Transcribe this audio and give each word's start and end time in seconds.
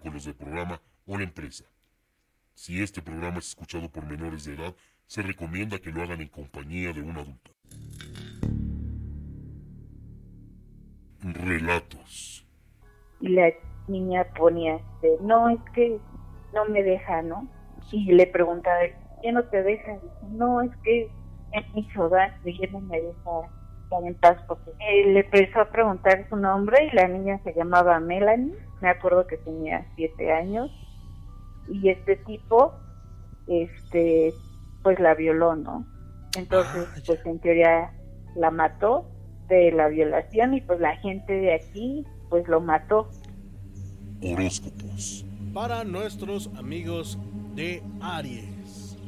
con 0.00 0.12
los 0.12 0.24
del 0.24 0.34
programa 0.34 0.80
o 1.06 1.16
la 1.16 1.24
empresa. 1.24 1.64
Si 2.54 2.82
este 2.82 3.02
programa 3.02 3.38
es 3.38 3.48
escuchado 3.48 3.88
por 3.88 4.06
menores 4.06 4.44
de 4.44 4.54
edad, 4.54 4.74
se 5.06 5.22
recomienda 5.22 5.78
que 5.78 5.90
lo 5.90 6.02
hagan 6.02 6.20
en 6.20 6.28
compañía 6.28 6.92
de 6.92 7.02
un 7.02 7.16
adulto. 7.16 7.50
Relatos. 11.20 12.46
Y 13.20 13.28
la 13.28 13.50
niña 13.88 14.24
ponía, 14.36 14.76
este, 14.76 15.16
no, 15.22 15.48
es 15.48 15.60
que 15.74 15.98
no 16.52 16.66
me 16.66 16.82
deja, 16.82 17.22
¿no? 17.22 17.48
Y 17.90 18.12
le 18.12 18.26
preguntaba, 18.26 18.80
¿qué 19.22 19.32
no 19.32 19.44
te 19.44 19.62
deja? 19.62 19.98
no, 20.30 20.60
es 20.60 20.70
que 20.82 21.10
es 21.52 21.74
mi 21.74 21.84
ciudad, 21.90 22.34
y 22.44 22.58
no 22.68 22.80
me 22.80 23.00
deja 23.00 23.30
estar 23.84 24.04
en 24.04 24.14
paz 24.16 24.36
porque 24.46 24.70
le 25.06 25.20
empezó 25.20 25.60
a 25.60 25.70
preguntar 25.70 26.26
su 26.28 26.36
nombre 26.36 26.84
y 26.84 26.96
la 26.96 27.08
niña 27.08 27.40
se 27.44 27.54
llamaba 27.54 28.00
Melanie, 28.00 28.54
me 28.84 28.90
acuerdo 28.90 29.26
que 29.26 29.38
tenía 29.38 29.86
siete 29.96 30.30
años 30.30 30.70
y 31.70 31.88
este 31.88 32.16
tipo, 32.16 32.74
este, 33.46 34.34
pues 34.82 35.00
la 35.00 35.14
violó, 35.14 35.56
¿no? 35.56 35.86
Entonces, 36.36 36.86
ah, 36.94 37.00
pues 37.06 37.24
en 37.24 37.40
teoría 37.40 37.94
la 38.36 38.50
mató 38.50 39.10
de 39.48 39.72
la 39.72 39.88
violación 39.88 40.52
y 40.52 40.60
pues 40.60 40.80
la 40.80 40.98
gente 40.98 41.32
de 41.32 41.54
aquí, 41.54 42.04
pues 42.28 42.46
lo 42.46 42.60
mató. 42.60 43.08
Horóscopos. 44.22 45.24
Para 45.54 45.82
nuestros 45.84 46.50
amigos 46.58 47.18
de 47.54 47.82
Aries. 48.02 48.98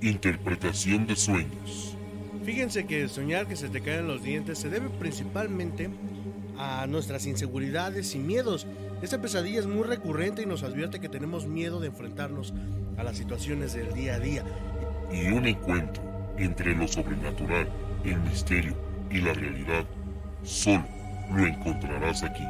Interpretación 0.00 1.06
de 1.06 1.16
sueños. 1.16 1.94
Fíjense 2.42 2.86
que 2.86 3.06
soñar 3.08 3.46
que 3.46 3.56
se 3.56 3.68
te 3.68 3.82
caen 3.82 4.08
los 4.08 4.22
dientes 4.22 4.58
se 4.58 4.70
debe 4.70 4.88
principalmente 4.88 5.90
a 6.56 6.86
nuestras 6.86 7.26
inseguridades 7.26 8.14
y 8.14 8.18
miedos. 8.18 8.66
Esta 9.02 9.20
pesadilla 9.20 9.60
es 9.60 9.66
muy 9.66 9.84
recurrente 9.84 10.42
y 10.42 10.46
nos 10.46 10.62
advierte 10.62 11.00
que 11.00 11.08
tenemos 11.08 11.46
miedo 11.46 11.80
de 11.80 11.86
enfrentarnos 11.86 12.52
a 12.98 13.02
las 13.02 13.16
situaciones 13.16 13.72
del 13.72 13.94
día 13.94 14.16
a 14.16 14.18
día. 14.18 14.44
Y 15.10 15.28
un 15.28 15.46
encuentro 15.46 16.02
entre 16.36 16.74
lo 16.74 16.86
sobrenatural, 16.86 17.66
el 18.04 18.20
misterio 18.20 18.74
y 19.10 19.22
la 19.22 19.32
realidad, 19.32 19.84
solo 20.42 20.84
lo 21.32 21.46
encontrarás 21.46 22.22
aquí. 22.22 22.44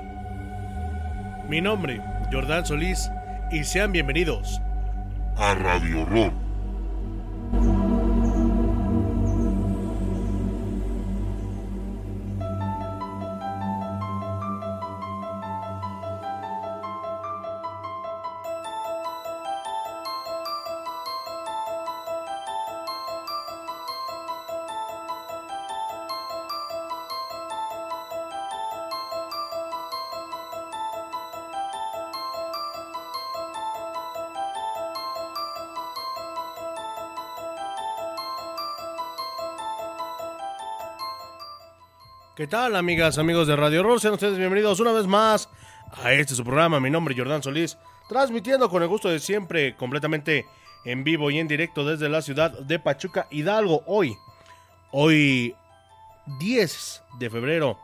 Mi 1.48 1.60
nombre, 1.60 2.02
Jordán 2.32 2.66
Solís, 2.66 3.08
y 3.52 3.62
sean 3.62 3.92
bienvenidos 3.92 4.60
a 5.36 5.54
Radio 5.54 6.02
Horror 6.02 6.39
¿Qué 42.40 42.46
tal, 42.46 42.74
amigas, 42.74 43.18
amigos 43.18 43.48
de 43.48 43.54
Radio 43.54 43.80
Horror? 43.80 44.00
Sean 44.00 44.14
ustedes 44.14 44.38
bienvenidos 44.38 44.80
una 44.80 44.92
vez 44.92 45.06
más 45.06 45.50
a 46.02 46.14
este 46.14 46.34
su 46.34 46.42
programa. 46.42 46.80
Mi 46.80 46.88
nombre 46.88 47.12
es 47.12 47.20
Jordán 47.20 47.42
Solís, 47.42 47.76
transmitiendo 48.08 48.70
con 48.70 48.82
el 48.82 48.88
gusto 48.88 49.10
de 49.10 49.18
siempre, 49.18 49.76
completamente 49.76 50.46
en 50.86 51.04
vivo 51.04 51.30
y 51.30 51.38
en 51.38 51.48
directo 51.48 51.84
desde 51.84 52.08
la 52.08 52.22
ciudad 52.22 52.50
de 52.50 52.78
Pachuca, 52.78 53.26
Hidalgo. 53.30 53.82
Hoy, 53.86 54.16
hoy 54.90 55.54
10 56.38 57.02
de 57.18 57.28
febrero 57.28 57.78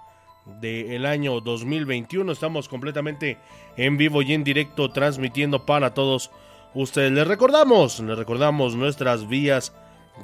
del 0.47 1.05
año 1.05 1.43
2021, 1.43 2.33
estamos 2.33 2.67
completamente 2.67 3.37
en 3.77 3.99
vivo 3.99 4.23
y 4.23 4.33
en 4.33 4.43
directo 4.43 4.91
transmitiendo 4.91 5.67
para 5.67 5.93
todos 5.93 6.31
ustedes. 6.73 7.13
Les 7.13 7.29
recordamos, 7.29 8.01
les 8.01 8.17
recordamos 8.17 8.75
nuestras 8.75 9.29
vías 9.29 9.75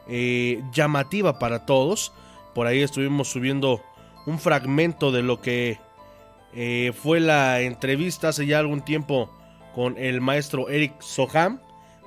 eh, 0.08 0.62
llamativa 0.72 1.38
para 1.38 1.66
todos. 1.66 2.12
Por 2.54 2.66
ahí 2.66 2.82
estuvimos 2.82 3.28
subiendo 3.28 3.82
un 4.26 4.38
fragmento 4.38 5.12
de 5.12 5.22
lo 5.22 5.40
que 5.40 5.78
eh, 6.54 6.92
fue 6.94 7.20
la 7.20 7.60
entrevista 7.60 8.28
hace 8.28 8.46
ya 8.46 8.58
algún 8.58 8.82
tiempo 8.82 9.30
con 9.74 9.98
el 9.98 10.20
maestro 10.20 10.68
Eric 10.68 11.00
Soham. 11.00 11.60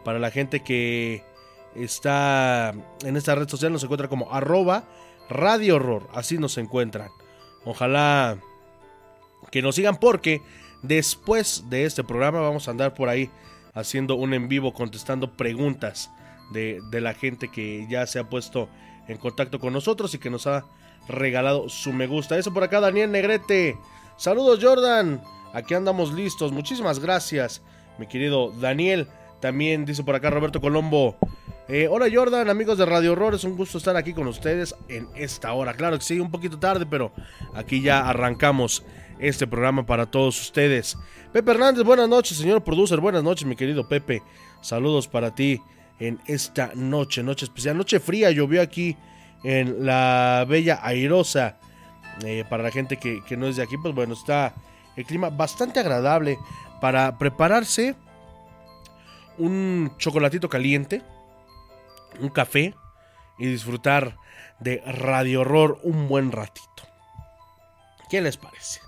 Para 0.03 0.19
la 0.19 0.31
gente 0.31 0.62
que 0.62 1.24
está 1.75 2.74
en 3.03 3.18
esta 3.18 3.35
red 3.35 3.50
social 3.50 3.74
nos 3.74 3.84
encuentra 3.84 4.08
como 4.08 4.34
arroba 4.34 4.85
radio 5.29 5.75
horror. 5.75 6.08
Así 6.14 6.38
nos 6.38 6.58
encuentran. 6.58 7.09
Ojalá 7.66 8.38
que 9.52 9.62
nos 9.62 9.75
sigan 9.75 9.97
porque 9.97 10.41
después 10.81 11.66
de 11.69 11.85
este 11.85 12.03
programa 12.03 12.40
vamos 12.40 12.68
a 12.68 12.72
andar 12.72 12.94
por 12.94 13.09
ahí 13.09 13.29
haciendo 13.74 14.16
un 14.16 14.34
en 14.34 14.47
vivo 14.47 14.74
contestando 14.74 15.35
preguntas 15.35 16.09
de, 16.52 16.81
la 16.91 17.13
gente 17.13 17.50
que 17.50 17.85
ya 17.90 18.06
se 18.08 18.19
ha 18.19 18.30
puesto 18.30 18.69
en 19.08 19.18
contacto 19.18 19.59
con 19.59 19.74
nosotros 19.74 20.13
y 20.13 20.19
que 20.19 20.30
nos 20.30 20.47
ha 20.47 20.66
regalado 21.08 21.69
su 21.69 21.94
me 21.94 22.08
gusta. 22.08 22.38
Eso 22.38 22.53
por 22.53 22.64
acá, 22.64 22.79
Daniel 22.79 23.11
Negrete. 23.11 23.78
Saludos, 24.17 24.59
Jordan. 24.61 25.22
Aquí 25.53 25.73
andamos 25.73 26.14
listos. 26.14 26.52
Muchísimas 26.52 26.99
gracias, 26.99 27.61
mi 27.97 28.08
querido 28.08 28.52
Daniel. 28.52 29.08
También 29.40 29.85
dice 29.85 30.03
por 30.03 30.16
acá 30.16 30.29
Roberto 30.29 30.59
Colombo. 30.59 31.16
Eh, 31.70 31.88
hola 31.90 32.08
Jordan, 32.11 32.50
amigos 32.50 32.78
de 32.78 32.85
Radio 32.85 33.11
Horror, 33.11 33.35
es 33.35 33.43
un 33.43 33.58
gusto 33.58 33.78
estar 33.78 33.97
aquí 33.97 34.14
con 34.14 34.26
ustedes 34.28 34.73
en 34.88 35.09
esta 35.16 35.52
hora. 35.52 35.73
Claro 35.73 35.97
que 35.97 36.03
sí, 36.05 36.17
un 36.17 36.32
poquito 36.32 36.58
tarde, 36.58 36.85
pero 36.85 37.11
aquí 37.53 37.82
ya 37.82 38.08
arrancamos 38.08 38.85
este 39.20 39.47
programa 39.47 39.85
para 39.85 40.05
todos 40.05 40.40
ustedes. 40.40 40.97
Pepe 41.34 41.52
Hernández, 41.52 41.84
buenas 41.84 42.08
noches, 42.08 42.38
señor 42.38 42.64
producer, 42.64 43.02
buenas 43.02 43.22
noches, 43.22 43.46
mi 43.46 43.58
querido 43.58 43.85
Pepe. 43.85 44.23
Saludos 44.61 45.09
para 45.09 45.35
ti 45.35 45.61
en 45.99 46.20
esta 46.28 46.72
noche, 46.76 47.23
noche 47.23 47.46
especial, 47.46 47.78
noche 47.78 47.99
fría, 47.99 48.32
llovió 48.32 48.61
aquí 48.61 48.96
en 49.44 49.85
la 49.85 50.46
bella 50.47 50.79
airosa. 50.84 51.58
Eh, 52.26 52.44
para 52.49 52.64
la 52.64 52.72
gente 52.72 52.97
que, 52.97 53.23
que, 53.23 53.38
no 53.38 53.47
es 53.47 53.58
de 53.58 53.64
aquí, 53.64 53.78
pues 53.78 53.94
bueno, 53.94 54.14
está 54.14 54.55
el 54.96 55.05
clima 55.05 55.29
bastante 55.29 55.79
agradable 55.79 56.40
para 56.82 57.17
prepararse 57.17 57.96
un 59.38 59.91
chocolatito 59.97 60.49
caliente, 60.49 61.03
un 62.20 62.29
café 62.29 62.73
y 63.38 63.46
disfrutar 63.46 64.17
de 64.59 64.82
Radio 64.85 65.41
Horror 65.41 65.79
un 65.84 66.08
buen 66.08 66.32
ratito. 66.32 66.66
¿Qué 68.09 68.22
les 68.22 68.38
parece? 68.38 68.82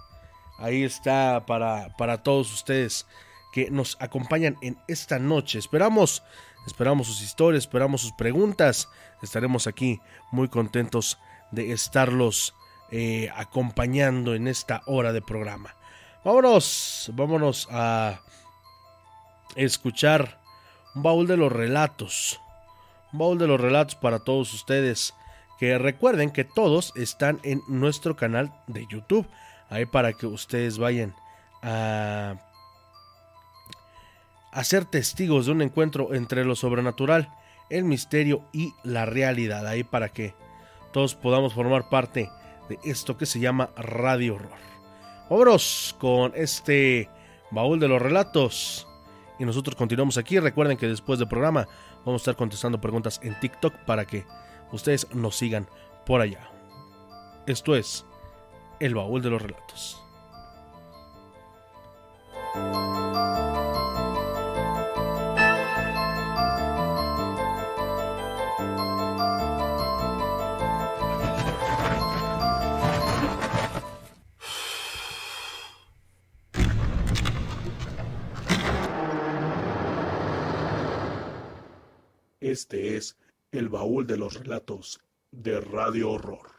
Ahí 0.58 0.84
está 0.84 1.46
para, 1.46 1.96
para 1.98 2.24
todos 2.24 2.52
ustedes 2.54 3.06
que 3.54 3.70
nos 3.70 3.98
acompañan 4.00 4.58
en 4.62 4.78
esta 4.88 5.20
noche. 5.20 5.60
Esperamos 5.60 6.24
Esperamos 6.66 7.08
sus 7.08 7.22
historias, 7.22 7.64
esperamos 7.64 8.02
sus 8.02 8.12
preguntas. 8.14 8.90
Estaremos 9.22 9.68
aquí 9.68 10.00
muy 10.32 10.48
contentos 10.50 11.18
de 11.52 11.72
estarlos 11.72 12.56
eh, 12.92 13.30
acompañando 13.36 14.36
en 14.36 14.48
esta 14.48 14.82
hora 14.86 15.14
de 15.14 15.22
programa. 15.22 15.76
Vámonos, 16.24 17.12
vámonos 17.14 17.68
a 17.72 18.20
escuchar 19.56 20.40
un 20.96 21.04
baúl 21.04 21.28
de 21.28 21.38
los 21.38 21.52
relatos. 21.52 22.40
Un 23.14 23.20
baúl 23.20 23.38
de 23.38 23.48
los 23.48 23.60
relatos 23.60 23.96
para 23.96 24.20
todos 24.20 24.54
ustedes. 24.54 25.14
Que 25.60 25.78
recuerden 25.78 26.32
que 26.32 26.46
todos 26.46 26.94
están 26.96 27.40
en 27.44 27.62
nuestro 27.68 28.16
canal 28.16 28.54
de 28.68 28.86
YouTube. 28.88 29.28
Ahí 29.70 29.86
para 29.86 30.14
que 30.14 30.26
ustedes 30.26 30.78
vayan 30.78 31.14
a 31.62 32.36
a 34.52 34.64
ser 34.64 34.86
testigos 34.86 35.46
de 35.46 35.52
un 35.52 35.62
encuentro 35.62 36.14
entre 36.14 36.46
lo 36.46 36.56
sobrenatural, 36.56 37.30
el 37.70 37.84
misterio 37.86 38.44
y 38.52 38.74
la 38.84 39.06
realidad. 39.06 39.68
Ahí 39.68 39.84
para 39.84 40.10
que 40.10 40.34
todos 40.92 41.16
podamos 41.16 41.54
formar 41.54 41.90
parte 41.90 42.30
de 42.68 42.80
esto 42.84 43.18
que 43.18 43.26
se 43.26 43.40
llama 43.40 43.70
Radio 43.76 44.36
Horror. 44.36 44.70
Vámonos 45.30 45.96
con 46.00 46.32
este 46.36 47.10
baúl 47.52 47.80
de 47.80 47.88
los 47.88 48.02
relatos. 48.02 48.88
Y 49.38 49.46
nosotros 49.46 49.76
continuamos 49.76 50.18
aquí. 50.18 50.40
Recuerden 50.40 50.78
que 50.78 50.88
después 50.88 51.20
del 51.20 51.28
programa 51.28 51.68
vamos 52.06 52.22
a 52.22 52.24
estar 52.24 52.36
contestando 52.36 52.82
preguntas 52.82 53.20
en 53.24 53.40
TikTok 53.40 53.74
para 53.86 54.06
que 54.06 54.26
ustedes 54.72 55.08
nos 55.14 55.38
sigan 55.38 55.68
por 56.06 56.22
allá. 56.22 56.50
Esto 57.46 57.76
es 57.76 58.06
el 58.80 58.96
baúl 58.96 59.22
de 59.22 59.30
los 59.30 59.42
relatos. 59.42 60.02
Este 82.50 82.98
es 82.98 83.16
el 83.52 83.70
baúl 83.70 84.08
de 84.08 84.18
los 84.18 84.34
relatos 84.34 85.00
de 85.30 85.62
Radio 85.62 86.10
Horror. 86.10 86.50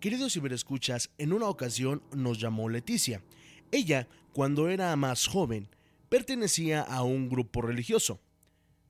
Queridos 0.00 0.34
ciberescuchas, 0.34 1.08
en 1.16 1.32
una 1.32 1.48
ocasión 1.48 2.02
nos 2.14 2.38
llamó 2.38 2.68
Leticia. 2.68 3.22
Ella, 3.70 4.06
cuando 4.34 4.68
era 4.68 4.94
más 4.96 5.26
joven, 5.26 5.70
pertenecía 6.10 6.82
a 6.82 7.04
un 7.04 7.30
grupo 7.30 7.62
religioso. 7.62 8.20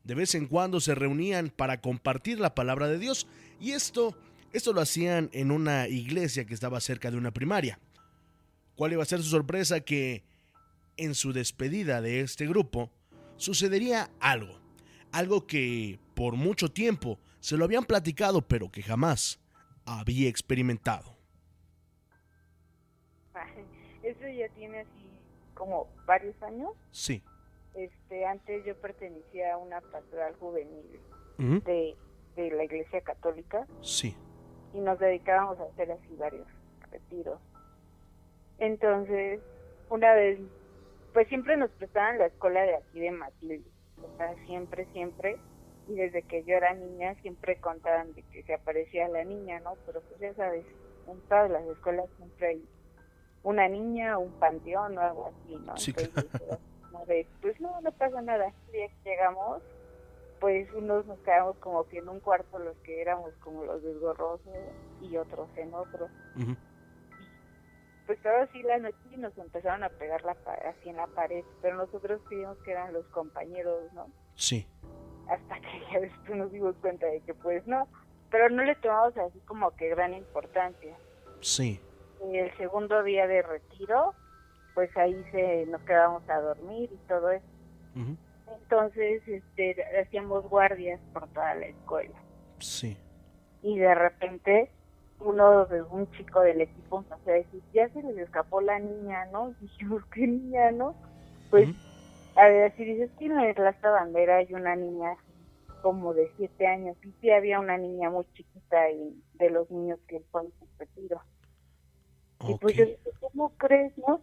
De 0.02 0.16
vez 0.16 0.34
en 0.34 0.48
cuando 0.48 0.80
se 0.80 0.96
reunían 0.96 1.50
para 1.50 1.80
compartir 1.80 2.40
la 2.40 2.56
palabra 2.56 2.88
de 2.88 2.98
Dios 2.98 3.28
y 3.60 3.70
esto, 3.70 4.16
esto 4.54 4.72
lo 4.72 4.80
hacían 4.80 5.30
en 5.32 5.50
una 5.50 5.88
iglesia 5.88 6.44
que 6.44 6.54
estaba 6.54 6.80
cerca 6.80 7.10
de 7.10 7.16
una 7.16 7.32
primaria. 7.32 7.80
¿Cuál 8.76 8.92
iba 8.92 9.02
a 9.02 9.06
ser 9.06 9.20
su 9.20 9.28
sorpresa? 9.28 9.80
Que 9.80 10.22
en 10.96 11.14
su 11.16 11.32
despedida 11.32 12.00
de 12.00 12.20
este 12.20 12.46
grupo 12.46 12.92
sucedería 13.36 14.10
algo. 14.20 14.60
Algo 15.10 15.46
que 15.48 15.98
por 16.14 16.34
mucho 16.36 16.70
tiempo 16.70 17.18
se 17.40 17.56
lo 17.56 17.64
habían 17.64 17.84
platicado 17.84 18.42
pero 18.42 18.70
que 18.70 18.82
jamás 18.82 19.40
había 19.86 20.28
experimentado. 20.28 21.16
Eso 24.04 24.28
ya 24.28 24.48
tiene 24.54 24.80
así 24.80 25.10
como 25.54 25.88
varios 26.06 26.40
años. 26.42 26.70
Sí. 26.92 27.22
Este, 27.74 28.24
antes 28.24 28.64
yo 28.64 28.76
pertenecía 28.80 29.54
a 29.54 29.56
una 29.56 29.80
pastoral 29.80 30.34
juvenil 30.36 30.84
de, 31.38 31.96
de 32.36 32.50
la 32.52 32.62
Iglesia 32.64 33.00
Católica 33.00 33.66
Sí. 33.80 34.16
Y 34.74 34.80
nos 34.80 34.98
dedicábamos 34.98 35.58
a 35.60 35.64
hacer 35.64 35.92
así 35.92 36.14
varios 36.16 36.46
retiros. 36.90 37.40
Entonces, 38.58 39.40
una 39.88 40.12
vez, 40.14 40.38
pues 41.12 41.28
siempre 41.28 41.56
nos 41.56 41.70
prestaban 41.70 42.18
la 42.18 42.26
escuela 42.26 42.62
de 42.62 42.76
aquí 42.76 43.00
de 43.00 43.10
Matilde, 43.12 43.64
o 44.02 44.16
sea, 44.16 44.34
siempre, 44.46 44.86
siempre, 44.92 45.38
y 45.88 45.94
desde 45.94 46.22
que 46.22 46.44
yo 46.44 46.56
era 46.56 46.74
niña 46.74 47.14
siempre 47.22 47.60
contaban 47.60 48.12
de 48.14 48.22
que 48.24 48.42
se 48.42 48.54
aparecía 48.54 49.08
la 49.08 49.24
niña, 49.24 49.60
¿no? 49.60 49.74
Pero 49.86 50.00
pues 50.02 50.20
ya 50.20 50.34
sabes, 50.34 50.64
en 51.08 51.20
todas 51.28 51.50
las 51.50 51.64
escuelas 51.66 52.06
siempre 52.16 52.48
hay 52.48 52.68
una 53.42 53.68
niña, 53.68 54.18
un 54.18 54.32
panteón 54.40 54.98
o 54.98 55.00
algo 55.00 55.26
así, 55.26 55.56
¿no? 55.56 55.76
Sí, 55.76 55.94
Entonces, 55.96 56.58
de, 57.06 57.26
pues 57.42 57.60
no, 57.60 57.80
no 57.80 57.92
pasa 57.92 58.22
nada. 58.22 58.46
El 58.46 58.72
día 58.72 58.88
que 58.88 59.10
llegamos, 59.10 59.62
pues 60.44 60.70
unos 60.75 61.06
nos 61.06 61.19
quedamos 61.20 61.56
como 61.56 61.88
que 61.88 62.00
en 62.00 62.08
un 62.11 62.20
cuarto 62.20 62.58
los 62.58 62.76
que 62.81 63.00
éramos 63.00 63.32
como 63.37 63.64
los 63.64 63.82
desgorrosos 63.82 64.46
y 65.00 65.17
otros 65.17 65.49
en 65.56 65.73
otro. 65.73 66.06
Pues 68.05 68.20
todo 68.20 68.37
así 68.43 68.62
la 68.62 68.76
noche 68.76 68.99
y 69.11 69.17
nos 69.17 69.35
empezaron 69.38 69.85
a 69.85 69.88
pegar 69.88 70.23
la, 70.23 70.37
así 70.69 70.91
en 70.91 70.96
la 70.96 71.06
pared, 71.06 71.43
pero 71.62 71.79
nosotros 71.79 72.20
creíamos 72.29 72.58
que 72.58 72.73
eran 72.73 72.93
los 72.93 73.06
compañeros, 73.06 73.91
¿no? 73.94 74.08
Sí. 74.35 74.69
Hasta 75.31 75.61
que 75.61 75.81
ya 75.91 76.00
después 76.00 76.37
nos 76.37 76.52
dimos 76.52 76.76
cuenta 76.82 77.06
de 77.06 77.23
que 77.23 77.32
pues 77.32 77.67
no, 77.67 77.88
pero 78.31 78.50
no 78.50 78.64
le 78.64 78.75
tomamos 78.75 79.17
así 79.17 79.41
como 79.46 79.70
que 79.70 79.88
gran 79.88 80.12
importancia. 80.12 80.94
Sí. 81.41 81.81
Y 82.31 82.37
el 82.37 82.55
segundo 82.58 83.02
día 83.02 83.26
de 83.26 83.41
retiro, 83.41 84.12
pues 84.75 84.94
ahí 84.99 85.25
se 85.32 85.64
nos 85.69 85.81
quedamos 85.85 86.29
a 86.29 86.38
dormir 86.38 86.91
y 86.93 87.08
todo 87.08 87.31
eso. 87.31 87.46
Ujú. 87.96 88.14
Entonces, 88.49 89.23
este, 89.26 89.76
hacíamos 90.00 90.49
guardias 90.49 91.00
por 91.12 91.26
toda 91.29 91.55
la 91.55 91.67
escuela. 91.67 92.14
Sí. 92.58 92.96
y 93.62 93.79
de 93.79 93.94
repente 93.94 94.70
uno 95.20 95.67
de 95.67 95.82
un 95.82 96.11
chico 96.12 96.41
del 96.41 96.61
equipo 96.61 96.99
empezó 96.99 97.31
a 97.31 97.35
decir 97.35 97.62
ya 97.73 97.88
se 97.91 98.02
les 98.02 98.17
escapó 98.19 98.61
la 98.61 98.79
niña 98.79 99.26
no 99.32 99.50
y 99.50 99.55
dijimos 99.62 100.02
qué 100.12 100.26
niña 100.26 100.70
no 100.70 100.94
pues 101.50 101.69
Ujú. 101.69 101.79
a 102.37 102.49
ver 102.49 102.75
si 102.76 102.85
dices 102.85 103.11
que 103.19 103.26
en 103.26 103.38
el 103.41 103.55
Plaza 103.55 103.91
Bandera 103.91 104.36
hay 104.36 104.53
una 104.55 104.77
niña 104.77 105.17
como 105.82 106.15
de 106.15 106.31
siete 106.36 106.67
años 106.67 106.96
y 107.05 107.13
sí 107.20 107.31
había 107.31 107.58
una 107.58 107.77
niña 107.77 108.08
muy 108.10 108.24
chiquita 108.34 108.91
y 108.91 109.20
de 109.34 109.51
los 109.51 109.70
niños 109.70 109.98
que 110.08 110.20
fue 110.31 110.43
en 110.43 110.53
su 110.58 110.67
retiro 110.79 111.20
y 112.46 112.55
pues 112.58 112.77
yo 112.77 112.84
dije 112.86 113.10
cómo 113.20 113.51
crees 113.56 113.96
no 113.98 114.20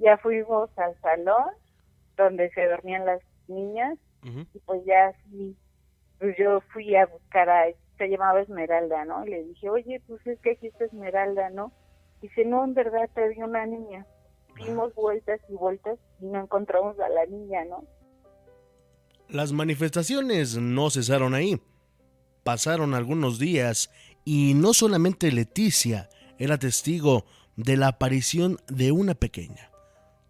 ya 0.00 0.16
fuimos 0.18 0.70
al 0.78 0.98
salón 1.00 1.50
donde 2.16 2.50
se 2.50 2.66
dormían 2.66 3.04
las 3.04 3.20
niñas 3.48 3.98
y 4.22 4.58
pues 4.60 4.84
ya 4.84 5.08
así, 5.08 5.56
pues 6.18 6.36
yo 6.36 6.60
fui 6.72 6.96
a 6.96 7.06
buscar 7.06 7.48
a, 7.48 7.66
se 7.96 8.08
llamaba 8.08 8.40
Esmeralda, 8.40 9.04
¿no? 9.04 9.24
Y 9.24 9.30
le 9.30 9.44
dije, 9.44 9.70
oye, 9.70 10.02
pues 10.08 10.26
es 10.26 10.40
que 10.40 10.52
aquí 10.52 10.66
está 10.66 10.86
Esmeralda, 10.86 11.50
¿no? 11.50 11.72
Dice, 12.20 12.44
no, 12.44 12.64
en 12.64 12.74
verdad 12.74 13.08
te 13.14 13.28
vi 13.28 13.42
una 13.42 13.66
niña. 13.66 14.04
Dimos 14.56 14.94
vueltas 14.94 15.40
y 15.48 15.52
vueltas 15.52 15.98
y 16.20 16.26
no 16.26 16.40
encontramos 16.40 16.98
a 16.98 17.08
la 17.08 17.26
niña, 17.26 17.64
¿no? 17.66 17.84
Las 19.28 19.52
manifestaciones 19.52 20.56
no 20.56 20.90
cesaron 20.90 21.34
ahí. 21.34 21.60
Pasaron 22.42 22.94
algunos 22.94 23.38
días 23.38 23.90
y 24.24 24.54
no 24.54 24.72
solamente 24.72 25.30
Leticia 25.30 26.08
era 26.38 26.58
testigo 26.58 27.26
de 27.56 27.76
la 27.76 27.88
aparición 27.88 28.58
de 28.68 28.92
una 28.92 29.14
pequeña. 29.14 29.70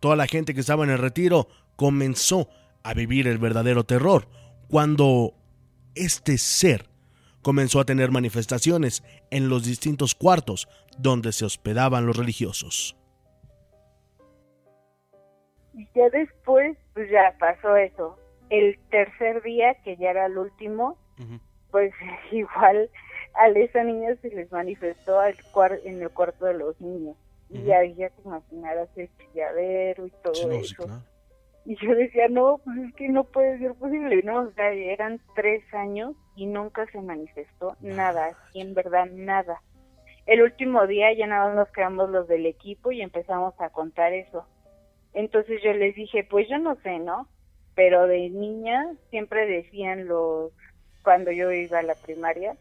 Toda 0.00 0.16
la 0.16 0.26
gente 0.26 0.54
que 0.54 0.60
estaba 0.60 0.84
en 0.84 0.90
el 0.90 0.98
retiro 0.98 1.48
comenzó 1.76 2.48
a 2.86 2.94
vivir 2.94 3.26
el 3.26 3.38
verdadero 3.38 3.84
terror 3.84 4.28
cuando 4.68 5.34
este 5.96 6.38
ser 6.38 6.86
comenzó 7.42 7.80
a 7.80 7.84
tener 7.84 8.10
manifestaciones 8.10 9.02
en 9.30 9.48
los 9.48 9.64
distintos 9.64 10.14
cuartos 10.14 10.68
donde 10.98 11.32
se 11.32 11.44
hospedaban 11.44 12.06
los 12.06 12.16
religiosos. 12.16 12.96
Y 15.74 15.86
ya 15.94 16.08
después, 16.10 16.76
pues 16.94 17.10
ya 17.10 17.36
pasó 17.38 17.76
eso. 17.76 18.16
El 18.50 18.78
tercer 18.90 19.42
día, 19.42 19.74
que 19.82 19.96
ya 19.96 20.10
era 20.10 20.26
el 20.26 20.38
último, 20.38 20.96
pues 21.70 21.92
igual 22.32 22.88
a 23.34 23.48
esa 23.48 23.82
niña 23.82 24.16
se 24.22 24.28
les 24.28 24.50
manifestó 24.52 25.20
al 25.20 25.34
en 25.84 26.02
el 26.02 26.10
cuarto 26.10 26.46
de 26.46 26.54
los 26.54 26.80
niños. 26.80 27.16
Y 27.50 27.58
Ujú. 27.58 27.66
ya, 27.66 27.80
te 28.10 28.22
imaginarás 28.24 28.88
el 28.96 29.08
chilladero 29.18 30.06
y 30.06 30.10
todo 30.22 30.34
Sí, 30.34 30.46
no, 30.46 30.52
sí, 30.54 30.72
eso. 30.72 30.84
claro. 30.84 31.02
Y 31.66 31.76
yo 31.84 31.94
decía, 31.96 32.28
no, 32.28 32.58
pues 32.64 32.78
es 32.78 32.94
que 32.94 33.08
no 33.08 33.24
puede 33.24 33.58
ser 33.58 33.74
posible, 33.74 34.22
¿no? 34.22 34.42
O 34.42 34.52
sea, 34.52 34.70
eran 34.72 35.20
tres 35.34 35.62
años 35.74 36.14
y 36.36 36.46
nunca 36.46 36.86
se 36.92 37.00
manifestó 37.00 37.76
nada, 37.80 38.26
así 38.26 38.60
en 38.60 38.72
verdad 38.72 39.06
nada. 39.10 39.60
El 40.26 40.42
último 40.42 40.86
día 40.86 41.12
ya 41.12 41.26
nada 41.26 41.46
más 41.48 41.56
nos 41.56 41.68
quedamos 41.72 42.10
los 42.10 42.28
del 42.28 42.46
equipo 42.46 42.92
y 42.92 43.02
empezamos 43.02 43.54
a 43.60 43.70
contar 43.70 44.12
eso. 44.12 44.46
Entonces 45.12 45.60
yo 45.64 45.72
les 45.72 45.96
dije, 45.96 46.24
pues 46.24 46.48
yo 46.48 46.58
no 46.58 46.76
sé, 46.82 47.00
¿no? 47.00 47.28
Pero 47.74 48.06
de 48.06 48.30
niña 48.30 48.92
siempre 49.10 49.46
decían 49.46 50.06
los, 50.06 50.52
cuando 51.02 51.32
yo 51.32 51.50
iba 51.50 51.80
a 51.80 51.82
la 51.82 51.94
primaria, 51.94 52.56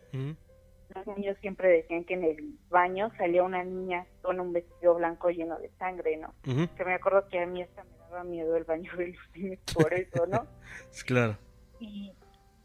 los 0.96 1.08
niños 1.16 1.38
siempre 1.42 1.70
decían 1.70 2.06
que 2.06 2.16
en 2.16 2.24
el 2.24 2.58
baño 2.70 3.12
salía 3.18 3.44
una 3.44 3.64
niña 3.64 4.06
con 4.22 4.40
un 4.40 4.52
vestido 4.52 4.96
blanco 4.96 5.30
lleno 5.30 5.60
de 5.60 5.70
sangre, 5.78 6.18
¿no? 6.18 6.34
Que 6.44 6.86
me 6.86 6.94
acuerdo 6.94 7.28
que 7.30 7.40
a 7.40 7.46
mí 7.46 7.62
hasta 7.62 7.84
me 7.84 7.95
daba 8.16 8.24
miedo 8.24 8.56
el 8.56 8.64
baño 8.64 8.92
de 8.98 9.08
los 9.08 9.30
niños 9.36 9.60
por 9.74 9.94
eso, 9.94 10.26
¿no? 10.28 10.46
Claro. 11.06 11.38
Y, 11.80 12.14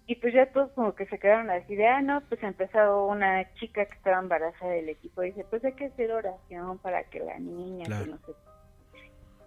y 0.06 0.14
pues 0.16 0.32
ya 0.32 0.50
todos 0.52 0.70
como 0.72 0.94
que 0.94 1.06
se 1.06 1.18
quedaron 1.18 1.50
así 1.50 1.74
de, 1.74 1.86
ah, 1.86 2.00
no, 2.00 2.20
pues 2.28 2.42
empezó 2.42 3.06
una 3.06 3.52
chica 3.54 3.84
que 3.86 3.96
estaba 3.96 4.18
embarazada 4.20 4.72
del 4.72 4.88
equipo, 4.88 5.22
dice, 5.22 5.44
pues 5.50 5.64
hay 5.64 5.72
que 5.72 5.86
hacer 5.86 6.12
oración 6.12 6.78
para 6.78 7.04
que 7.04 7.20
la 7.20 7.38
niña, 7.38 7.86
Claro. 7.86 8.04
que 8.04 8.10
no 8.12 8.18
sé. 8.18 8.32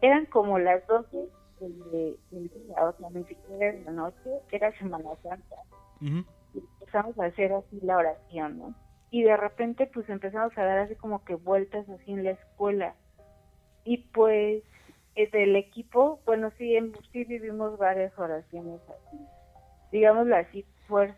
Eran 0.01 0.25
como 0.25 0.59
las 0.59 0.85
12 0.87 1.17
del, 1.61 2.17
día, 2.31 2.85
o 2.85 2.93
sea, 2.97 3.09
ni 3.11 3.23
siquiera 3.23 3.65
era 3.67 3.77
de 3.77 3.83
la 3.85 3.91
noche, 3.91 4.29
era 4.51 4.77
Semana 4.77 5.09
Santa. 5.23 5.55
Ujú. 6.01 6.25
Y 6.53 6.59
empezamos 6.59 7.17
a 7.19 7.25
hacer 7.25 7.53
así 7.53 7.79
la 7.81 7.97
oración, 7.97 8.57
¿no? 8.59 8.75
Y 9.11 9.23
de 9.23 9.37
repente 9.37 9.89
pues 9.93 10.09
empezamos 10.09 10.57
a 10.57 10.63
dar 10.63 10.79
así 10.79 10.95
como 10.95 11.23
que 11.23 11.35
vueltas 11.35 11.87
así 11.87 12.11
en 12.11 12.23
la 12.25 12.31
escuela. 12.31 12.95
Y 13.85 13.97
pues 14.13 14.63
del 15.15 15.55
equipo, 15.55 16.19
bueno, 16.25 16.51
sí, 16.57 16.75
en, 16.75 16.93
sí 17.11 17.23
vivimos 17.25 17.77
varias 17.77 18.17
oraciones 18.17 18.81
así, 18.89 19.17
digámoslo 19.91 20.35
así, 20.35 20.65
fuer- 20.87 21.15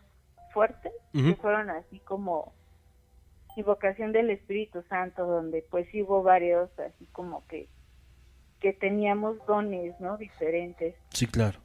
fuertes, 0.54 0.92
que 1.14 1.36
fueron 1.36 1.70
así 1.70 2.00
como 2.02 2.54
invocación 3.56 4.12
del 4.12 4.30
Espíritu 4.32 4.84
Santo, 4.90 5.26
donde 5.26 5.66
pues 5.72 5.88
hubo 5.94 6.24
varios 6.24 6.70
así 6.80 7.06
como 7.08 7.46
que 7.48 7.70
que 8.60 8.74
teníamos 8.74 9.38
dones, 9.46 10.00
¿no? 10.00 10.18
Diferentes. 10.18 10.96
Sí, 11.10 11.28
claro. 11.28 11.60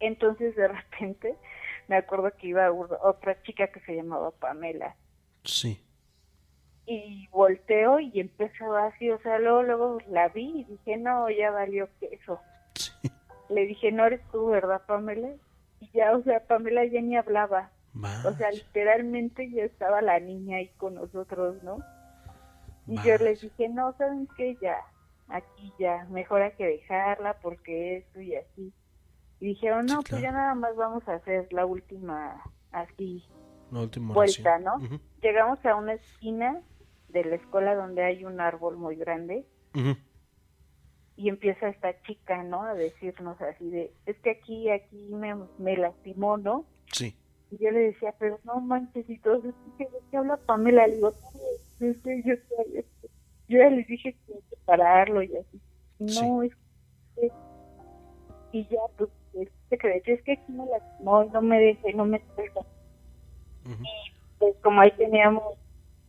Entonces 0.00 0.56
de 0.56 0.68
repente 0.68 1.36
me 1.88 1.96
acuerdo 1.96 2.30
que 2.36 2.48
iba 2.48 2.72
otra 2.72 3.40
chica 3.42 3.68
que 3.68 3.80
se 3.80 3.94
llamaba 3.94 4.30
Pamela 4.32 4.96
Sí. 5.44 5.80
Y 6.86 7.28
volteo 7.32 7.98
y 7.98 8.20
empezó 8.20 8.76
así, 8.76 9.10
o 9.10 9.18
sea, 9.18 9.38
luego, 9.38 9.62
luego 9.62 9.98
la 10.08 10.28
vi 10.28 10.60
y 10.60 10.64
dije, 10.64 10.96
no, 10.96 11.28
ya 11.30 11.50
valió 11.50 11.88
queso. 12.00 12.40
Sí. 12.74 12.92
Le 13.48 13.66
dije, 13.66 13.92
no 13.92 14.06
eres 14.06 14.20
tú, 14.30 14.46
¿verdad, 14.46 14.82
Pamela? 14.86 15.30
Y 15.80 15.90
ya, 15.92 16.16
o 16.16 16.22
sea, 16.22 16.40
Pamela 16.46 16.84
ya 16.84 17.00
ni 17.00 17.16
hablaba. 17.16 17.70
O 18.26 18.32
sea, 18.34 18.50
literalmente 18.50 19.50
ya 19.50 19.64
estaba 19.64 20.02
la 20.02 20.20
niña 20.20 20.58
ahí 20.58 20.68
con 20.76 20.94
nosotros, 20.94 21.62
¿no? 21.62 21.78
Y 22.86 23.00
yo 23.02 23.16
les 23.16 23.40
dije, 23.40 23.68
no, 23.68 23.94
¿saben 23.94 24.28
qué? 24.36 24.56
Ya, 24.60 24.76
aquí 25.28 25.72
ya, 25.78 26.06
mejor 26.10 26.42
hay 26.42 26.52
que 26.52 26.66
dejarla 26.66 27.34
porque 27.40 27.98
esto 27.98 28.20
y 28.20 28.36
así. 28.36 28.72
Y 29.40 29.48
dijeron, 29.48 29.88
Sí, 29.88 29.94
no, 29.94 30.02
pues 30.02 30.20
ya 30.20 30.30
nada 30.30 30.54
más 30.54 30.76
vamos 30.76 31.06
a 31.08 31.14
hacer 31.14 31.52
la 31.52 31.66
última, 31.66 32.42
así, 32.70 33.24
La 33.70 33.80
última 33.80 34.14
vuelta, 34.14 34.56
oración. 34.56 34.90
¿no? 34.90 35.00
Llegamos 35.20 35.64
a 35.64 35.74
una 35.74 35.94
esquina 35.94 36.62
de 37.16 37.30
la 37.30 37.36
escuela 37.36 37.74
donde 37.74 38.02
hay 38.02 38.24
un 38.24 38.40
árbol 38.40 38.76
muy 38.76 38.96
grande 38.96 39.44
y 41.16 41.28
empieza 41.28 41.68
esta 41.68 42.00
chica, 42.02 42.42
¿no? 42.42 42.62
A 42.62 42.74
decirnos 42.74 43.40
así 43.40 43.70
de, 43.70 43.92
es 44.04 44.16
que 44.18 44.30
aquí, 44.30 44.70
aquí 44.70 45.08
me, 45.10 45.34
me 45.58 45.76
lastimó, 45.76 46.36
¿no? 46.36 46.66
Sí. 46.92 47.16
Y 47.50 47.56
yo 47.58 47.70
le 47.70 47.80
decía, 47.80 48.14
pero 48.18 48.38
no 48.44 48.60
manches, 48.60 49.08
y 49.08 49.18
todos, 49.18 49.42
¿qué, 49.78 49.88
qué 50.10 50.16
habla 50.16 50.36
Pamela? 50.36 50.86
Le 50.86 50.96
digo, 50.96 51.12
yo, 51.80 51.86
yo, 52.04 52.34
yo 53.48 53.58
ya 53.58 53.70
les 53.70 53.86
dije 53.86 54.14
que 54.26 54.34
hay 54.34 54.40
que 54.50 54.56
pararlo 54.64 55.22
y 55.22 55.36
así. 55.36 55.60
No, 55.98 56.42
es 56.42 56.52
que... 57.14 57.30
Y 58.52 58.66
ya, 58.68 58.80
pues, 58.96 59.10
este 59.34 59.78
que 59.78 60.12
es 60.12 60.22
que 60.22 60.32
aquí 60.32 60.52
me 60.52 60.66
lastimó 60.66 61.24
y 61.24 61.28
no 61.30 61.42
me 61.42 61.58
deja 61.58 61.90
y 61.90 61.94
no 61.94 62.04
me 62.04 62.22
deja. 62.36 62.60
Ujú. 62.60 63.84
Pues 64.38 64.54
como 64.62 64.80
ahí 64.80 64.92
teníamos, 64.92 65.44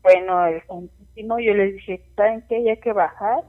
bueno, 0.08 0.46
el 0.48 0.66
Santísimo, 0.68 1.40
yo 1.40 1.54
les 1.54 1.74
dije, 1.76 2.02
¿saben 2.16 2.44
qué? 2.48 2.64
Ya 2.64 2.72
hay 2.72 2.80
que 2.80 2.94
bajar. 2.94 3.44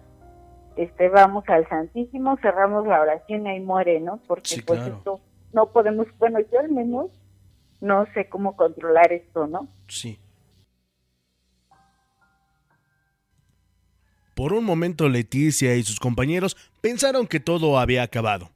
Este, 0.76 1.08
vamos 1.08 1.44
al 1.48 1.68
Santísimo, 1.68 2.36
cerramos 2.42 2.86
la 2.86 3.00
oración 3.00 3.46
y 3.46 3.50
ahí 3.50 3.60
muere, 3.60 4.00
¿no? 4.00 4.20
Porque 4.26 4.48
Sí, 4.48 4.62
pues 4.62 4.80
claro. 4.80 4.96
esto 4.96 5.20
no 5.52 5.72
podemos, 5.72 6.06
bueno, 6.18 6.38
yo 6.52 6.60
al 6.60 6.70
menos 6.70 7.10
no 7.80 8.06
sé 8.14 8.28
cómo 8.28 8.56
controlar 8.56 9.12
esto, 9.12 9.46
¿no? 9.46 9.68
Sí. 9.88 10.18
Por 14.34 14.52
un 14.52 14.64
momento 14.64 15.08
Leticia 15.08 15.74
y 15.74 15.82
sus 15.82 15.98
compañeros 15.98 16.56
pensaron 16.80 17.26
que 17.26 17.40
todo 17.40 17.78
había 17.78 18.02
acabado. 18.04 18.50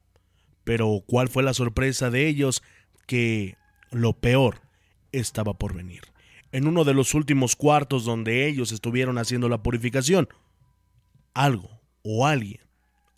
Pero 0.63 1.01
¿cuál 1.05 1.27
fue 1.27 1.43
la 1.43 1.53
sorpresa 1.53 2.09
de 2.09 2.27
ellos? 2.27 2.63
Que 3.05 3.57
lo 3.91 4.13
peor 4.13 4.61
estaba 5.11 5.53
por 5.55 5.73
venir. 5.73 6.12
En 6.53 6.67
uno 6.67 6.83
de 6.83 6.93
los 6.93 7.15
últimos 7.15 7.55
cuartos 7.55 8.05
donde 8.05 8.47
ellos 8.47 8.71
estuvieron 8.71 9.17
haciendo 9.17 9.49
la 9.49 9.57
purificación, 9.63 10.29
algo 11.33 11.69
o 12.03 12.27
alguien 12.27 12.61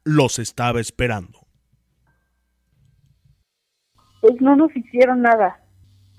los 0.05 0.39
estaba 0.39 0.79
esperando. 0.79 1.39
Pues 4.21 4.39
no 4.39 4.55
nos 4.55 4.75
hicieron 4.75 5.21
nada. 5.21 5.59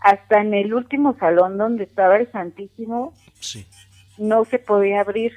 Hasta 0.01 0.43
en 0.43 0.53
el 0.53 0.75
último 0.75 1.17
salón 1.19 1.57
donde 1.57 1.85
estaba 1.85 2.17
el 2.17 2.31
Santísimo 2.31 3.15
Sí. 3.41 3.67
no 4.19 4.45
se 4.45 4.59
podía 4.59 5.01
abrir. 5.01 5.33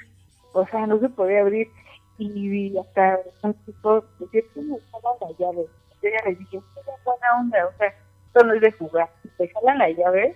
O 0.53 0.67
sea, 0.67 0.86
no 0.86 1.00
se 1.00 1.07
podía 1.09 1.39
abrir. 1.41 1.69
Y 2.17 2.77
hasta 2.77 3.19
un 3.41 3.53
tipo 3.65 4.03
decía 4.19 4.41
me 4.57 4.77
jalan 4.91 5.15
la 5.21 5.29
llave. 5.39 5.65
Yo 6.03 6.09
ya 6.09 6.29
les 6.29 6.38
dije, 6.39 6.57
es 6.57 7.03
buena 7.05 7.39
onda, 7.39 7.65
o 7.74 7.77
sea, 7.77 7.88
esto 7.88 8.43
no 8.45 8.53
es 8.53 8.62
de 8.62 8.71
jugar. 8.74 9.09
Te 9.38 9.48
jalan 9.48 9.77
la 9.77 9.89
llave, 9.91 10.36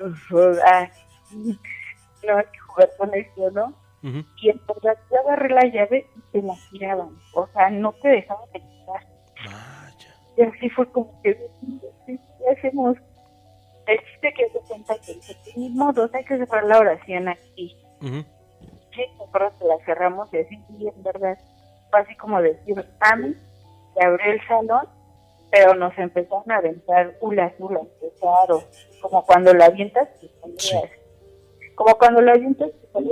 no 0.00 0.08
hay 2.36 2.44
que 2.44 2.58
jugar 2.58 2.90
con 2.98 3.14
esto, 3.14 3.50
¿no? 3.50 3.72
Ujú. 4.02 4.24
Y 4.36 4.50
entonces 4.50 4.98
yo 5.10 5.20
agarré 5.20 5.48
la 5.50 5.64
llave 5.64 6.06
y 6.16 6.20
te 6.32 6.42
la 6.42 6.54
tiraban. 6.70 7.16
O 7.34 7.46
sea, 7.48 7.70
no 7.70 7.92
te 7.94 8.08
dejaban 8.08 8.50
de 8.52 8.60
quitar. 8.60 9.06
Vaya. 9.44 10.14
Y 10.36 10.42
así 10.42 10.70
fue 10.70 10.88
como 10.92 11.20
que, 11.22 11.34
¿qué 12.06 12.18
hacemos? 12.56 12.96
El 13.86 13.98
chiste 13.98 14.34
que 14.34 14.50
se 14.50 14.58
cuenta 14.68 14.94
que 15.04 15.14
dice, 15.14 15.36
ni 15.56 15.70
modo, 15.70 16.08
hay 16.12 16.24
que 16.24 16.38
cerrar 16.38 16.64
la 16.64 16.78
oración 16.80 17.28
aquí. 17.28 17.76
Ujú. 18.02 18.24
Sí, 18.94 19.02
nosotros 19.18 19.52
la 19.60 19.78
cerramos 19.84 20.32
y 20.32 20.38
así, 20.38 20.58
y 20.78 20.88
en 20.88 21.02
verdad, 21.02 21.38
fue 21.90 22.00
así 22.00 22.16
como 22.16 22.40
decir, 22.40 22.84
a 23.00 23.16
mí, 23.16 23.34
se 23.94 24.04
abrió 24.04 24.32
el 24.32 24.40
salón, 24.48 24.88
pero 25.50 25.74
nos 25.74 25.96
empezaron 25.98 26.50
a 26.50 26.56
aventar 26.56 27.16
ulas, 27.20 27.52
ulas, 27.58 27.82
claro, 28.20 28.62
como 29.00 29.24
cuando 29.24 29.52
la 29.54 29.66
avientas, 29.66 30.08
te 30.20 30.28
sale 30.40 30.54
Sí. 30.58 30.76
como 31.74 31.96
cuando 31.98 32.20
la 32.20 32.32
avientas, 32.32 32.70
te 32.72 32.86
sale 32.92 33.08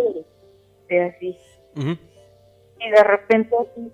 de- 0.88 1.02
así. 1.02 1.36
Ujú. 1.76 1.96
Y 2.80 2.90
de 2.90 3.02
repente 3.04 3.54
así, 3.58 3.92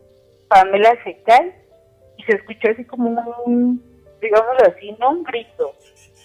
Pamela 0.48 0.92
se 1.04 1.22
cae 1.22 1.54
y 2.16 2.22
se 2.24 2.32
escuchó 2.36 2.68
así 2.72 2.84
como 2.84 3.08
un, 3.46 3.82
digámoslo 4.20 4.66
así, 4.76 4.96
no 4.98 5.10
un 5.10 5.22
grito, 5.22 5.72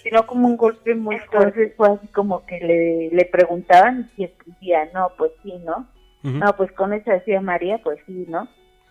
sino 0.04 0.26
como 0.28 0.48
un 0.48 0.58
golpe 0.58 0.96
muy 0.96 1.18
fuerte. 1.20 1.38
Entonces 1.62 1.74
fue 1.78 1.90
así 1.90 2.08
como 2.08 2.46
que 2.46 2.60
le, 2.60 3.10
le 3.16 3.26
preguntaban 3.26 4.12
si 4.16 4.24
escribía, 4.26 4.90
no, 4.94 5.12
pues 5.18 5.32
sí, 5.44 5.54
¿no? 5.64 5.88
No, 6.24 6.56
pues 6.58 6.72
con 6.72 6.92
eso 6.94 7.12
hacía 7.12 7.40
María, 7.40 7.78
pues 7.84 8.00
sí, 8.08 8.26
¿no? 8.28 8.48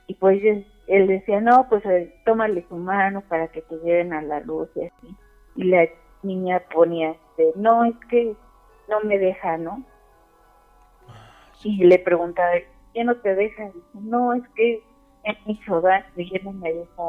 Y 0.07 0.15
pues 0.15 0.41
él, 0.87 1.07
decía, 1.07 1.41
no, 1.41 1.67
pues 1.69 1.85
eh, 1.87 2.15
tómale 2.25 2.65
su 2.69 2.77
mano 2.77 3.23
para 3.23 3.49
que 3.49 3.63
te 3.63 3.77
lleven 3.77 4.13
a 4.13 4.23
la 4.23 4.41
luz 4.41 4.69
y 4.77 4.87
así. 4.87 5.17
Y 5.57 5.65
la 5.65 5.87
niña 6.23 6.63
ponía, 6.73 7.11
este, 7.11 7.53
no, 7.57 7.85
es 7.85 7.97
que 8.11 8.35
no 8.89 9.01
me 9.01 9.19
deja, 9.19 9.57
¿no? 9.57 9.85
Y 11.63 11.85
le 11.85 11.99
preguntaba, 11.99 12.53
¿qué 12.93 13.05
no 13.05 13.17
te 13.17 13.35
deja? 13.35 13.65
Dice, 13.65 13.81
no, 13.95 14.35
es 14.35 14.43
que 14.55 14.83
es 15.25 15.47
mi 15.47 15.57
ciudad 15.65 16.05
y 16.17 16.23
ella 16.23 16.41
no 16.45 16.53
me 16.53 16.73
deja 16.73 17.03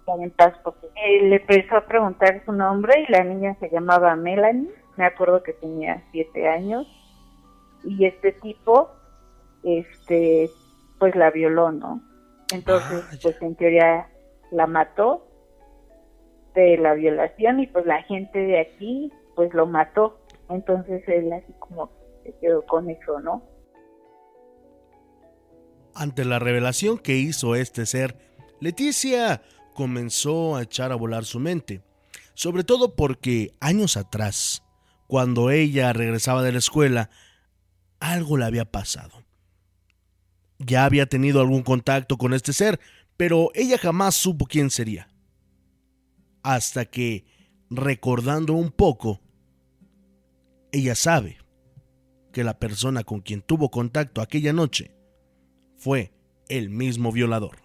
estar 0.00 0.20
en 0.20 0.30
paz. 0.30 0.54
Porque 0.64 0.88
él 1.04 1.30
le 1.30 1.36
empezó 1.36 1.76
a 1.76 1.86
preguntar 1.86 2.42
su 2.44 2.52
nombre 2.52 3.04
y 3.06 3.12
la 3.12 3.24
niña 3.24 3.56
se 3.60 3.68
llamaba 3.70 4.16
Melanie, 4.16 4.70
me 4.96 5.04
acuerdo 5.04 5.42
que 5.42 5.52
tenía 5.52 6.02
siete 6.12 6.48
años. 6.48 6.86
Y 7.84 8.06
este 8.06 8.32
tipo, 8.32 8.90
este, 9.62 10.50
pues 10.98 11.14
la 11.14 11.30
violó, 11.30 11.70
¿no? 11.70 12.00
Entonces, 12.52 13.04
Vaya. 13.06 13.18
pues 13.22 13.42
en 13.42 13.54
teoría 13.56 14.08
la 14.50 14.66
mató 14.66 15.26
de 16.54 16.76
la 16.78 16.94
violación 16.94 17.60
y 17.60 17.66
pues 17.66 17.86
la 17.86 18.02
gente 18.04 18.38
de 18.38 18.60
aquí, 18.60 19.12
pues 19.36 19.52
lo 19.54 19.66
mató. 19.66 20.18
Entonces 20.48 21.02
él 21.06 21.32
así 21.32 21.52
como 21.58 21.90
se 22.24 22.34
quedó 22.40 22.64
con 22.66 22.90
eso, 22.90 23.20
¿no? 23.20 23.42
Ante 25.94 26.24
la 26.24 26.38
revelación 26.38 26.98
que 26.98 27.16
hizo 27.16 27.54
este 27.54 27.84
ser, 27.86 28.16
Leticia 28.60 29.42
comenzó 29.74 30.56
a 30.56 30.62
echar 30.62 30.92
a 30.92 30.96
volar 30.96 31.24
su 31.24 31.38
mente, 31.38 31.82
sobre 32.34 32.64
todo 32.64 32.94
porque 32.96 33.52
años 33.60 33.96
atrás, 33.96 34.64
cuando 35.06 35.50
ella 35.50 35.92
regresaba 35.92 36.42
de 36.42 36.52
la 36.52 36.58
escuela, 36.58 37.10
algo 38.00 38.36
le 38.36 38.44
había 38.44 38.64
pasado. 38.64 39.17
Ya 40.58 40.84
había 40.84 41.06
tenido 41.06 41.40
algún 41.40 41.62
contacto 41.62 42.16
con 42.16 42.34
este 42.34 42.52
ser, 42.52 42.80
pero 43.16 43.50
ella 43.54 43.78
jamás 43.78 44.14
supo 44.14 44.46
quién 44.46 44.70
sería. 44.70 45.08
Hasta 46.42 46.84
que, 46.84 47.24
recordando 47.70 48.54
un 48.54 48.70
poco, 48.70 49.20
ella 50.72 50.94
sabe 50.94 51.38
que 52.32 52.44
la 52.44 52.58
persona 52.58 53.04
con 53.04 53.20
quien 53.20 53.42
tuvo 53.42 53.70
contacto 53.70 54.20
aquella 54.20 54.52
noche 54.52 54.92
fue 55.76 56.12
el 56.48 56.70
mismo 56.70 57.12
violador. 57.12 57.56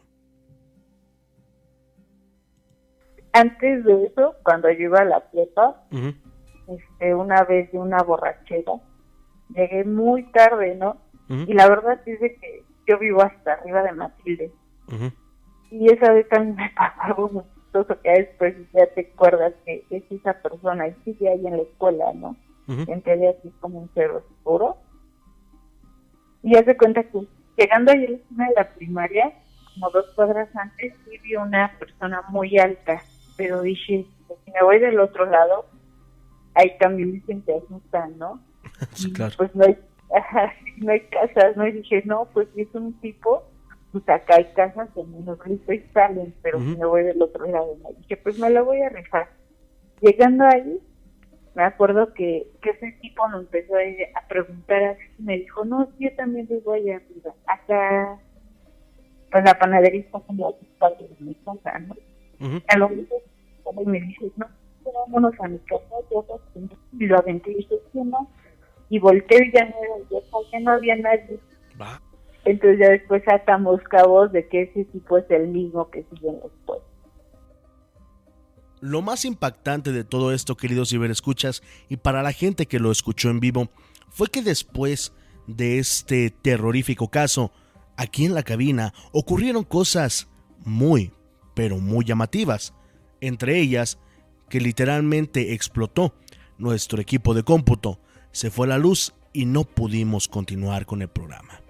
Antes 3.33 3.83
de 3.83 4.05
eso, 4.05 4.35
cuando 4.43 4.69
yo 4.71 4.79
iba 4.79 4.99
a 4.99 5.05
la 5.05 5.31
prepa, 5.31 5.83
este, 6.67 7.15
una 7.15 7.43
vez 7.43 7.71
de 7.71 7.79
una 7.79 8.03
borrachera, 8.03 8.73
llegué 9.55 9.83
muy 9.83 10.31
tarde, 10.31 10.75
¿no? 10.75 11.01
Y 11.29 11.53
la 11.53 11.67
verdad 11.67 11.99
es 12.05 12.19
que 12.19 12.63
yo 12.87 12.99
vivo 12.99 13.21
hasta 13.21 13.53
arriba 13.53 13.83
de 13.83 13.91
Matilde. 13.93 14.51
ujú. 14.87 15.11
Y 15.71 15.91
esa 15.91 16.11
vez 16.11 16.29
también 16.29 16.55
me 16.55 16.69
pasó 16.75 17.01
algo 17.01 17.29
muy 17.29 17.43
chistoso 17.55 17.99
que 18.01 18.11
después 18.11 18.55
ya 18.73 18.85
te 18.93 19.09
acuerdas 19.11 19.53
que 19.65 19.83
es 19.89 20.03
esa 20.11 20.33
persona 20.33 20.87
y 20.87 20.93
sigue 21.03 21.29
ahí 21.29 21.47
en 21.47 21.57
la 21.57 21.63
escuela, 21.63 22.13
¿no? 22.13 22.35
En 22.67 23.01
teoría 23.01 23.31
así 23.31 23.51
como 23.59 23.79
un 23.79 23.89
cero 23.93 24.23
seguro. 24.37 24.77
Y 26.43 26.55
hace 26.55 26.77
cuenta 26.77 27.03
que 27.03 27.27
llegando 27.57 27.91
ahí 27.91 28.05
a 28.05 28.09
la 28.09 28.15
esquina 28.17 28.47
de 28.49 28.53
la 28.55 28.73
primaria, 28.75 29.33
como 29.73 29.89
dos 29.89 30.05
cuadras 30.15 30.55
antes, 30.55 30.93
sí 31.05 31.17
vi 31.23 31.35
una 31.35 31.75
persona 31.79 32.21
muy 32.29 32.57
alta, 32.59 33.01
pero 33.35 33.61
dije, 33.61 34.05
si 34.45 34.51
me 34.51 34.63
voy 34.63 34.79
del 34.79 34.99
otro 34.99 35.25
lado, 35.25 35.65
ahí 36.53 36.77
también 36.79 37.13
dicen 37.13 37.41
que 37.41 37.55
asustan, 37.55 38.17
¿no? 38.17 38.39
Sí, 38.93 39.11
claro. 39.11 39.33
Pues 39.37 39.55
no 39.55 39.65
hay, 39.65 39.77
no 40.77 40.91
hay 40.91 41.01
casas, 41.01 41.57
¿no? 41.57 41.67
Y 41.67 41.71
dije, 41.73 42.03
no, 42.05 42.25
pues 42.33 42.47
si 42.53 42.61
es 42.61 42.75
un 42.75 42.93
tipo, 43.01 43.43
pues 43.91 44.07
acá 44.09 44.35
hay 44.37 44.45
casas 44.53 44.89
en 44.95 45.25
gritos 45.25 45.75
y 45.75 45.79
salen, 45.93 46.33
pero 46.41 46.59
si 46.59 46.77
me 46.77 46.85
voy 46.85 47.03
del 47.03 47.21
otro 47.21 47.45
lado, 47.45 47.77
¿no? 47.81 47.89
dije, 47.97 48.17
pues 48.17 48.37
me 48.39 48.49
la 48.49 48.61
voy 48.61 48.81
a 48.81 48.89
rifar. 48.89 49.29
Llegando 50.01 50.45
ahí, 50.45 50.79
me 51.55 51.63
acuerdo 51.63 52.13
que, 52.13 52.47
que 52.61 52.71
ese 52.71 52.91
tipo 53.01 53.27
me 53.29 53.37
empezó 53.37 53.75
a, 53.75 54.19
a 54.19 54.27
preguntar 54.27 54.83
así, 54.83 55.03
y 55.19 55.23
me 55.23 55.37
dijo, 55.37 55.65
no, 55.65 55.87
yo 55.99 56.13
también 56.15 56.47
vivo 56.47 56.73
allá 56.73 56.97
arriba. 56.97 57.33
Acá, 57.45 58.19
pues 59.31 59.43
la 59.43 59.57
panadería 59.57 60.01
está 60.01 60.19
como 60.19 60.49
a 60.49 60.53
cuadras 60.79 61.09
de 61.09 61.25
mi 61.25 61.35
casa, 61.35 61.79
¿no? 61.79 61.95
A 62.67 62.77
lo 62.77 62.89
mejor, 62.89 63.21
como 63.63 63.85
me 63.85 64.01
dices, 64.01 64.31
no, 64.35 64.47
vámonos 64.91 65.33
a 65.39 65.47
mi 65.47 65.59
casa, 65.59 65.95
yo 66.11 66.25
y 66.99 67.05
lo 67.05 67.17
aventé 67.17 67.51
y 67.51 67.55
dije, 67.55 67.75
sí, 67.91 67.99
no. 68.03 68.27
Y 68.93 68.99
volteo 68.99 69.39
y 69.41 69.51
ya 69.51 69.65
no 69.65 70.21
ya 70.51 70.59
no 70.59 70.71
había 70.71 70.95
nadie. 70.95 71.39
Va. 71.81 71.99
Entonces 72.45 72.79
ya 72.79 72.91
después 72.91 73.23
atamos 73.27 73.81
cabos 73.89 74.31
de 74.31 74.47
que 74.47 74.63
ese 74.63 74.85
tipo 74.85 75.17
es 75.17 75.25
el 75.31 75.47
mismo 75.47 75.89
que 75.89 76.05
siguen 76.11 76.35
después. 76.43 76.79
Lo 78.81 79.01
más 79.01 79.25
impactante 79.25 79.91
de 79.91 80.03
todo 80.03 80.31
esto, 80.31 80.55
queridos 80.55 80.91
ciberescuchas, 80.91 81.63
y 81.89 81.97
para 81.97 82.21
la 82.21 82.33
gente 82.33 82.67
que 82.67 82.77
lo 82.77 82.91
escuchó 82.91 83.31
en 83.31 83.39
vivo, 83.39 83.69
fue 84.09 84.27
que 84.27 84.43
después 84.43 85.11
de 85.47 85.79
este 85.79 86.29
terrorífico 86.29 87.07
caso, 87.07 87.51
aquí 87.97 88.25
en 88.25 88.35
la 88.35 88.43
cabina 88.43 88.93
ocurrieron 89.11 89.63
cosas 89.63 90.29
muy, 90.65 91.13
pero 91.55 91.77
muy 91.79 92.05
llamativas. 92.05 92.75
Entre 93.21 93.57
ellas, 93.57 93.97
que 94.49 94.61
literalmente 94.61 95.53
explotó 95.53 96.13
nuestro 96.59 97.01
equipo 97.01 97.33
de 97.33 97.41
cómputo, 97.41 97.97
se 98.33 98.51
fue 98.51 98.67
la 98.67 98.77
luz 98.77 99.13
y 99.31 99.45
no 99.45 99.63
pudimos 99.63 100.27
continuar 100.27 100.85
con 100.85 101.01
el 101.01 101.07
programa. 101.07 101.61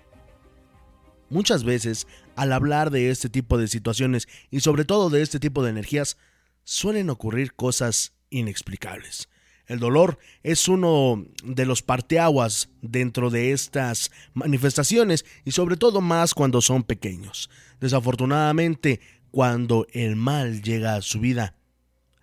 Muchas 1.30 1.64
veces, 1.64 2.08
al 2.36 2.52
hablar 2.52 2.90
de 2.90 3.10
este 3.10 3.30
tipo 3.30 3.58
de 3.58 3.68
situaciones 3.68 4.28
y 4.50 4.62
sobre 4.62 4.86
todo 4.86 5.10
de 5.10 5.22
este 5.22 5.40
tipo 5.40 5.64
de 5.64 5.70
energías, 5.70 6.18
suelen 6.64 7.10
ocurrir 7.10 7.54
cosas 7.54 8.14
inexplicables. 8.30 9.30
El 9.66 9.80
dolor 9.80 10.20
es 10.44 10.68
uno 10.68 11.26
de 11.44 11.66
los 11.66 11.82
parteaguas 11.82 12.70
dentro 12.82 13.30
de 13.30 13.52
estas 13.52 14.12
manifestaciones 14.34 15.26
y 15.46 15.52
sobre 15.52 15.78
todo 15.78 16.02
más 16.02 16.34
cuando 16.34 16.62
son 16.62 16.84
pequeños. 16.84 17.50
Desafortunadamente, 17.80 19.00
cuando 19.32 19.88
el 19.92 20.16
mal 20.16 20.62
llega 20.62 20.96
a 20.96 21.02
su 21.02 21.20
vida, 21.20 21.56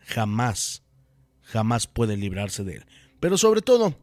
jamás, 0.07 0.83
jamás 1.43 1.87
puede 1.87 2.17
librarse 2.17 2.63
de 2.63 2.77
él. 2.77 2.87
Pero 3.21 3.39
sobre 3.39 3.63
todo, 3.63 3.97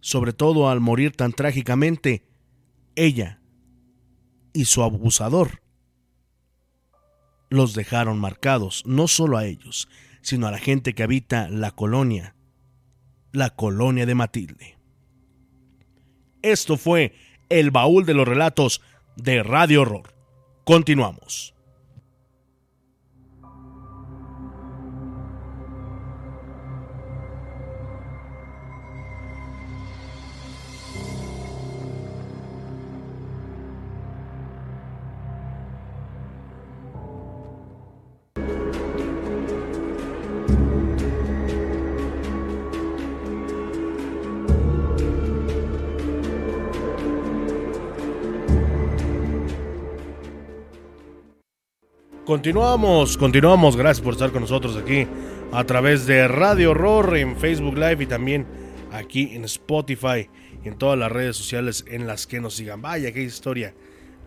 sobre 0.00 0.32
todo 0.32 0.68
al 0.68 0.80
morir 0.80 1.16
tan 1.16 1.32
trágicamente, 1.32 2.24
ella 2.94 3.40
y 4.52 4.64
su 4.64 4.82
abusador 4.82 5.62
los 7.50 7.74
dejaron 7.74 8.18
marcados, 8.18 8.82
no 8.86 9.08
solo 9.08 9.38
a 9.38 9.46
ellos, 9.46 9.88
sino 10.20 10.46
a 10.46 10.50
la 10.50 10.58
gente 10.58 10.94
que 10.94 11.02
habita 11.02 11.48
la 11.48 11.70
colonia, 11.70 12.34
la 13.32 13.50
colonia 13.50 14.06
de 14.06 14.14
Matilde. 14.14 14.78
Esto 16.42 16.76
fue 16.76 17.14
el 17.48 17.70
baúl 17.70 18.04
de 18.04 18.14
los 18.14 18.28
relatos 18.28 18.82
de 19.16 19.42
Radio 19.42 19.82
Horror. 19.82 20.14
Continuamos. 20.64 21.54
Continuamos, 52.28 53.16
continuamos. 53.16 53.74
Gracias 53.74 54.04
por 54.04 54.12
estar 54.12 54.30
con 54.32 54.42
nosotros 54.42 54.76
aquí 54.76 55.06
a 55.50 55.64
través 55.64 56.04
de 56.04 56.28
Radio 56.28 56.72
Horror 56.72 57.16
en 57.16 57.38
Facebook 57.38 57.78
Live 57.78 58.04
y 58.04 58.06
también 58.06 58.46
aquí 58.92 59.30
en 59.34 59.46
Spotify 59.46 60.28
y 60.62 60.68
en 60.68 60.76
todas 60.76 60.98
las 60.98 61.10
redes 61.10 61.38
sociales 61.38 61.86
en 61.88 62.06
las 62.06 62.26
que 62.26 62.38
nos 62.38 62.52
sigan. 62.52 62.82
Vaya, 62.82 63.12
qué 63.12 63.22
historia 63.22 63.72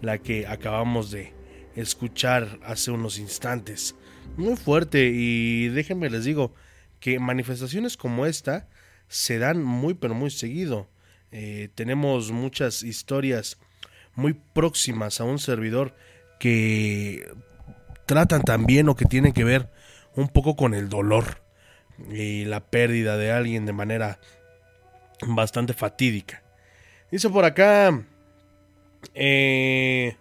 la 0.01 0.17
que 0.17 0.47
acabamos 0.47 1.11
de 1.11 1.31
escuchar 1.75 2.57
hace 2.63 2.89
unos 2.89 3.19
instantes. 3.19 3.93
Muy 4.35 4.55
fuerte 4.55 5.11
y 5.13 5.67
déjenme 5.67 6.09
les 6.09 6.25
digo 6.25 6.55
que 6.99 7.19
manifestaciones 7.19 7.97
como 7.97 8.25
esta 8.25 8.67
se 9.09 9.37
dan 9.37 9.61
muy 9.61 9.93
pero 9.93 10.15
muy 10.15 10.31
seguido. 10.31 10.89
Eh, 11.31 11.69
tenemos 11.75 12.31
muchas 12.31 12.81
historias 12.81 13.59
muy 14.15 14.33
próximas 14.33 15.21
a 15.21 15.23
un 15.23 15.37
servidor 15.37 15.93
que 16.39 17.29
tratan 18.11 18.41
también 18.41 18.89
o 18.89 18.95
que 18.97 19.05
tienen 19.05 19.31
que 19.31 19.45
ver 19.45 19.69
un 20.17 20.27
poco 20.27 20.57
con 20.57 20.73
el 20.73 20.89
dolor 20.89 21.41
y 22.09 22.43
la 22.43 22.59
pérdida 22.59 23.15
de 23.15 23.31
alguien 23.31 23.65
de 23.65 23.71
manera 23.71 24.19
bastante 25.25 25.71
fatídica. 25.71 26.43
Dice 27.09 27.29
por 27.29 27.45
acá, 27.45 28.03
eh, 29.13 30.17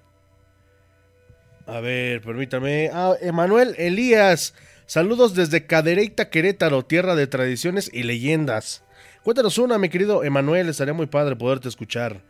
a 1.67 1.81
ver, 1.81 2.21
permítame, 2.21 2.91
ah, 2.93 3.15
Emanuel 3.21 3.75
Elías, 3.77 4.55
saludos 4.87 5.35
desde 5.35 5.67
Cadereyta, 5.67 6.31
Querétaro, 6.31 6.85
tierra 6.85 7.17
de 7.17 7.27
tradiciones 7.27 7.91
y 7.93 8.05
leyendas. 8.05 8.85
Cuéntanos 9.25 9.59
una, 9.59 9.79
mi 9.79 9.89
querido 9.89 10.23
Emanuel, 10.23 10.69
estaría 10.69 10.95
muy 10.95 11.07
padre 11.07 11.35
poderte 11.35 11.69
escuchar. 11.69 12.23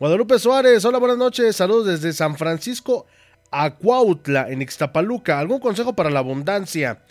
Guadalupe 0.00 0.38
Suárez, 0.38 0.82
hola, 0.86 0.96
buenas 0.96 1.18
noches, 1.18 1.54
saludos 1.54 1.86
desde 1.86 2.14
San 2.14 2.38
Francisco, 2.38 3.06
Acuautla, 3.52 4.50
en 4.50 4.62
Ixtapaluca. 4.62 5.38
¿Algún 5.38 5.60
consejo 5.60 5.94
para 5.94 6.10
la 6.10 6.18
abundancia? 6.18 7.02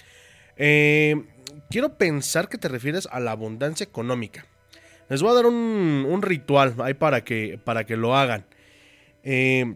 Eh, 0.57 1.23
quiero 1.69 1.97
pensar 1.97 2.49
que 2.49 2.57
te 2.57 2.67
refieres 2.67 3.07
a 3.11 3.19
la 3.19 3.31
abundancia 3.31 3.83
económica. 3.83 4.45
Les 5.07 5.21
voy 5.21 5.31
a 5.31 5.35
dar 5.35 5.45
un, 5.45 6.19
ritual 6.21 6.75
ahí 6.79 6.93
para 6.93 7.23
que, 7.23 7.59
para 7.63 7.85
que 7.85 7.95
lo 7.95 8.15
hagan. 8.15 8.45
Eh, 9.23 9.75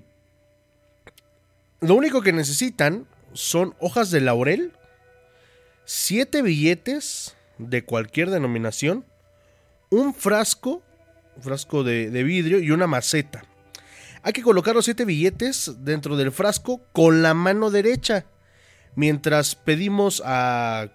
lo 1.81 1.95
único 1.95 2.21
que 2.21 2.33
necesitan 2.33 3.05
son 3.33 3.75
hojas 3.79 4.11
de 4.11 4.21
laurel, 4.21 4.71
siete 5.83 6.41
billetes 6.41 7.35
de 7.57 7.83
cualquier 7.83 8.29
denominación, 8.29 9.05
un 9.89 10.13
frasco, 10.13 10.81
frasco 11.41 11.83
de 11.83 12.23
vidrio 12.23 12.59
y 12.59 12.71
una 12.71 12.87
maceta. 12.87 13.43
Hay 14.25 14.33
que 14.33 14.41
colocar 14.41 14.73
los 14.73 14.85
siete 14.85 15.05
billetes 15.05 15.71
dentro 15.81 16.17
del 16.17 16.31
frasco 16.31 16.81
con 16.93 17.21
la 17.21 17.35
mano 17.35 17.69
derecha. 17.69 18.25
Mientras 18.95 19.53
pedimos 19.53 20.23
a 20.25 20.87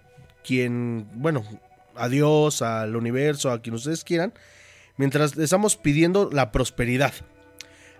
quien, 0.42 1.06
bueno, 1.14 1.44
a 1.94 2.08
Dios, 2.08 2.60
al 2.60 2.96
universo, 2.96 3.52
a 3.52 3.62
quien 3.62 3.76
ustedes 3.76 4.02
quieran. 4.02 4.34
Mientras 4.96 5.36
le 5.36 5.44
estamos 5.44 5.76
pidiendo 5.76 6.28
la 6.32 6.50
prosperidad. 6.50 7.14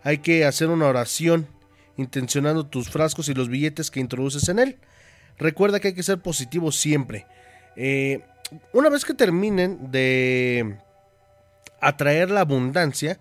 Hay 0.02 0.18
que 0.18 0.44
hacer 0.44 0.68
una 0.68 0.88
oración 0.88 1.46
intencionando 1.96 2.66
tus 2.66 2.90
frascos 2.90 3.28
y 3.28 3.34
los 3.34 3.48
billetes 3.48 3.92
que 3.92 4.00
introduces 4.00 4.48
en 4.48 4.58
él. 4.58 4.78
Recuerda 5.38 5.78
que 5.78 5.88
hay 5.88 5.94
que 5.94 6.02
ser 6.02 6.18
positivo 6.18 6.72
siempre. 6.72 7.24
Eh, 7.76 8.24
una 8.72 8.88
vez 8.88 9.04
que 9.04 9.14
terminen 9.14 9.92
de 9.92 10.76
atraer 11.80 12.32
la 12.32 12.40
abundancia, 12.40 13.20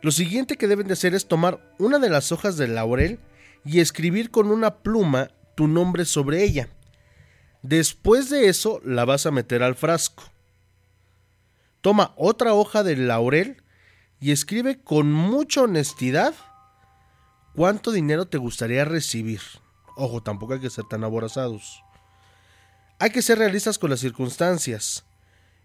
lo 0.00 0.12
siguiente 0.12 0.56
que 0.56 0.68
deben 0.68 0.86
de 0.86 0.92
hacer 0.92 1.14
es 1.14 1.26
tomar 1.26 1.74
una 1.78 1.98
de 1.98 2.08
las 2.08 2.30
hojas 2.30 2.56
del 2.56 2.74
laurel 2.76 3.18
y 3.64 3.80
escribir 3.80 4.30
con 4.30 4.50
una 4.50 4.76
pluma 4.76 5.30
tu 5.56 5.66
nombre 5.66 6.04
sobre 6.04 6.44
ella. 6.44 6.68
Después 7.62 8.30
de 8.30 8.48
eso 8.48 8.80
la 8.84 9.04
vas 9.04 9.26
a 9.26 9.32
meter 9.32 9.62
al 9.62 9.74
frasco. 9.74 10.22
Toma 11.80 12.12
otra 12.16 12.54
hoja 12.54 12.84
del 12.84 13.08
laurel 13.08 13.62
y 14.20 14.30
escribe 14.30 14.80
con 14.80 15.12
mucha 15.12 15.62
honestidad 15.62 16.34
cuánto 17.54 17.90
dinero 17.90 18.26
te 18.26 18.38
gustaría 18.38 18.84
recibir. 18.84 19.40
Ojo, 19.96 20.22
tampoco 20.22 20.54
hay 20.54 20.60
que 20.60 20.70
ser 20.70 20.84
tan 20.84 21.02
aborazados. 21.02 21.82
Hay 23.00 23.10
que 23.10 23.22
ser 23.22 23.38
realistas 23.38 23.78
con 23.78 23.90
las 23.90 24.00
circunstancias 24.00 25.04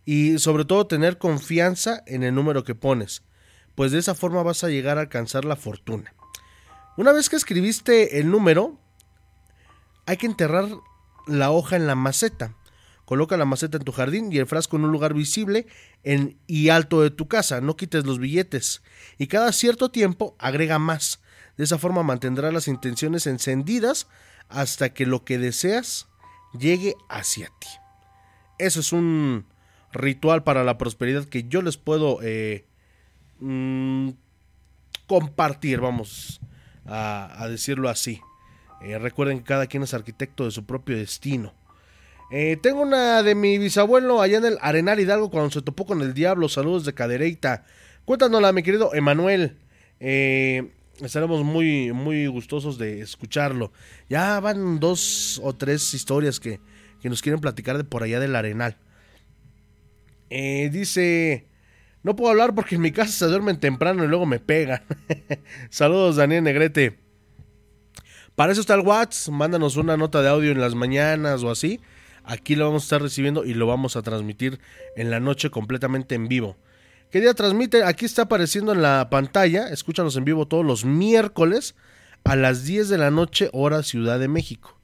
y 0.06 0.40
sobre 0.40 0.66
todo 0.66 0.88
tener 0.88 1.20
confianza 1.20 2.04
en 2.08 2.24
el 2.24 2.34
número 2.34 2.64
que 2.64 2.74
pones 2.74 3.22
pues 3.76 3.92
de 3.92 4.00
esa 4.00 4.16
forma 4.16 4.44
vas 4.44 4.64
a 4.64 4.70
llegar 4.70 4.98
a 4.98 5.02
alcanzar 5.02 5.46
la 5.46 5.56
fortuna. 5.56 6.14
Una 6.96 7.12
vez 7.12 7.30
que 7.30 7.36
escribiste 7.36 8.20
el 8.20 8.30
número, 8.30 8.78
hay 10.06 10.18
que 10.18 10.28
enterrar 10.28 10.68
la 11.28 11.52
hoja 11.52 11.76
en 11.76 11.88
la 11.88 11.96
maceta. 11.96 12.56
Coloca 13.06 13.36
la 13.36 13.46
maceta 13.46 13.78
en 13.78 13.84
tu 13.84 13.92
jardín 13.92 14.32
y 14.32 14.38
el 14.38 14.48
frasco 14.48 14.78
en 14.78 14.86
un 14.86 14.92
lugar 14.92 15.14
visible 15.14 15.68
en, 16.04 16.38
y 16.48 16.70
alto 16.70 17.02
de 17.02 17.12
tu 17.12 17.28
casa. 17.28 17.62
No 17.62 17.76
quites 17.76 18.06
los 18.06 18.20
billetes. 18.20 18.82
Y 19.18 19.28
cada 19.28 19.52
cierto 19.52 19.92
tiempo 19.92 20.36
agrega 20.40 20.80
más. 20.80 21.20
De 21.58 21.64
esa 21.64 21.78
forma 21.78 22.04
mantendrás 22.04 22.54
las 22.54 22.68
intenciones 22.68 23.28
encendidas 23.28 24.08
hasta 24.50 24.94
que 24.94 25.06
lo 25.06 25.26
que 25.26 25.38
deseas 25.38 26.08
llegue 26.58 26.96
hacia 27.10 27.48
ti. 27.60 27.68
Eso 28.58 28.80
es 28.80 28.94
un 28.94 29.46
ritual 29.92 30.44
para 30.44 30.64
la 30.64 30.78
prosperidad 30.78 31.26
que 31.26 31.44
yo 31.44 31.62
les 31.62 31.78
puedo 31.78 32.20
eh, 32.22 32.66
mm, 33.44 34.10
compartir, 35.08 35.80
vamos 35.80 36.42
a, 36.86 37.48
decirlo 37.50 37.90
así. 37.90 38.22
Eh, 38.82 38.98
recuerden 38.98 39.40
que 39.40 39.44
cada 39.46 39.68
quien 39.68 39.84
es 39.84 39.94
arquitecto 39.94 40.46
de 40.46 40.52
su 40.52 40.66
propio 40.66 40.98
destino. 40.98 41.54
Eh, 42.32 42.58
tengo 42.62 42.82
una 42.82 43.22
de 43.22 43.36
mi 43.36 43.58
bisabuelo 43.58 44.22
allá 44.22 44.38
en 44.38 44.46
el 44.46 44.58
Arenal 44.62 45.00
Hidalgo 45.00 45.30
cuando 45.30 45.52
se 45.52 45.62
topó 45.62 45.86
con 45.86 46.02
el 46.02 46.14
diablo. 46.14 46.50
Saludos 46.50 46.86
de 46.86 46.94
Cadereita. 46.94 47.66
Cuéntanosla, 48.06 48.52
mi 48.54 48.64
querido 48.64 48.94
Emanuel. 48.94 49.58
estaremos 50.00 51.44
muy, 51.44 51.94
muy 51.94 52.28
gustosos 52.28 52.78
de 52.78 53.02
escucharlo. 53.02 53.72
Ya 54.10 54.40
van 54.40 54.80
dos 54.80 55.40
o 55.44 55.54
tres 55.54 55.94
historias 55.94 56.40
que, 56.40 56.60
que 57.02 57.10
nos 57.10 57.22
quieren 57.22 57.42
platicar 57.42 57.78
de 57.78 57.84
por 57.84 58.02
allá 58.02 58.20
del 58.20 58.36
Arenal. 58.36 58.78
Eh, 60.36 60.70
dice, 60.72 61.46
no 62.04 62.16
puedo 62.16 62.32
hablar 62.32 62.54
porque 62.54 62.76
en 62.76 62.82
mi 62.82 62.92
casa 62.92 63.12
se 63.12 63.26
duermen 63.26 63.60
temprano 63.60 64.04
y 64.04 64.08
luego 64.08 64.26
me 64.26 64.40
pegan. 64.40 64.84
Saludos, 65.70 66.18
Daniel 66.18 66.44
Negrete. 66.44 67.00
Para 68.36 68.52
eso 68.52 68.62
está 68.62 68.74
el 68.76 68.82
WhatsApp. 68.82 69.34
Mándanos 69.34 69.78
una 69.78 69.96
nota 69.96 70.22
de 70.22 70.30
audio 70.30 70.52
en 70.52 70.60
las 70.60 70.76
mañanas 70.76 71.44
o 71.44 71.52
así. 71.52 71.80
Aquí 72.26 72.56
lo 72.56 72.66
vamos 72.66 72.84
a 72.84 72.86
estar 72.86 73.02
recibiendo 73.02 73.46
y 73.46 73.54
lo 73.54 73.68
vamos 73.68 73.96
a 73.96 74.02
transmitir 74.02 74.60
en 74.96 75.10
la 75.12 75.20
noche 75.20 75.50
completamente 75.50 76.16
en 76.16 76.28
vivo. 76.28 76.58
¿Qué 77.10 77.22
día 77.22 77.34
transmite? 77.34 77.84
Aquí 77.84 78.06
está 78.06 78.24
apareciendo 78.24 78.72
en 78.72 78.82
la 78.82 79.10
pantalla. 79.10 79.70
Escúchanos 79.70 80.18
en 80.18 80.26
vivo 80.26 80.48
todos 80.48 80.66
los 80.66 80.84
miércoles 80.84 81.76
a 82.24 82.36
las 82.36 82.66
10 82.66 82.90
de 82.90 82.98
la 82.98 83.12
noche, 83.12 83.50
hora 83.54 83.84
Ciudad 83.84 84.20
de 84.20 84.28
México. 84.28 84.80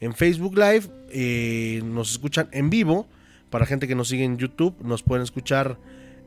En 0.00 0.14
Facebook 0.14 0.56
Live 0.56 0.88
eh, 1.10 1.82
nos 1.84 2.10
escuchan 2.12 2.48
en 2.52 2.70
vivo 2.70 3.08
para 3.50 3.66
gente 3.66 3.88
que 3.88 3.94
nos 3.94 4.08
sigue 4.08 4.24
en 4.24 4.38
YouTube, 4.38 4.76
nos 4.82 5.02
pueden 5.02 5.22
escuchar 5.22 5.78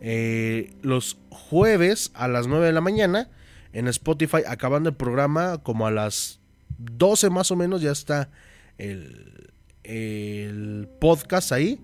eh, 0.01 0.73
los 0.81 1.19
jueves 1.29 2.11
a 2.15 2.27
las 2.27 2.47
9 2.47 2.65
de 2.65 2.73
la 2.73 2.81
mañana. 2.81 3.29
En 3.71 3.87
Spotify, 3.87 4.39
acabando 4.47 4.89
el 4.89 4.95
programa, 4.95 5.59
como 5.59 5.87
a 5.87 5.91
las 5.91 6.41
12 6.77 7.29
más 7.29 7.51
o 7.51 7.55
menos, 7.55 7.81
ya 7.81 7.91
está 7.91 8.29
el, 8.77 10.89
podcast 10.99 11.51
ahí. 11.51 11.79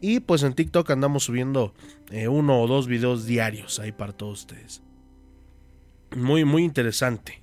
Y 0.00 0.20
pues 0.20 0.42
en 0.42 0.54
TikTok 0.54 0.90
andamos 0.90 1.24
subiendo 1.24 1.74
eh, 2.10 2.28
uno 2.28 2.60
o 2.60 2.66
dos 2.66 2.86
videos 2.86 3.26
diarios 3.26 3.78
ahí 3.78 3.92
para 3.92 4.12
todos 4.12 4.40
ustedes. 4.40 4.82
Muy, 6.16 6.44
muy 6.44 6.64
interesante. 6.64 7.42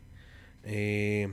Eh, 0.64 1.32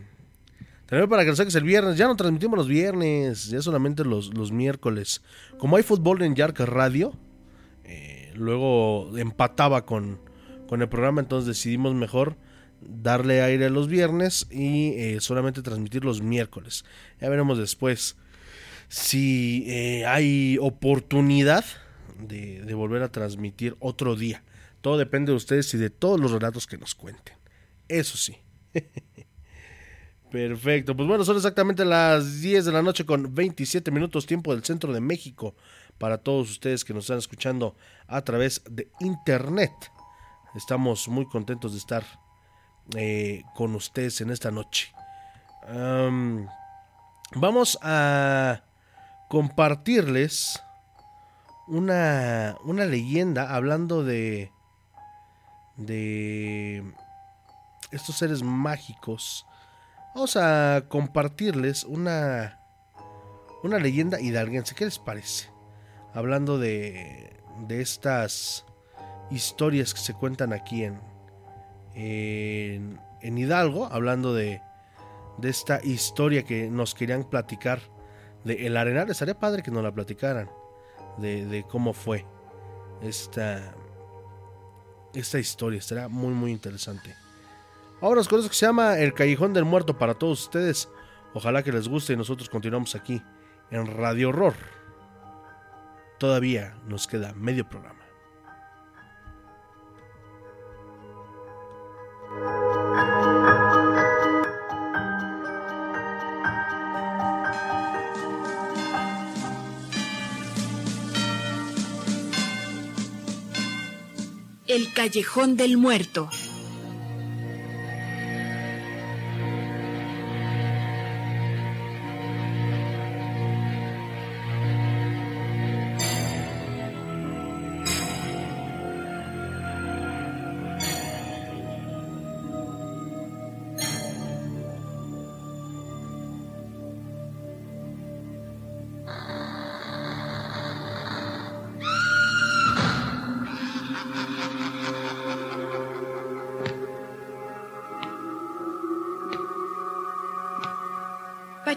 para 0.87 1.25
que 1.25 1.31
lo 1.31 1.37
saques 1.37 1.55
el 1.55 1.65
viernes. 1.65 1.97
Ya 1.97 2.07
no 2.07 2.17
transmitimos 2.17 2.59
los 2.59 2.69
viernes, 2.69 3.49
ya 3.49 3.63
solamente 3.63 4.05
los, 4.05 4.35
los 4.35 4.53
miércoles. 4.53 5.23
Como 5.59 5.77
hay 5.77 5.83
fútbol 5.83 6.23
en 6.23 6.35
Yark 6.35 6.61
Radio, 6.61 7.13
luego 8.35 9.17
empataba 9.17 9.85
con, 9.85 10.21
con 10.69 10.83
el 10.83 10.89
programa, 10.89 11.21
entonces 11.21 11.47
decidimos 11.47 11.95
mejor 11.95 12.37
darle 12.81 13.43
aire 13.43 13.71
los 13.71 13.89
viernes 13.89 14.47
y 14.51 14.95
eh, 14.97 15.19
solamente 15.21 15.63
transmitir 15.63 16.05
los 16.05 16.23
miércoles. 16.23 16.85
Ya 17.21 17.29
veremos 17.29 17.59
después 17.59 18.17
si 18.89 19.65
eh, 19.69 20.05
hay 20.07 20.59
oportunidad 20.61 21.65
de, 22.19 22.63
de, 22.63 22.75
volver 22.75 23.03
a 23.03 23.11
transmitir 23.11 23.77
otro 23.81 24.17
día. 24.17 24.43
Todo 24.81 24.99
depende 24.99 25.33
de 25.33 25.37
ustedes 25.37 25.73
y 25.75 25.79
de 25.79 25.91
todos 25.91 26.21
los 26.21 26.31
relatos 26.31 26.67
que 26.67 26.79
nos 26.79 26.95
cuenten. 26.95 27.37
Eso 27.89 28.17
sí. 28.17 28.37
Perfecto, 30.31 30.97
pues 30.97 31.07
bueno, 31.07 31.25
son 31.27 31.37
exactamente 31.37 31.85
las 31.85 32.41
10 32.41 32.65
de 32.65 32.73
la 32.73 32.81
noche 32.81 33.05
con 33.05 33.35
27 33.35 33.91
minutos 33.91 34.25
tiempo 34.25 34.55
del 34.55 34.65
centro 34.65 34.91
de 34.95 35.01
México 35.01 35.55
para 35.99 36.19
todos 36.19 36.51
ustedes 36.51 36.85
que 36.85 36.95
nos 36.95 37.05
están 37.05 37.19
escuchando 37.19 37.77
a 38.07 38.23
través 38.23 38.63
de 38.69 38.91
internet. 39.01 39.73
Estamos 40.55 41.09
muy 41.09 41.27
contentos 41.27 41.73
de 41.73 41.79
estar 41.79 42.05
eh, 42.97 43.43
con 43.55 43.75
ustedes 43.75 44.21
en 44.21 44.31
esta 44.31 44.51
noche. 44.51 44.93
vamos 47.35 47.79
a 47.83 48.65
compartirles 49.29 50.61
una, 51.69 52.57
una 52.65 52.85
leyenda 52.85 53.55
hablando 53.55 54.03
de, 54.05 54.53
de 55.77 56.85
estos 57.91 58.17
seres 58.17 58.43
mágicos 58.43 59.47
Vamos 60.15 60.37
a 60.37 60.85
compartirles 60.89 61.85
una, 61.85 62.59
una 63.63 63.79
leyenda 63.79 64.21
hidalguense. 64.21 64.75
¿Qué 64.75 64.85
les 64.85 64.99
parece? 64.99 65.52
Hablando 66.15 66.59
de, 66.59 67.33
de 67.67 67.81
estas 67.81 68.65
historias 69.31 69.95
que 69.95 70.01
se 70.01 70.15
cuentan 70.15 70.53
aquí 70.53 70.85
en, 70.85 71.01
en, 71.95 73.39
Hidalgo, 73.39 73.87
hablando 73.87 74.35
de, 74.35 74.61
de 75.39 75.49
esta 75.49 75.83
historia 75.83 76.43
que 76.45 76.69
nos 76.69 76.95
querían 76.95 77.25
platicar 77.25 77.81
de 78.45 78.67
El 78.67 78.77
Arenal. 78.77 79.11
Estaría 79.11 79.39
padre 79.39 79.63
que 79.63 79.71
nos 79.71 79.83
la 79.83 79.93
platicaran 79.93 80.51
de, 81.19 81.47
de 81.47 81.65
cómo 81.65 81.93
fue 81.93 82.27
esta, 83.03 83.75
esta 85.15 85.39
historia. 85.39 85.79
Estará 85.79 86.09
muy, 86.09 86.33
muy 86.33 86.51
interesante. 86.51 87.15
Ahora 88.01 88.23
con 88.25 88.41
eso 88.41 88.49
que 88.49 88.55
se 88.57 88.67
llama 88.67 88.99
El 88.99 89.15
Callejón 89.15 89.53
del 89.53 89.65
Muerto 89.65 89.97
para 89.97 90.15
todos 90.15 90.43
ustedes. 90.43 90.89
Ojalá 91.35 91.63
que 91.63 91.73
les 91.73 91.89
guste 91.89 92.13
y 92.13 92.17
nosotros 92.17 92.51
continuamos 92.51 92.95
aquí 92.95 93.23
en 93.71 93.87
Radio 93.87 94.31
Horror. 94.31 94.55
Todavía 96.23 96.77
nos 96.87 97.09
queda 97.09 97.33
medio 97.35 97.69
programa. 97.69 97.99
El 114.69 114.93
Callejón 114.95 115.57
del 115.57 115.77
Muerto. 115.77 116.31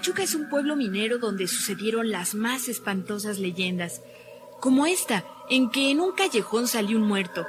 Pachuca 0.05 0.21
es 0.21 0.35
un 0.35 0.49
pueblo 0.49 0.75
minero 0.75 1.17
donde 1.17 1.47
sucedieron 1.47 2.11
las 2.11 2.35
más 2.35 2.67
espantosas 2.67 3.39
leyendas, 3.39 4.03
como 4.59 4.85
esta, 4.85 5.25
en 5.49 5.71
que 5.71 5.89
en 5.89 5.99
un 5.99 6.11
callejón 6.11 6.67
salió 6.67 6.99
un 6.99 7.07
muerto, 7.07 7.47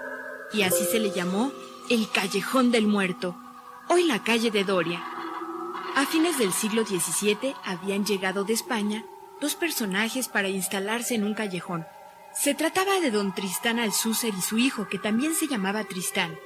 y 0.54 0.62
así 0.62 0.86
se 0.90 0.98
le 0.98 1.10
llamó 1.10 1.52
el 1.90 2.10
Callejón 2.10 2.72
del 2.72 2.86
Muerto, 2.86 3.36
hoy 3.90 4.04
la 4.04 4.24
calle 4.24 4.50
de 4.50 4.64
Doria. 4.64 5.04
A 5.96 6.06
fines 6.06 6.38
del 6.38 6.50
siglo 6.50 6.86
XVII 6.86 7.54
habían 7.62 8.06
llegado 8.06 8.44
de 8.44 8.54
España 8.54 9.04
dos 9.38 9.54
personajes 9.54 10.28
para 10.28 10.48
instalarse 10.48 11.14
en 11.14 11.24
un 11.24 11.34
callejón. 11.34 11.84
Se 12.32 12.54
trataba 12.54 13.00
de 13.00 13.10
don 13.10 13.34
Tristán 13.34 13.78
Alcúcer 13.78 14.32
y 14.32 14.40
su 14.40 14.56
hijo, 14.56 14.88
que 14.88 14.98
también 14.98 15.34
se 15.34 15.46
llamaba 15.46 15.84
Tristán. 15.84 16.38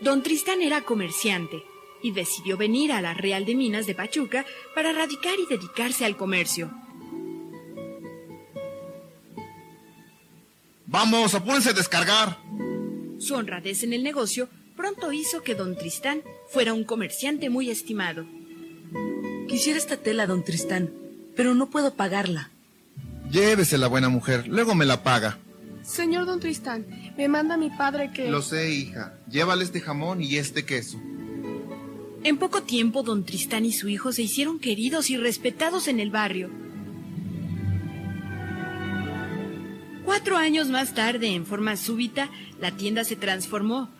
Don 0.00 0.24
Tristán 0.24 0.60
era 0.60 0.80
comerciante, 0.80 1.62
y 2.06 2.12
decidió 2.12 2.56
venir 2.56 2.92
a 2.92 3.00
la 3.00 3.14
Real 3.14 3.44
de 3.44 3.56
Minas 3.56 3.84
de 3.86 3.94
Pachuca 3.96 4.46
para 4.76 4.92
radicar 4.92 5.34
y 5.40 5.46
dedicarse 5.52 6.04
al 6.04 6.16
comercio. 6.16 6.70
Vamos, 10.86 11.34
apúrense 11.34 11.70
a 11.70 11.72
descargar. 11.72 12.38
Su 13.18 13.34
honradez 13.34 13.82
en 13.82 13.92
el 13.92 14.04
negocio 14.04 14.48
pronto 14.76 15.10
hizo 15.10 15.42
que 15.42 15.56
don 15.56 15.76
Tristán 15.76 16.22
fuera 16.48 16.74
un 16.74 16.84
comerciante 16.84 17.50
muy 17.50 17.70
estimado. 17.70 18.24
Quisiera 19.48 19.76
esta 19.76 19.96
tela, 19.96 20.28
don 20.28 20.44
Tristán, 20.44 20.92
pero 21.34 21.56
no 21.56 21.70
puedo 21.70 21.94
pagarla. 21.94 22.50
Llévesela, 23.32 23.88
buena 23.88 24.08
mujer, 24.08 24.46
luego 24.46 24.76
me 24.76 24.86
la 24.86 25.02
paga. 25.02 25.38
Señor 25.82 26.24
don 26.26 26.38
Tristán, 26.38 26.86
me 27.16 27.26
manda 27.26 27.56
mi 27.56 27.70
padre 27.70 28.12
que... 28.12 28.30
Lo 28.30 28.42
sé, 28.42 28.70
hija. 28.70 29.18
Llévale 29.28 29.64
este 29.64 29.80
jamón 29.80 30.22
y 30.22 30.36
este 30.36 30.64
queso. 30.64 31.00
En 32.26 32.38
poco 32.38 32.64
tiempo, 32.64 33.04
don 33.04 33.24
Tristán 33.24 33.64
y 33.64 33.72
su 33.72 33.88
hijo 33.88 34.10
se 34.10 34.22
hicieron 34.22 34.58
queridos 34.58 35.10
y 35.10 35.16
respetados 35.16 35.86
en 35.86 36.00
el 36.00 36.10
barrio. 36.10 36.50
Cuatro 40.04 40.36
años 40.36 40.68
más 40.68 40.92
tarde, 40.92 41.28
en 41.28 41.46
forma 41.46 41.76
súbita, 41.76 42.28
la 42.60 42.72
tienda 42.72 43.04
se 43.04 43.14
transformó. 43.14 43.90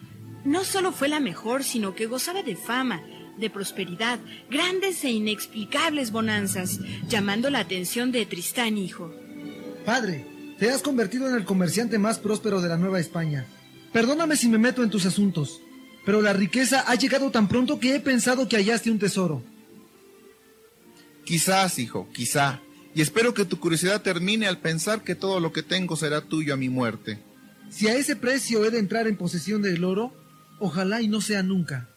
No 0.45 0.65
solo 0.65 0.91
fue 0.91 1.07
la 1.07 1.21
mejor, 1.21 1.63
sino 1.63 1.95
que 1.95 2.07
gozaba 2.07 2.43
de 2.43 2.57
fama, 2.57 3.01
de 3.39 3.49
prosperidad, 3.49 4.19
grandes 4.51 5.05
e 5.05 5.13
inexplicables 5.13 6.11
bonanzas, 6.11 6.81
llamando 7.07 7.49
la 7.49 7.61
atención 7.61 8.11
de 8.11 8.27
Tristán 8.27 8.77
hijo. 8.77 9.15
Padre, 9.85 10.27
te 10.59 10.69
has 10.69 10.83
convertido 10.83 11.29
en 11.29 11.37
el 11.37 11.45
comerciante 11.45 11.97
más 12.01 12.19
próspero 12.19 12.61
de 12.61 12.71
la 12.71 12.77
Nueva 12.77 12.99
España. 12.99 13.47
Perdóname 13.93 14.35
si 14.35 14.49
me 14.49 14.59
meto 14.59 14.83
en 14.83 14.91
tus 14.91 15.07
asuntos, 15.07 15.61
pero 16.07 16.23
la 16.23 16.33
riqueza 16.33 16.85
ha 16.87 16.95
llegado 16.95 17.33
tan 17.33 17.49
pronto 17.49 17.81
que 17.81 17.97
he 17.97 18.01
pensado 18.01 18.49
que 18.49 18.57
hallaste 18.57 18.93
un 18.93 19.01
tesoro. 19.01 19.43
Quizás, 21.25 21.81
hijo, 21.81 22.09
quizá. 22.15 22.61
Y 22.95 23.03
espero 23.03 23.35
que 23.35 23.45
tu 23.45 23.59
curiosidad 23.59 24.01
termine 24.03 24.47
al 24.47 24.59
pensar 24.59 25.03
que 25.03 25.17
todo 25.17 25.41
lo 25.41 25.53
que 25.53 25.65
tengo 25.65 25.97
será 25.97 26.21
tuyo 26.21 26.55
a 26.55 26.57
mi 26.57 26.69
muerte. 26.69 27.19
Si 27.71 27.89
a 27.89 27.97
ese 27.97 28.15
precio 28.15 28.65
he 28.65 28.71
de 28.71 28.79
entrar 28.79 29.09
en 29.09 29.17
posesión 29.17 29.63
del 29.63 29.83
oro, 29.83 30.15
ojalá 30.61 31.03
y 31.03 31.09
no 31.09 31.21
sea 31.21 31.43
nunca. 31.43 31.89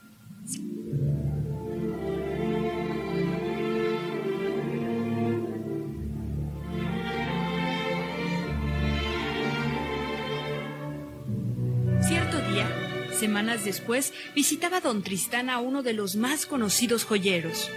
Semanas 13.20 13.66
después, 13.66 14.14
visitaba 14.36 14.80
don 14.80 15.04
Tristán 15.04 15.50
a 15.50 15.60
uno 15.60 15.84
de 15.84 15.94
los 15.94 16.16
más 16.16 16.46
conocidos 16.46 17.04
joyeros. 17.04 17.70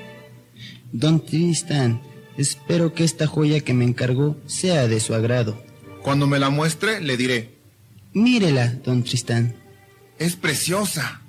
Don 0.92 1.24
Tristán, 1.24 2.00
espero 2.36 2.94
que 2.94 3.04
esta 3.04 3.26
joya 3.26 3.60
que 3.60 3.74
me 3.74 3.84
encargó 3.84 4.36
sea 4.46 4.88
de 4.88 5.00
su 5.00 5.14
agrado. 5.14 5.62
Cuando 6.02 6.26
me 6.26 6.38
la 6.38 6.50
muestre, 6.50 7.00
le 7.00 7.16
diré. 7.16 7.50
Mírela, 8.12 8.68
don 8.84 9.02
Tristán. 9.02 9.54
Es 10.18 10.36
preciosa. 10.36 11.22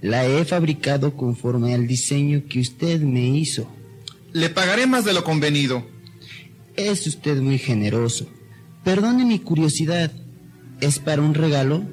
La 0.00 0.26
he 0.26 0.44
fabricado 0.44 1.16
conforme 1.16 1.74
al 1.74 1.86
diseño 1.86 2.44
que 2.48 2.60
usted 2.60 3.00
me 3.00 3.26
hizo. 3.28 3.70
Le 4.32 4.50
pagaré 4.50 4.86
más 4.86 5.04
de 5.04 5.12
lo 5.12 5.24
convenido. 5.24 5.86
Es 6.76 7.06
usted 7.06 7.40
muy 7.40 7.58
generoso. 7.58 8.28
Perdone 8.84 9.24
mi 9.24 9.38
curiosidad. 9.38 10.12
¿Es 10.80 10.98
para 10.98 11.22
un 11.22 11.34
regalo? 11.34 11.84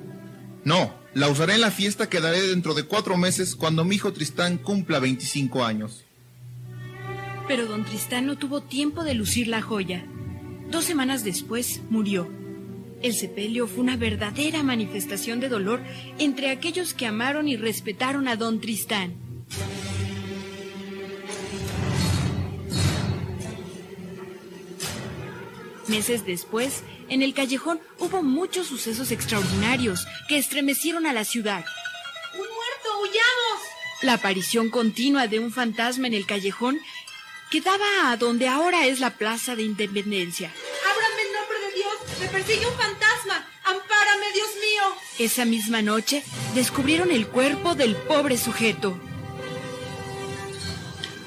No, 0.65 1.00
la 1.13 1.27
usaré 1.27 1.55
en 1.55 1.61
la 1.61 1.71
fiesta 1.71 2.09
que 2.09 2.21
daré 2.21 2.41
dentro 2.47 2.73
de 2.73 2.83
cuatro 2.83 3.17
meses 3.17 3.55
cuando 3.55 3.83
mi 3.83 3.95
hijo 3.95 4.13
Tristán 4.13 4.57
cumpla 4.57 4.99
25 4.99 5.63
años. 5.63 6.05
Pero 7.47 7.65
don 7.65 7.83
Tristán 7.83 8.25
no 8.25 8.37
tuvo 8.37 8.61
tiempo 8.61 9.03
de 9.03 9.13
lucir 9.13 9.47
la 9.47 9.61
joya. 9.61 10.05
Dos 10.69 10.85
semanas 10.85 11.23
después 11.23 11.81
murió. 11.89 12.29
El 13.01 13.13
sepelio 13.13 13.67
fue 13.67 13.81
una 13.81 13.97
verdadera 13.97 14.63
manifestación 14.63 15.39
de 15.39 15.49
dolor 15.49 15.81
entre 16.19 16.49
aquellos 16.49 16.93
que 16.93 17.07
amaron 17.07 17.47
y 17.47 17.57
respetaron 17.57 18.27
a 18.27 18.35
don 18.35 18.61
Tristán. 18.61 19.15
Meses 25.87 26.25
después, 26.25 26.83
en 27.11 27.21
el 27.21 27.33
callejón 27.33 27.79
hubo 27.99 28.23
muchos 28.23 28.67
sucesos 28.67 29.11
extraordinarios 29.11 30.07
que 30.29 30.37
estremecieron 30.37 31.05
a 31.05 31.13
la 31.13 31.25
ciudad. 31.25 31.65
¡Un 32.33 32.39
muerto! 32.39 33.01
¡Huyamos! 33.01 33.67
La 34.01 34.13
aparición 34.13 34.69
continua 34.69 35.27
de 35.27 35.39
un 35.39 35.51
fantasma 35.51 36.07
en 36.07 36.13
el 36.13 36.25
callejón 36.25 36.79
que 37.51 37.59
daba 37.59 38.11
a 38.11 38.17
donde 38.17 38.47
ahora 38.47 38.87
es 38.87 39.01
la 39.01 39.17
Plaza 39.17 39.57
de 39.57 39.63
Independencia. 39.63 40.53
¡Ábrame 40.89 41.21
en 41.21 41.33
nombre 41.33 41.59
de 41.59 41.75
Dios! 41.75 42.19
¡Me 42.21 42.27
persigue 42.29 42.65
un 42.65 42.77
fantasma! 42.77 43.45
¡Ampárame, 43.65 44.31
Dios 44.33 44.49
mío! 44.55 44.95
Esa 45.19 45.43
misma 45.43 45.81
noche 45.81 46.23
descubrieron 46.55 47.11
el 47.11 47.27
cuerpo 47.27 47.75
del 47.75 47.97
pobre 47.97 48.37
sujeto. 48.37 48.97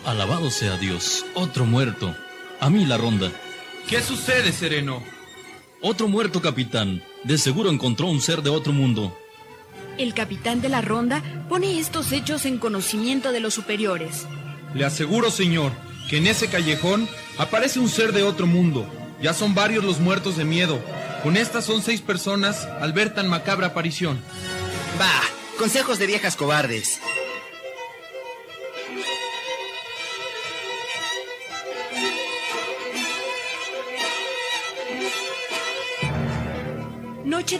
Alabado 0.06 0.50
sea 0.50 0.78
Dios, 0.78 1.26
otro 1.34 1.66
muerto. 1.66 2.16
A 2.58 2.70
mí 2.70 2.86
la 2.86 2.96
ronda. 2.96 3.30
¿Qué 3.86 4.00
sucede, 4.00 4.50
Sereno? 4.52 5.13
Otro 5.86 6.08
muerto, 6.08 6.40
capitán. 6.40 7.02
De 7.24 7.36
seguro 7.36 7.68
encontró 7.68 8.06
un 8.06 8.22
ser 8.22 8.40
de 8.40 8.48
otro 8.48 8.72
mundo. 8.72 9.14
El 9.98 10.14
capitán 10.14 10.62
de 10.62 10.70
la 10.70 10.80
ronda 10.80 11.22
pone 11.46 11.78
estos 11.78 12.10
hechos 12.12 12.46
en 12.46 12.56
conocimiento 12.56 13.32
de 13.32 13.40
los 13.40 13.52
superiores. 13.52 14.26
Le 14.72 14.86
aseguro, 14.86 15.30
señor, 15.30 15.72
que 16.08 16.16
en 16.16 16.26
ese 16.26 16.48
callejón 16.48 17.06
aparece 17.36 17.80
un 17.80 17.90
ser 17.90 18.14
de 18.14 18.22
otro 18.22 18.46
mundo. 18.46 18.86
Ya 19.20 19.34
son 19.34 19.54
varios 19.54 19.84
los 19.84 20.00
muertos 20.00 20.38
de 20.38 20.46
miedo. 20.46 20.80
Con 21.22 21.36
estas 21.36 21.66
son 21.66 21.82
seis 21.82 22.00
personas 22.00 22.66
al 22.80 22.94
ver 22.94 23.12
tan 23.12 23.28
macabra 23.28 23.66
aparición. 23.66 24.18
Bah, 24.98 25.22
consejos 25.58 25.98
de 25.98 26.06
viejas 26.06 26.34
cobardes. 26.34 26.98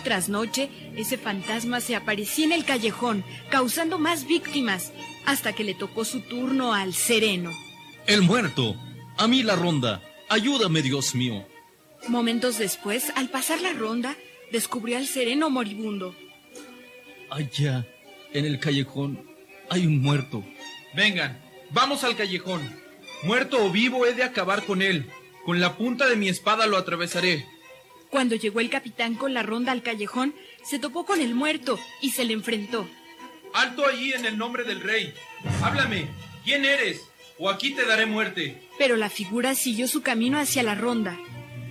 Tras 0.05 0.29
noche, 0.29 0.69
ese 0.97 1.19
fantasma 1.19 1.81
se 1.81 1.97
aparecía 1.97 2.45
en 2.45 2.53
el 2.53 2.65
callejón, 2.65 3.25
causando 3.51 3.99
más 3.99 4.27
víctimas, 4.27 4.93
hasta 5.27 5.53
que 5.55 5.65
le 5.65 5.75
tocó 5.75 6.05
su 6.05 6.21
turno 6.21 6.75
al 6.75 6.95
sereno. 6.95 7.51
El 8.07 8.23
muerto. 8.23 8.77
A 9.17 9.27
mí 9.27 9.43
la 9.43 9.57
ronda. 9.57 10.03
Ayúdame, 10.29 10.83
Dios 10.83 11.15
mío. 11.15 11.47
Momentos 12.07 12.59
después, 12.59 13.13
al 13.17 13.31
pasar 13.31 13.61
la 13.61 13.73
ronda, 13.73 14.17
descubrió 14.53 14.97
al 14.99 15.07
sereno 15.07 15.51
moribundo. 15.51 16.15
Allá, 17.31 17.87
en 18.33 18.45
el 18.45 18.61
callejón, 18.61 19.27
hay 19.71 19.87
un 19.87 20.03
muerto. 20.03 20.45
Vengan, 20.95 21.41
vamos 21.71 22.05
al 22.05 22.15
callejón. 22.15 22.61
Muerto 23.23 23.65
o 23.65 23.71
vivo 23.71 24.07
he 24.07 24.13
de 24.13 24.23
acabar 24.23 24.65
con 24.65 24.83
él. 24.83 25.11
Con 25.45 25.61
la 25.61 25.77
punta 25.77 26.07
de 26.07 26.17
mi 26.17 26.29
espada 26.29 26.67
lo 26.67 26.77
atravesaré. 26.77 27.47
Cuando 28.15 28.37
llegó 28.37 28.61
el 28.61 28.71
capitán 28.71 29.17
con 29.17 29.35
la 29.35 29.43
ronda 29.43 29.73
al 29.73 29.83
callejón, 29.83 30.37
se 30.63 30.79
topó 30.79 31.05
con 31.05 31.21
el 31.21 31.35
muerto 31.35 31.81
y 32.01 32.11
se 32.11 32.25
le 32.25 32.33
enfrentó. 32.33 32.89
Alto 33.53 33.85
allí 33.89 34.13
en 34.13 34.25
el 34.25 34.39
nombre 34.39 34.63
del 34.63 34.83
rey. 34.83 35.13
Háblame. 35.65 36.07
¿Quién 36.45 36.65
eres? 36.65 37.01
O 37.41 37.51
aquí 37.51 37.75
te 37.75 37.85
daré 37.85 38.07
muerte. 38.07 38.69
Pero 38.79 38.95
la 38.95 39.11
figura 39.11 39.57
siguió 39.57 39.89
su 39.89 40.03
camino 40.03 40.39
hacia 40.39 40.63
la 40.63 40.77
ronda. 40.77 41.19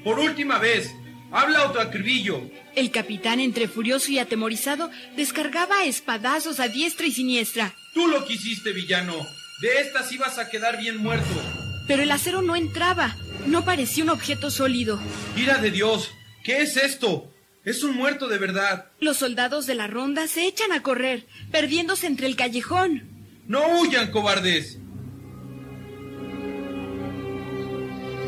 Por 0.03 0.19
última 0.19 0.59
vez, 0.59 0.93
habla 1.31 1.63
o 1.63 1.71
te 1.71 1.79
acribillo. 1.79 2.41
El 2.75 2.91
capitán, 2.91 3.39
entre 3.39 3.69
furioso 3.69 4.11
y 4.11 4.19
atemorizado, 4.19 4.91
descargaba 5.15 5.85
espadazos 5.85 6.59
a 6.59 6.67
diestra 6.67 7.07
y 7.07 7.13
siniestra. 7.13 7.73
Tú 7.93 8.05
lo 8.09 8.25
quisiste, 8.25 8.73
villano. 8.73 9.15
De 9.61 9.79
estas 9.79 10.11
ibas 10.11 10.37
a 10.39 10.49
quedar 10.49 10.77
bien 10.77 10.97
muerto. 10.97 11.41
Pero 11.87 12.03
el 12.03 12.11
acero 12.11 12.41
no 12.41 12.57
entraba. 12.57 13.15
No 13.47 13.63
parecía 13.63 14.03
un 14.03 14.09
objeto 14.09 14.51
sólido. 14.51 14.99
¡Ira 15.37 15.59
de 15.59 15.71
Dios! 15.71 16.11
¿Qué 16.43 16.61
es 16.61 16.75
esto? 16.77 17.31
Es 17.63 17.83
un 17.83 17.95
muerto 17.95 18.27
de 18.27 18.37
verdad. 18.37 18.91
Los 18.99 19.17
soldados 19.17 19.65
de 19.65 19.75
la 19.75 19.87
ronda 19.87 20.27
se 20.27 20.45
echan 20.45 20.73
a 20.73 20.83
correr, 20.83 21.25
perdiéndose 21.51 22.07
entre 22.07 22.27
el 22.27 22.35
callejón. 22.35 23.03
¡No 23.47 23.79
huyan, 23.79 24.11
cobardes! 24.11 24.77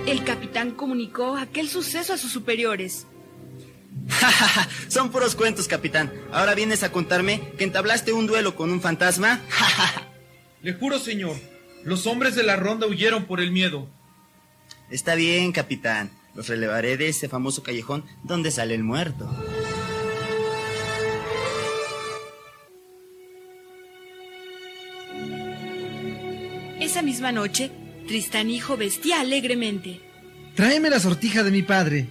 El 0.08 0.24
capitán 0.24 0.72
comunicó 0.72 1.36
aquel 1.36 1.68
suceso 1.68 2.14
a 2.14 2.18
sus 2.18 2.32
superiores. 2.32 3.06
Son 4.88 5.12
puros 5.12 5.36
cuentos, 5.36 5.68
capitán. 5.68 6.14
Ahora 6.32 6.54
vienes 6.54 6.84
a 6.84 6.92
contarme 6.92 7.42
que 7.58 7.64
entablaste 7.64 8.14
un 8.14 8.28
duelo 8.28 8.56
con 8.56 8.72
un 8.72 8.82
fantasma. 8.82 9.42
Le 10.62 10.74
juro, 10.74 11.00
señor, 11.00 11.36
los 11.84 12.08
hombres 12.08 12.36
de 12.36 12.44
la 12.44 12.56
ronda 12.56 12.88
huyeron 12.88 13.26
por 13.26 13.42
el 13.42 13.52
miedo. 13.52 13.90
Está 14.90 15.16
bien, 15.16 15.52
capitán. 15.52 16.12
Los 16.36 16.48
relevaré 16.48 16.98
de 16.98 17.08
ese 17.08 17.30
famoso 17.30 17.64
callejón 17.64 18.04
donde 18.24 18.52
sale 18.52 18.76
el 18.76 18.84
muerto. 18.84 19.30
Esa 26.80 27.02
misma 27.02 27.32
noche, 27.32 27.72
Tristán 28.08 28.50
hijo 28.50 28.78
vestía 28.78 29.22
alegremente. 29.22 30.02
Tráeme 30.56 30.90
la 30.90 31.00
sortija 31.00 31.44
de 31.44 31.52
mi 31.52 31.64
padre. 31.64 32.08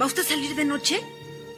¿Va 0.00 0.06
usted 0.06 0.22
a 0.22 0.26
salir 0.26 0.54
de 0.54 0.64
noche? 0.64 1.00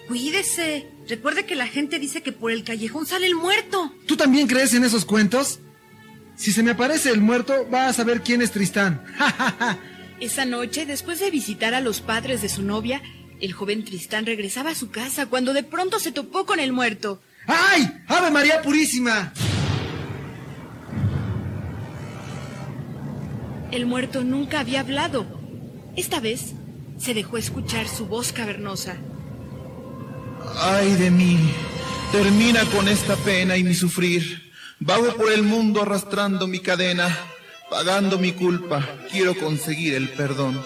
Cuídese. 0.06 0.86
Recuerde 1.08 1.46
que 1.46 1.56
la 1.56 1.66
gente 1.66 1.98
dice 1.98 2.22
que 2.22 2.32
por 2.32 2.52
el 2.52 2.64
callejón 2.64 3.06
sale 3.06 3.26
el 3.26 3.34
muerto. 3.34 3.92
¿Tú 4.06 4.16
también 4.16 4.46
crees 4.46 4.74
en 4.74 4.84
esos 4.84 5.04
cuentos? 5.04 5.60
Si 6.36 6.52
se 6.52 6.62
me 6.62 6.70
aparece 6.72 7.10
el 7.10 7.20
muerto, 7.20 7.66
vas 7.70 7.90
a 7.90 7.92
saber 7.92 8.22
quién 8.22 8.42
es 8.42 8.52
Tristán. 8.52 9.02
Esa 10.22 10.44
noche, 10.44 10.86
después 10.86 11.18
de 11.18 11.32
visitar 11.32 11.74
a 11.74 11.80
los 11.80 12.00
padres 12.00 12.42
de 12.42 12.48
su 12.48 12.62
novia, 12.62 13.02
el 13.40 13.52
joven 13.52 13.84
Tristán 13.84 14.24
regresaba 14.24 14.70
a 14.70 14.74
su 14.76 14.88
casa 14.92 15.26
cuando 15.26 15.52
de 15.52 15.64
pronto 15.64 15.98
se 15.98 16.12
topó 16.12 16.46
con 16.46 16.60
el 16.60 16.72
muerto. 16.72 17.20
¡Ay! 17.48 17.90
¡Ave 18.06 18.30
María 18.30 18.62
Purísima! 18.62 19.32
El 23.72 23.84
muerto 23.86 24.22
nunca 24.22 24.60
había 24.60 24.78
hablado. 24.78 25.26
Esta 25.96 26.20
vez 26.20 26.52
se 26.98 27.14
dejó 27.14 27.36
escuchar 27.36 27.88
su 27.88 28.06
voz 28.06 28.32
cavernosa. 28.32 28.98
Ay 30.56 30.92
de 30.92 31.10
mí, 31.10 31.36
termina 32.12 32.64
con 32.66 32.86
esta 32.86 33.16
pena 33.16 33.56
y 33.56 33.64
mi 33.64 33.74
sufrir. 33.74 34.52
Vago 34.78 35.16
por 35.16 35.32
el 35.32 35.42
mundo 35.42 35.82
arrastrando 35.82 36.46
mi 36.46 36.60
cadena, 36.60 37.08
pagando 37.72 38.18
mi 38.18 38.32
culpa, 38.32 38.86
quiero 39.10 39.34
conseguir 39.34 39.94
el 39.94 40.10
perdón. 40.10 40.60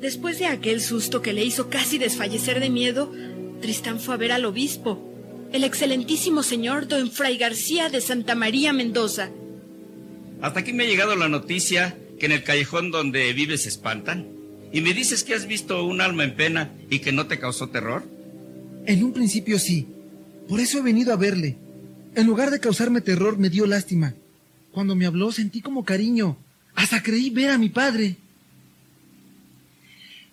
Después 0.00 0.38
de 0.38 0.46
aquel 0.46 0.80
susto 0.80 1.20
que 1.20 1.34
le 1.34 1.44
hizo 1.44 1.68
casi 1.68 1.98
desfallecer 1.98 2.60
de 2.60 2.70
miedo, 2.70 3.12
Tristán 3.60 4.00
fue 4.00 4.14
a 4.14 4.16
ver 4.16 4.32
al 4.32 4.46
obispo, 4.46 5.06
el 5.52 5.64
excelentísimo 5.64 6.42
señor 6.42 6.88
don 6.88 7.10
Fray 7.10 7.36
García 7.36 7.90
de 7.90 8.00
Santa 8.00 8.34
María 8.34 8.72
Mendoza. 8.72 9.28
Hasta 10.40 10.60
aquí 10.60 10.72
me 10.72 10.84
ha 10.84 10.86
llegado 10.86 11.14
la 11.14 11.28
noticia 11.28 11.94
que 12.18 12.24
en 12.24 12.32
el 12.32 12.42
callejón 12.42 12.90
donde 12.90 13.30
vives 13.34 13.64
se 13.64 13.68
espantan. 13.68 14.28
¿Y 14.72 14.80
me 14.80 14.94
dices 14.94 15.24
que 15.24 15.34
has 15.34 15.46
visto 15.46 15.84
un 15.84 16.00
alma 16.00 16.24
en 16.24 16.36
pena 16.36 16.72
y 16.88 17.00
que 17.00 17.12
no 17.12 17.26
te 17.26 17.38
causó 17.38 17.68
terror? 17.68 18.02
En 18.86 19.04
un 19.04 19.12
principio 19.12 19.58
sí. 19.58 19.86
Por 20.48 20.58
eso 20.58 20.78
he 20.78 20.82
venido 20.82 21.12
a 21.12 21.16
verle. 21.16 21.58
En 22.14 22.26
lugar 22.26 22.50
de 22.50 22.60
causarme 22.60 23.00
terror, 23.00 23.38
me 23.38 23.48
dio 23.48 23.66
lástima. 23.66 24.14
Cuando 24.70 24.94
me 24.94 25.06
habló 25.06 25.32
sentí 25.32 25.62
como 25.62 25.84
cariño. 25.84 26.36
Hasta 26.74 27.02
creí 27.02 27.30
ver 27.30 27.50
a 27.50 27.58
mi 27.58 27.70
padre. 27.70 28.16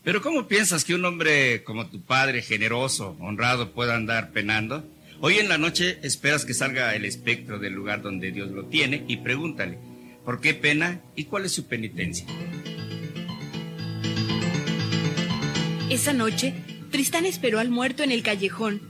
Pero 0.04 0.22
¿cómo 0.22 0.48
piensas 0.48 0.84
que 0.84 0.96
un 0.96 1.06
hombre 1.06 1.64
como 1.64 1.88
tu 1.88 2.02
padre, 2.02 2.42
generoso, 2.42 3.16
honrado, 3.20 3.72
pueda 3.72 3.96
andar 3.96 4.32
penando? 4.32 4.86
Hoy 5.22 5.36
en 5.36 5.50
la 5.50 5.58
noche 5.58 6.00
esperas 6.02 6.46
que 6.46 6.54
salga 6.54 6.96
el 6.96 7.06
espectro 7.06 7.60
del 7.60 7.74
lugar 7.74 8.02
donde 8.02 8.32
Dios 8.32 8.52
lo 8.52 8.66
tiene 8.66 9.04
y 9.08 9.18
pregúntale, 9.18 9.78
¿por 10.24 10.40
qué 10.40 10.54
pena 10.54 11.02
y 11.16 11.26
cuál 11.26 11.46
es 11.46 11.52
su 11.52 11.68
penitencia? 11.68 12.26
Esa 15.90 16.14
noche, 16.14 16.54
Tristán 16.92 17.26
esperó 17.26 17.60
al 17.60 17.70
muerto 17.70 18.04
en 18.04 18.12
el 18.12 18.24
callejón 18.24 18.82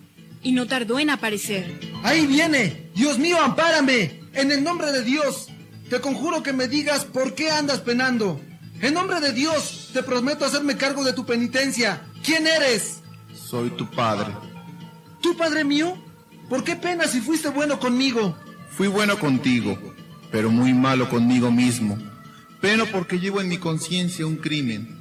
y 0.41 0.51
no 0.51 0.67
tardó 0.67 0.99
en 0.99 1.09
aparecer. 1.09 1.79
¡Ahí 2.03 2.25
viene! 2.27 2.89
¡Dios 2.95 3.19
mío, 3.19 3.41
ampárame! 3.41 4.21
En 4.33 4.51
el 4.51 4.63
nombre 4.63 4.91
de 4.91 5.03
Dios, 5.03 5.47
te 5.89 5.99
conjuro 5.99 6.43
que 6.43 6.53
me 6.53 6.67
digas 6.67 7.05
por 7.05 7.35
qué 7.35 7.49
andas 7.51 7.79
penando. 7.81 8.39
En 8.81 8.93
nombre 8.93 9.19
de 9.19 9.33
Dios, 9.33 9.89
te 9.93 10.03
prometo 10.03 10.45
hacerme 10.45 10.77
cargo 10.77 11.03
de 11.03 11.13
tu 11.13 11.25
penitencia. 11.25 12.03
¿Quién 12.23 12.47
eres? 12.47 12.99
Soy 13.33 13.71
tu 13.71 13.89
padre. 13.89 14.31
¿Tu 15.21 15.35
padre 15.35 15.63
mío? 15.63 15.97
¿Por 16.47 16.63
qué 16.63 16.75
pena 16.75 17.07
si 17.07 17.19
fuiste 17.19 17.49
bueno 17.49 17.79
conmigo? 17.79 18.37
Fui 18.71 18.87
bueno 18.87 19.19
contigo, 19.19 19.77
pero 20.31 20.49
muy 20.49 20.73
malo 20.73 21.09
conmigo 21.09 21.51
mismo. 21.51 21.97
Peno 22.61 22.85
porque 22.85 23.19
llevo 23.19 23.41
en 23.41 23.49
mi 23.49 23.57
conciencia 23.57 24.25
un 24.25 24.37
crimen. 24.37 24.97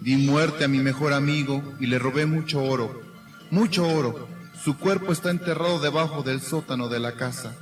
Di 0.00 0.16
muerte 0.16 0.64
a 0.64 0.68
mi 0.68 0.78
mejor 0.78 1.12
amigo 1.12 1.74
y 1.80 1.86
le 1.86 1.98
robé 1.98 2.26
mucho 2.26 2.62
oro. 2.62 3.02
Mucho 3.50 3.88
oro. 3.88 4.28
Su 4.62 4.76
cuerpo 4.76 5.12
está 5.12 5.30
enterrado 5.30 5.78
debajo 5.78 6.22
del 6.22 6.40
sótano 6.40 6.88
de 6.88 7.00
la 7.00 7.12
casa. 7.12 7.54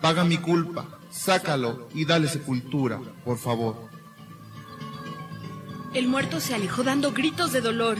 Paga 0.00 0.24
mi 0.24 0.38
culpa, 0.38 0.86
sácalo 1.10 1.88
y 1.94 2.04
dale 2.04 2.28
sepultura, 2.28 3.00
por 3.24 3.38
favor. 3.38 3.88
El 5.94 6.06
muerto 6.06 6.40
se 6.40 6.54
alejó 6.54 6.82
dando 6.84 7.12
gritos 7.12 7.52
de 7.52 7.60
dolor. 7.60 7.98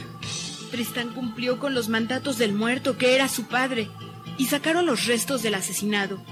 Tristán 0.71 1.09
cumplió 1.09 1.59
con 1.59 1.73
los 1.73 1.89
mandatos 1.89 2.37
del 2.37 2.53
muerto, 2.53 2.97
que 2.97 3.15
era 3.15 3.27
su 3.27 3.47
padre, 3.47 3.89
y 4.37 4.45
sacaron 4.45 4.85
los 4.85 5.05
restos 5.05 5.43
del 5.43 5.55
asesinado. 5.55 6.23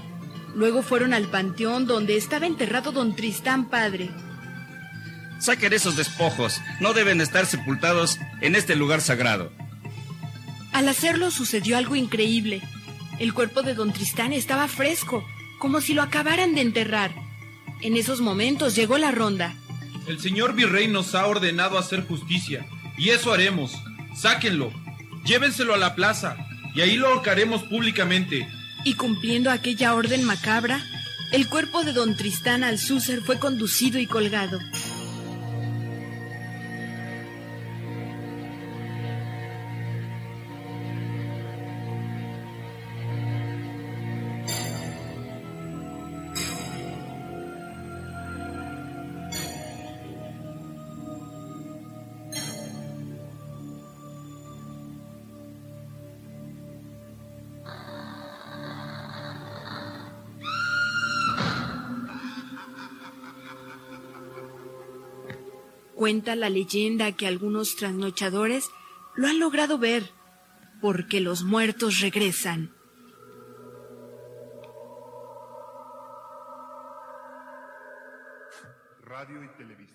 Luego 0.54 0.82
fueron 0.82 1.12
al 1.14 1.26
panteón 1.26 1.86
donde 1.86 2.16
estaba 2.16 2.46
enterrado 2.46 2.92
don 2.92 3.14
Tristán 3.14 3.68
padre. 3.68 4.10
Saquen 5.38 5.72
esos 5.72 5.96
despojos, 5.96 6.60
no 6.80 6.92
deben 6.92 7.20
estar 7.20 7.46
sepultados 7.46 8.18
en 8.40 8.56
este 8.56 8.74
lugar 8.74 9.00
sagrado. 9.00 9.52
Al 10.72 10.88
hacerlo 10.88 11.30
sucedió 11.30 11.76
algo 11.76 11.96
increíble. 11.96 12.62
El 13.18 13.34
cuerpo 13.34 13.62
de 13.62 13.74
don 13.74 13.92
Tristán 13.92 14.32
estaba 14.32 14.68
fresco, 14.68 15.26
como 15.58 15.80
si 15.80 15.94
lo 15.94 16.02
acabaran 16.02 16.54
de 16.54 16.62
enterrar. 16.62 17.12
En 17.82 17.96
esos 17.96 18.20
momentos 18.20 18.74
llegó 18.74 18.98
la 18.98 19.10
ronda. 19.10 19.54
El 20.06 20.20
señor 20.20 20.54
virrey 20.54 20.88
nos 20.88 21.14
ha 21.14 21.26
ordenado 21.26 21.78
hacer 21.78 22.06
justicia, 22.06 22.66
y 22.96 23.10
eso 23.10 23.32
haremos. 23.32 23.72
Sáquenlo, 24.14 24.72
llévenselo 25.24 25.74
a 25.74 25.78
la 25.78 25.94
plaza, 25.94 26.36
y 26.74 26.80
ahí 26.80 26.96
lo 26.96 27.08
ahorcaremos 27.08 27.62
públicamente. 27.64 28.48
Y 28.84 28.94
cumpliendo 28.94 29.50
aquella 29.50 29.94
orden 29.94 30.24
macabra, 30.24 30.82
el 31.32 31.48
cuerpo 31.48 31.84
de 31.84 31.92
don 31.92 32.16
Tristán 32.16 32.64
Alcúcer 32.64 33.22
fue 33.22 33.38
conducido 33.38 33.98
y 33.98 34.06
colgado. 34.06 34.58
Cuenta 66.00 66.34
la 66.34 66.48
leyenda 66.48 67.12
que 67.12 67.26
algunos 67.26 67.76
trasnochadores 67.76 68.70
lo 69.16 69.26
han 69.26 69.38
logrado 69.38 69.76
ver, 69.76 70.02
porque 70.80 71.20
los 71.20 71.42
muertos 71.44 72.00
regresan. 72.00 72.72
Radio 79.02 79.44
y 79.44 79.48
televisión. 79.58 79.89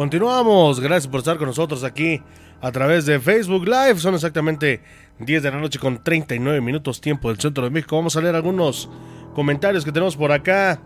Continuamos, 0.00 0.80
gracias 0.80 1.08
por 1.08 1.18
estar 1.18 1.36
con 1.36 1.46
nosotros 1.46 1.84
aquí 1.84 2.22
a 2.62 2.72
través 2.72 3.04
de 3.04 3.20
Facebook 3.20 3.66
Live. 3.66 3.96
Son 3.98 4.14
exactamente 4.14 4.80
10 5.18 5.42
de 5.42 5.50
la 5.50 5.58
noche 5.58 5.78
con 5.78 6.02
39 6.02 6.62
minutos 6.62 7.02
tiempo 7.02 7.28
del 7.28 7.38
centro 7.38 7.64
de 7.64 7.68
México. 7.68 7.96
Vamos 7.96 8.16
a 8.16 8.22
leer 8.22 8.34
algunos 8.34 8.88
comentarios 9.34 9.84
que 9.84 9.92
tenemos 9.92 10.16
por 10.16 10.32
acá. 10.32 10.80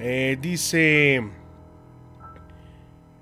Eh, 0.00 0.36
dice... 0.42 1.22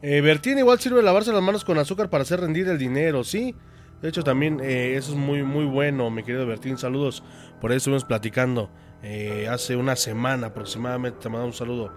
Eh, 0.01 0.21
Bertín 0.23 0.57
igual 0.57 0.81
sirve 0.81 1.03
lavarse 1.03 1.31
las 1.31 1.43
manos 1.43 1.63
con 1.63 1.77
azúcar 1.77 2.09
para 2.09 2.23
hacer 2.23 2.41
rendir 2.41 2.67
el 2.69 2.79
dinero, 2.79 3.23
¿sí? 3.23 3.55
De 4.01 4.09
hecho 4.09 4.25
también 4.25 4.61
eh, 4.63 4.97
eso 4.97 5.13
es 5.13 5.19
muy, 5.19 5.43
muy 5.43 5.67
bueno, 5.67 6.09
mi 6.09 6.23
querido 6.23 6.47
Bertín. 6.47 6.79
Saludos, 6.79 7.23
por 7.61 7.71
ahí 7.71 7.77
estuvimos 7.77 8.05
platicando 8.07 8.71
hace 9.51 9.77
una 9.77 9.95
semana 9.95 10.47
aproximadamente. 10.47 11.19
Te 11.21 11.29
mandamos 11.29 11.55
un 11.55 11.59
saludo. 11.59 11.93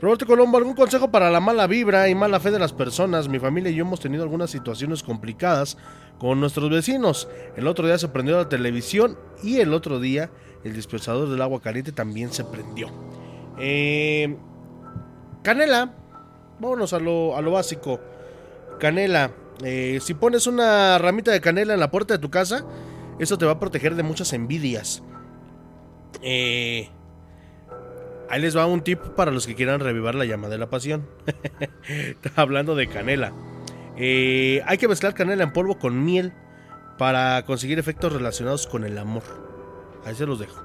Roberto 0.00 0.26
Colombo, 0.26 0.56
¿algún 0.56 0.74
consejo 0.74 1.10
para 1.10 1.30
la 1.30 1.40
mala 1.40 1.66
vibra 1.66 2.08
y 2.08 2.14
mala 2.14 2.40
fe 2.40 2.50
de 2.50 2.58
las 2.58 2.72
personas? 2.72 3.28
Mi 3.28 3.38
familia 3.38 3.70
y 3.70 3.74
yo 3.74 3.84
hemos 3.84 4.00
tenido 4.00 4.22
algunas 4.22 4.50
situaciones 4.50 5.02
complicadas 5.02 5.76
con 6.18 6.40
nuestros 6.40 6.70
vecinos. 6.70 7.28
El 7.54 7.66
otro 7.66 7.86
día 7.86 7.98
se 7.98 8.08
prendió 8.08 8.38
la 8.38 8.48
televisión 8.48 9.18
y 9.42 9.58
el 9.58 9.74
otro 9.74 10.00
día 10.00 10.30
el 10.64 10.74
dispensador 10.74 11.28
del 11.28 11.42
agua 11.42 11.60
caliente 11.60 11.92
también 11.92 12.32
se 12.32 12.44
prendió. 12.44 12.88
Eh, 13.58 14.38
canela, 15.42 15.92
vámonos 16.60 16.94
a 16.94 16.98
lo, 16.98 17.36
a 17.36 17.42
lo 17.42 17.50
básico. 17.50 18.00
Canela, 18.78 19.32
eh, 19.62 19.98
si 20.00 20.14
pones 20.14 20.46
una 20.46 20.96
ramita 20.96 21.30
de 21.30 21.42
canela 21.42 21.74
en 21.74 21.80
la 21.80 21.90
puerta 21.90 22.14
de 22.14 22.20
tu 22.20 22.30
casa, 22.30 22.64
eso 23.18 23.36
te 23.36 23.44
va 23.44 23.52
a 23.52 23.60
proteger 23.60 23.96
de 23.96 24.02
muchas 24.02 24.32
envidias. 24.32 25.02
Eh, 26.22 26.88
Ahí 28.30 28.40
les 28.40 28.56
va 28.56 28.64
un 28.64 28.82
tip 28.82 29.00
para 29.16 29.32
los 29.32 29.44
que 29.44 29.56
quieran 29.56 29.80
revivir 29.80 30.14
la 30.14 30.24
llama 30.24 30.48
de 30.48 30.56
la 30.56 30.70
pasión. 30.70 31.04
Hablando 32.36 32.76
de 32.76 32.86
canela. 32.86 33.32
Eh, 33.96 34.62
hay 34.66 34.78
que 34.78 34.86
mezclar 34.86 35.14
canela 35.14 35.42
en 35.42 35.52
polvo 35.52 35.80
con 35.80 36.04
miel 36.04 36.32
para 36.96 37.44
conseguir 37.44 37.80
efectos 37.80 38.12
relacionados 38.12 38.68
con 38.68 38.84
el 38.84 38.96
amor. 38.98 39.24
Ahí 40.04 40.14
se 40.14 40.26
los 40.26 40.38
dejo. 40.38 40.62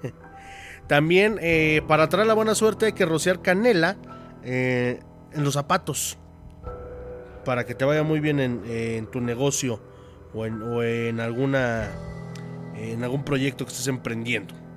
También 0.88 1.38
eh, 1.40 1.80
para 1.88 2.10
traer 2.10 2.26
la 2.26 2.34
buena 2.34 2.54
suerte 2.54 2.86
hay 2.86 2.92
que 2.92 3.06
rociar 3.06 3.40
canela 3.40 3.96
eh, 4.44 5.00
en 5.32 5.44
los 5.44 5.54
zapatos. 5.54 6.18
Para 7.46 7.64
que 7.64 7.74
te 7.74 7.86
vaya 7.86 8.02
muy 8.02 8.20
bien 8.20 8.40
en, 8.40 9.06
tu 9.06 9.22
negocio 9.22 9.80
o 10.34 10.44
en, 10.44 10.60
o 10.60 10.82
en, 10.82 11.18
alguna 11.18 11.88
en 12.76 13.02
algún 13.02 13.24
proyecto 13.24 13.64
que 13.64 13.70
estés 13.70 13.88
emprendiendo. 13.88 14.67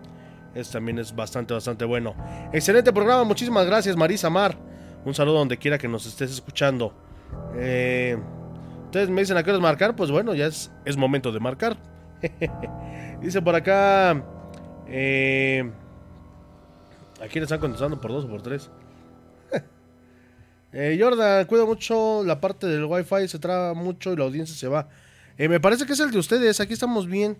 Eso 0.53 0.73
también 0.73 0.99
es 0.99 1.15
bastante, 1.15 1.53
bastante 1.53 1.85
bueno. 1.85 2.15
Excelente 2.51 2.91
programa, 2.91 3.23
muchísimas 3.23 3.65
gracias 3.65 3.95
Marisa 3.95 4.29
Mar. 4.29 4.57
Un 5.05 5.13
saludo 5.13 5.39
donde 5.39 5.57
quiera 5.57 5.77
que 5.77 5.87
nos 5.87 6.05
estés 6.05 6.31
escuchando. 6.31 6.93
Eh, 7.55 8.17
ustedes 8.85 9.09
me 9.09 9.21
dicen 9.21 9.37
a 9.37 9.43
qué 9.43 9.53
marcar, 9.53 9.95
pues 9.95 10.11
bueno, 10.11 10.33
ya 10.33 10.47
es, 10.47 10.71
es 10.85 10.97
momento 10.97 11.31
de 11.31 11.39
marcar. 11.39 11.77
Dice 13.21 13.41
por 13.41 13.55
acá... 13.55 14.23
Eh, 14.87 15.71
Aquí 17.21 17.37
le 17.37 17.43
están 17.43 17.59
contestando 17.59 18.01
por 18.01 18.11
dos 18.11 18.25
o 18.25 18.27
por 18.27 18.41
tres. 18.41 18.71
eh, 20.73 20.97
Jordan, 20.99 21.45
cuida 21.45 21.65
mucho 21.65 22.23
la 22.23 22.41
parte 22.41 22.65
del 22.65 22.85
wifi, 22.85 23.27
se 23.27 23.37
traba 23.37 23.75
mucho 23.75 24.11
y 24.11 24.15
la 24.15 24.23
audiencia 24.23 24.55
se 24.55 24.67
va. 24.67 24.89
Eh, 25.37 25.47
me 25.47 25.59
parece 25.59 25.85
que 25.85 25.93
es 25.93 25.99
el 25.99 26.09
de 26.09 26.17
ustedes, 26.17 26.59
aquí 26.59 26.73
estamos 26.73 27.05
bien. 27.05 27.37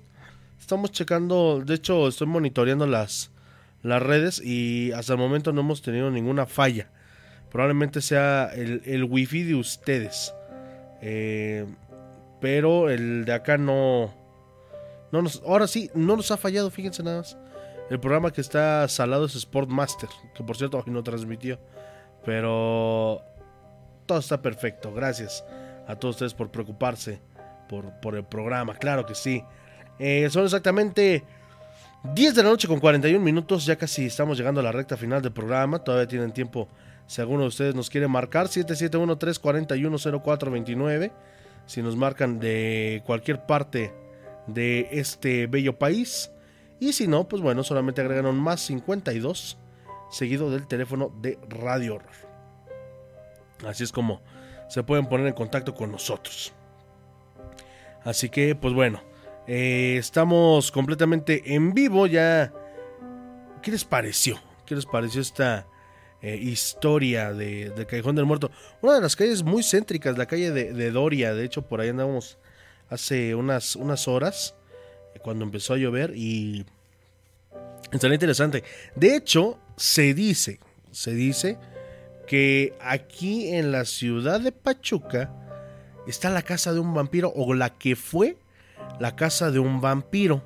Estamos 0.62 0.92
checando, 0.92 1.62
de 1.66 1.74
hecho 1.74 2.08
estoy 2.08 2.28
monitoreando 2.28 2.86
las, 2.86 3.32
las 3.82 4.02
redes 4.02 4.40
y 4.42 4.94
hasta 4.94 5.14
el 5.14 5.20
momento 5.20 5.52
no 5.52 5.62
hemos 5.62 5.82
tenido 5.82 6.10
ninguna 6.12 6.46
falla. 6.46 6.88
Probablemente 7.50 8.00
sea 8.00 8.50
el, 8.54 8.82
el 8.86 9.04
wifi 9.04 9.44
de 9.44 9.56
ustedes. 9.56 10.34
Eh, 11.02 11.66
pero 12.40 12.90
el 12.90 13.26
de 13.26 13.34
acá 13.34 13.58
no... 13.58 14.14
no 15.12 15.24
nos, 15.24 15.42
ahora 15.46 15.68
sí, 15.68 15.90
no 15.94 16.16
nos 16.16 16.32
ha 16.32 16.38
fallado, 16.38 16.70
fíjense 16.70 17.04
nada 17.04 17.18
más. 17.18 17.38
El 17.90 18.00
programa 18.00 18.32
que 18.32 18.40
está 18.40 18.88
salado 18.88 19.26
es 19.26 19.34
Sportmaster, 19.34 20.10
que 20.36 20.44
por 20.44 20.56
cierto 20.56 20.78
hoy 20.78 20.94
no 20.94 21.04
transmitió. 21.04 21.60
Pero 22.24 23.22
todo 24.06 24.20
está 24.20 24.42
perfecto. 24.42 24.94
Gracias 24.94 25.44
a 25.88 25.96
todos 25.96 26.16
ustedes 26.16 26.34
por 26.36 26.50
preocuparse 26.50 27.20
por, 27.68 28.00
por 28.00 28.16
el 28.16 28.24
programa. 28.24 28.76
Claro 28.76 29.06
que 29.06 29.16
sí. 29.16 29.44
Eh, 30.04 30.28
son 30.32 30.46
exactamente 30.46 31.24
10 32.16 32.34
de 32.34 32.42
la 32.42 32.50
noche 32.50 32.68
con 32.68 32.80
41 32.80 33.24
minutos. 33.24 33.68
Ya 33.68 33.76
casi 33.76 34.08
estamos 34.08 34.36
llegando 34.36 34.60
a 34.60 34.64
la 34.64 34.72
recta 34.72 34.98
final 34.98 35.22
del 35.22 35.32
programa. 35.32 35.84
Todavía 35.84 36.08
tienen 36.08 36.32
tiempo. 36.32 36.68
Si 37.06 37.22
alguno 37.22 37.44
de 37.44 37.50
ustedes 37.50 37.76
nos 37.76 37.92
quiere 37.92 38.08
marcar, 38.08 38.48
771-341-0429. 38.48 41.12
Si 41.68 41.84
nos 41.84 41.96
marcan 41.96 42.40
de 42.40 43.04
cualquier 43.06 43.46
parte 43.46 43.94
de 44.48 44.88
este 44.92 45.46
bello 45.46 45.78
país. 45.78 46.32
Y 46.80 46.94
si 46.94 47.08
no, 47.08 47.28
pues 47.28 47.44
bueno, 47.44 47.64
solamente 47.64 48.02
agregan 48.02 48.26
un 48.26 48.40
más 48.40 48.62
52 48.62 49.60
seguido 50.10 50.50
del 50.50 50.66
teléfono 50.66 51.14
de 51.22 51.38
Radio 51.48 51.94
Horror. 51.96 52.10
Así 53.68 53.84
es 53.84 53.92
como 53.92 54.24
se 54.68 54.82
pueden 54.82 55.06
poner 55.06 55.28
en 55.28 55.34
contacto 55.34 55.76
con 55.76 55.92
nosotros. 55.92 56.54
Así 58.04 58.30
que, 58.30 58.56
pues 58.56 58.74
bueno, 58.74 59.11
eh, 59.48 59.98
estamos 59.98 60.72
completamente 60.72 61.54
en 61.54 61.74
vivo 61.74 62.08
ya. 62.08 62.54
¿Qué 63.62 63.72
les 63.72 63.86
pareció? 63.86 64.40
¿Qué 64.66 64.76
les 64.76 64.86
pareció 64.86 65.22
esta 65.22 65.68
eh, 66.22 66.36
historia 66.36 67.34
de, 67.34 67.86
Callejón 67.88 68.16
del 68.16 68.26
Muerto? 68.26 68.52
Una 68.82 68.96
de 68.96 69.02
las 69.02 69.16
calles 69.16 69.44
muy 69.44 69.64
céntricas, 69.64 70.18
la 70.18 70.26
calle 70.26 70.52
de, 70.52 70.74
de 70.74 70.92
Doria. 70.92 71.34
De 71.34 71.44
hecho, 71.44 71.62
por 71.62 71.82
ahí 71.82 71.90
andamos 71.90 72.38
hace 72.90 73.36
unas, 73.36 73.76
unas 73.76 74.08
horas 74.08 74.56
cuando 75.22 75.46
empezó 75.46 75.74
a 75.74 75.78
llover 75.78 76.14
y 76.16 76.66
está 77.92 78.08
interesante. 78.08 78.64
De 78.96 79.16
hecho, 79.16 79.60
se 79.78 80.14
dice, 80.14 80.60
se 80.92 81.14
dice 81.14 81.58
que 82.28 82.74
aquí 82.82 83.50
en 83.50 83.72
la 83.72 83.86
ciudad 83.86 84.40
de 84.40 84.52
Pachuca 84.52 85.34
está 86.08 86.30
la 86.30 86.42
casa 86.42 86.74
de 86.74 86.80
un 86.80 86.94
vampiro 86.94 87.32
o 87.36 87.54
la 87.54 87.72
que 87.72 87.96
fue 87.96 88.38
la 89.00 89.16
casa 89.16 89.52
de 89.52 89.60
un 89.60 89.82
vampiro. 89.82 90.44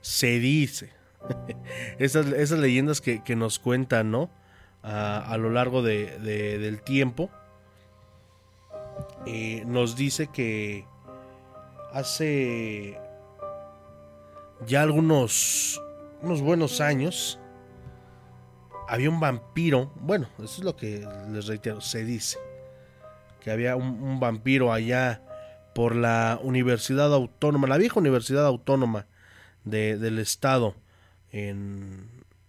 Se 0.00 0.38
dice. 0.38 0.90
esas, 1.98 2.50
leyendas 2.50 3.00
que, 3.00 3.36
nos 3.36 3.58
cuentan, 3.58 4.10
¿no? 4.10 4.30
A, 4.82 5.36
lo 5.38 5.50
largo 5.50 5.82
de, 5.82 6.18
de, 6.18 6.58
del 6.58 6.82
tiempo. 6.82 7.30
Eh, 9.26 9.64
nos 9.66 9.96
dice 9.96 10.28
que 10.28 10.86
hace 11.92 12.98
ya 14.66 14.82
algunos 14.82 15.80
unos 16.22 16.42
buenos 16.42 16.80
años 16.80 17.38
había 18.88 19.08
un 19.08 19.20
vampiro, 19.20 19.92
bueno, 19.96 20.28
eso 20.38 20.58
es 20.58 20.64
lo 20.64 20.76
que 20.76 21.06
les 21.30 21.46
reitero, 21.46 21.80
se 21.80 22.04
dice, 22.04 22.38
que 23.40 23.50
había 23.50 23.76
un 23.76 24.18
vampiro 24.20 24.72
allá 24.72 25.22
por 25.74 25.94
la 25.94 26.38
Universidad 26.42 27.12
Autónoma, 27.12 27.68
la 27.68 27.78
vieja 27.78 28.00
Universidad 28.00 28.46
Autónoma 28.46 29.06
de, 29.64 29.98
del 29.98 30.18
Estado, 30.18 30.74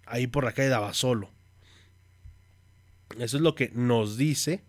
ahí 0.05 0.27
por 0.27 0.43
la 0.43 0.53
calle 0.53 0.69
de 0.69 0.75
Abasolo. 0.75 1.29
Eso 3.19 3.37
es 3.37 3.43
lo 3.43 3.55
que 3.55 3.69
nos 3.73 4.17
dice 4.17 4.63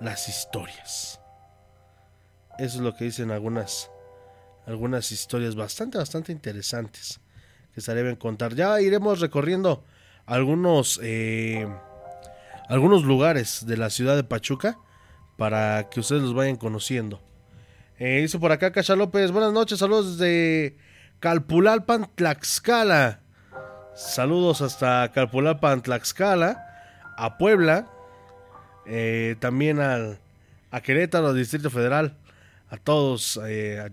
las 0.00 0.28
historias. 0.28 1.20
Eso 2.58 2.76
es 2.76 2.80
lo 2.82 2.94
que 2.96 3.04
dicen 3.04 3.30
algunas 3.30 3.90
algunas 4.66 5.12
historias 5.12 5.54
bastante, 5.54 5.98
bastante 5.98 6.32
interesantes 6.32 7.20
que 7.74 7.80
se 7.80 7.94
deben 7.94 8.16
contar. 8.16 8.54
Ya 8.54 8.80
iremos 8.80 9.20
recorriendo 9.20 9.84
algunos, 10.26 11.00
eh, 11.02 11.68
algunos 12.68 13.04
lugares 13.04 13.66
de 13.66 13.76
la 13.76 13.90
ciudad 13.90 14.16
de 14.16 14.24
Pachuca 14.24 14.78
para 15.36 15.88
que 15.90 16.00
ustedes 16.00 16.22
los 16.22 16.34
vayan 16.34 16.56
conociendo. 16.56 17.20
Eh, 17.96 18.22
dice 18.22 18.40
por 18.40 18.50
acá 18.50 18.72
Cacha 18.72 18.96
López, 18.96 19.30
buenas 19.30 19.52
noches, 19.52 19.78
saludos 19.78 20.18
desde 20.18 20.76
Calpulalpan, 21.20 22.10
Tlaxcala. 22.16 23.20
Saludos 23.94 24.62
hasta 24.62 25.12
Calpulalpan, 25.12 25.80
Tlaxcala, 25.80 26.66
a 27.16 27.38
Puebla, 27.38 27.86
eh, 28.84 29.36
también 29.38 29.78
al, 29.78 30.18
a 30.72 30.80
Querétaro, 30.80 31.32
Distrito 31.32 31.70
Federal, 31.70 32.16
a 32.68 32.78
todos, 32.78 33.38
eh, 33.46 33.88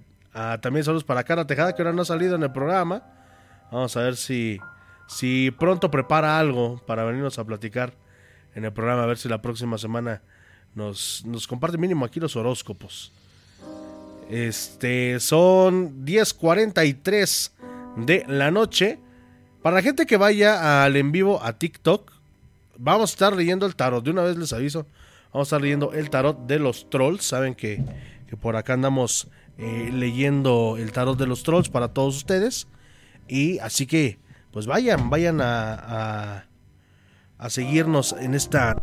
también 0.61 0.83
saludos 0.83 1.03
para 1.03 1.23
Cara 1.23 1.45
Tejada, 1.45 1.75
que 1.75 1.83
ahora 1.83 1.93
no 1.93 2.01
ha 2.01 2.05
salido 2.05 2.35
en 2.35 2.41
el 2.41 2.51
programa. 2.51 3.03
Vamos 3.71 3.95
a 3.97 4.01
ver 4.01 4.15
si, 4.15 4.59
si 5.07 5.51
pronto 5.51 5.91
prepara 5.91 6.39
algo 6.39 6.83
para 6.87 7.03
venirnos 7.03 7.37
a 7.37 7.45
platicar 7.45 7.93
en 8.55 8.65
el 8.65 8.73
programa. 8.73 9.03
A 9.03 9.05
ver 9.05 9.19
si 9.19 9.29
la 9.29 9.43
próxima 9.43 9.77
semana 9.77 10.23
nos, 10.73 11.23
nos 11.23 11.47
comparte 11.47 11.77
mínimo 11.77 12.03
aquí 12.03 12.19
los 12.19 12.35
horóscopos. 12.35 13.13
Este 14.31 15.19
son 15.19 16.05
10:43 16.05 17.51
de 17.97 18.23
la 18.29 18.49
noche. 18.49 18.97
Para 19.61 19.75
la 19.75 19.81
gente 19.81 20.05
que 20.05 20.15
vaya 20.15 20.85
al 20.85 20.95
en 20.95 21.11
vivo 21.11 21.43
a 21.43 21.59
TikTok, 21.59 22.13
vamos 22.77 23.11
a 23.11 23.13
estar 23.13 23.35
leyendo 23.35 23.65
el 23.65 23.75
tarot. 23.75 24.01
De 24.01 24.09
una 24.09 24.23
vez 24.23 24.37
les 24.37 24.53
aviso, 24.53 24.87
vamos 25.33 25.47
a 25.47 25.49
estar 25.49 25.61
leyendo 25.61 25.91
el 25.91 26.09
tarot 26.09 26.47
de 26.47 26.59
los 26.59 26.89
trolls. 26.89 27.25
Saben 27.25 27.55
que, 27.55 27.83
que 28.29 28.37
por 28.37 28.55
acá 28.55 28.71
andamos 28.71 29.27
eh, 29.57 29.89
leyendo 29.91 30.77
el 30.79 30.93
tarot 30.93 31.19
de 31.19 31.27
los 31.27 31.43
trolls 31.43 31.67
para 31.67 31.89
todos 31.89 32.15
ustedes. 32.15 32.67
Y 33.27 33.59
así 33.59 33.85
que, 33.85 34.17
pues 34.51 34.65
vayan, 34.65 35.09
vayan 35.09 35.41
a, 35.41 35.73
a, 35.73 36.45
a 37.37 37.49
seguirnos 37.49 38.13
en 38.13 38.33
esta 38.33 38.81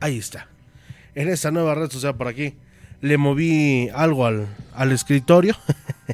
Ahí 0.00 0.18
está. 0.18 0.48
En 1.14 1.28
esta 1.28 1.50
nueva 1.50 1.74
red 1.74 1.90
social 1.90 2.16
por 2.16 2.28
aquí 2.28 2.54
le 3.00 3.16
moví 3.16 3.88
algo 3.94 4.26
al, 4.26 4.46
al 4.74 4.92
escritorio 4.92 5.56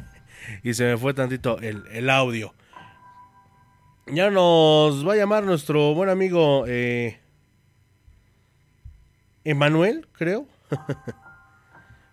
y 0.63 0.73
se 0.73 0.85
me 0.85 0.97
fue 0.97 1.13
tantito 1.13 1.59
el, 1.59 1.83
el, 1.91 2.09
audio. 2.09 2.53
Ya 4.07 4.29
nos 4.31 5.07
va 5.07 5.13
a 5.13 5.15
llamar 5.15 5.43
nuestro 5.43 5.93
buen 5.93 6.09
amigo 6.09 6.65
eh, 6.67 7.19
Emanuel, 9.43 10.07
creo. 10.13 10.47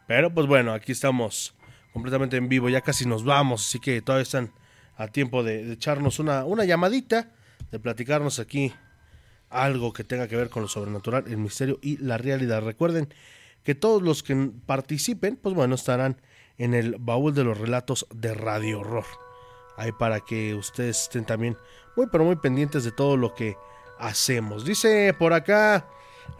Pero 0.06 0.32
pues 0.32 0.46
bueno, 0.46 0.72
aquí 0.72 0.92
estamos 0.92 1.54
completamente 1.92 2.36
en 2.36 2.48
vivo, 2.48 2.68
ya 2.68 2.80
casi 2.80 3.06
nos 3.06 3.24
vamos, 3.24 3.66
así 3.66 3.78
que 3.78 4.00
todavía 4.02 4.22
están 4.22 4.52
a 4.96 5.08
tiempo 5.08 5.42
de, 5.42 5.64
de 5.64 5.72
echarnos 5.74 6.18
una, 6.18 6.44
una 6.44 6.64
llamadita, 6.64 7.30
de 7.70 7.78
platicarnos 7.78 8.38
aquí 8.38 8.72
algo 9.53 9.92
que 9.92 10.05
tenga 10.05 10.28
que 10.28 10.36
ver 10.36 10.48
con 10.48 10.62
lo 10.62 10.68
sobrenatural, 10.68 11.24
el 11.26 11.38
misterio 11.38 11.78
y 11.82 11.98
la 11.98 12.18
realidad. 12.18 12.62
Recuerden 12.62 13.12
que 13.62 13.74
todos 13.74 14.03
los 14.03 14.22
que 14.22 14.50
participen, 14.66 15.36
pues 15.36 15.55
bueno, 15.55 15.74
estarán 15.74 16.20
en 16.59 16.74
el 16.74 16.96
baúl 16.98 17.34
de 17.34 17.44
los 17.44 17.59
relatos 17.59 18.07
de 18.14 18.34
Radio 18.34 18.80
Horror. 18.80 19.05
Ahí 19.76 19.92
para 19.92 20.20
que 20.20 20.55
ustedes 20.55 21.03
estén 21.03 21.24
también 21.24 21.57
muy 21.96 22.07
pero 22.11 22.24
muy 22.24 22.36
pendientes 22.36 22.84
de 22.84 22.92
todo 22.92 23.16
lo 23.16 23.34
que 23.34 23.57
hacemos. 23.98 24.64
Dice 24.64 25.14
por 25.18 25.32
acá 25.32 25.86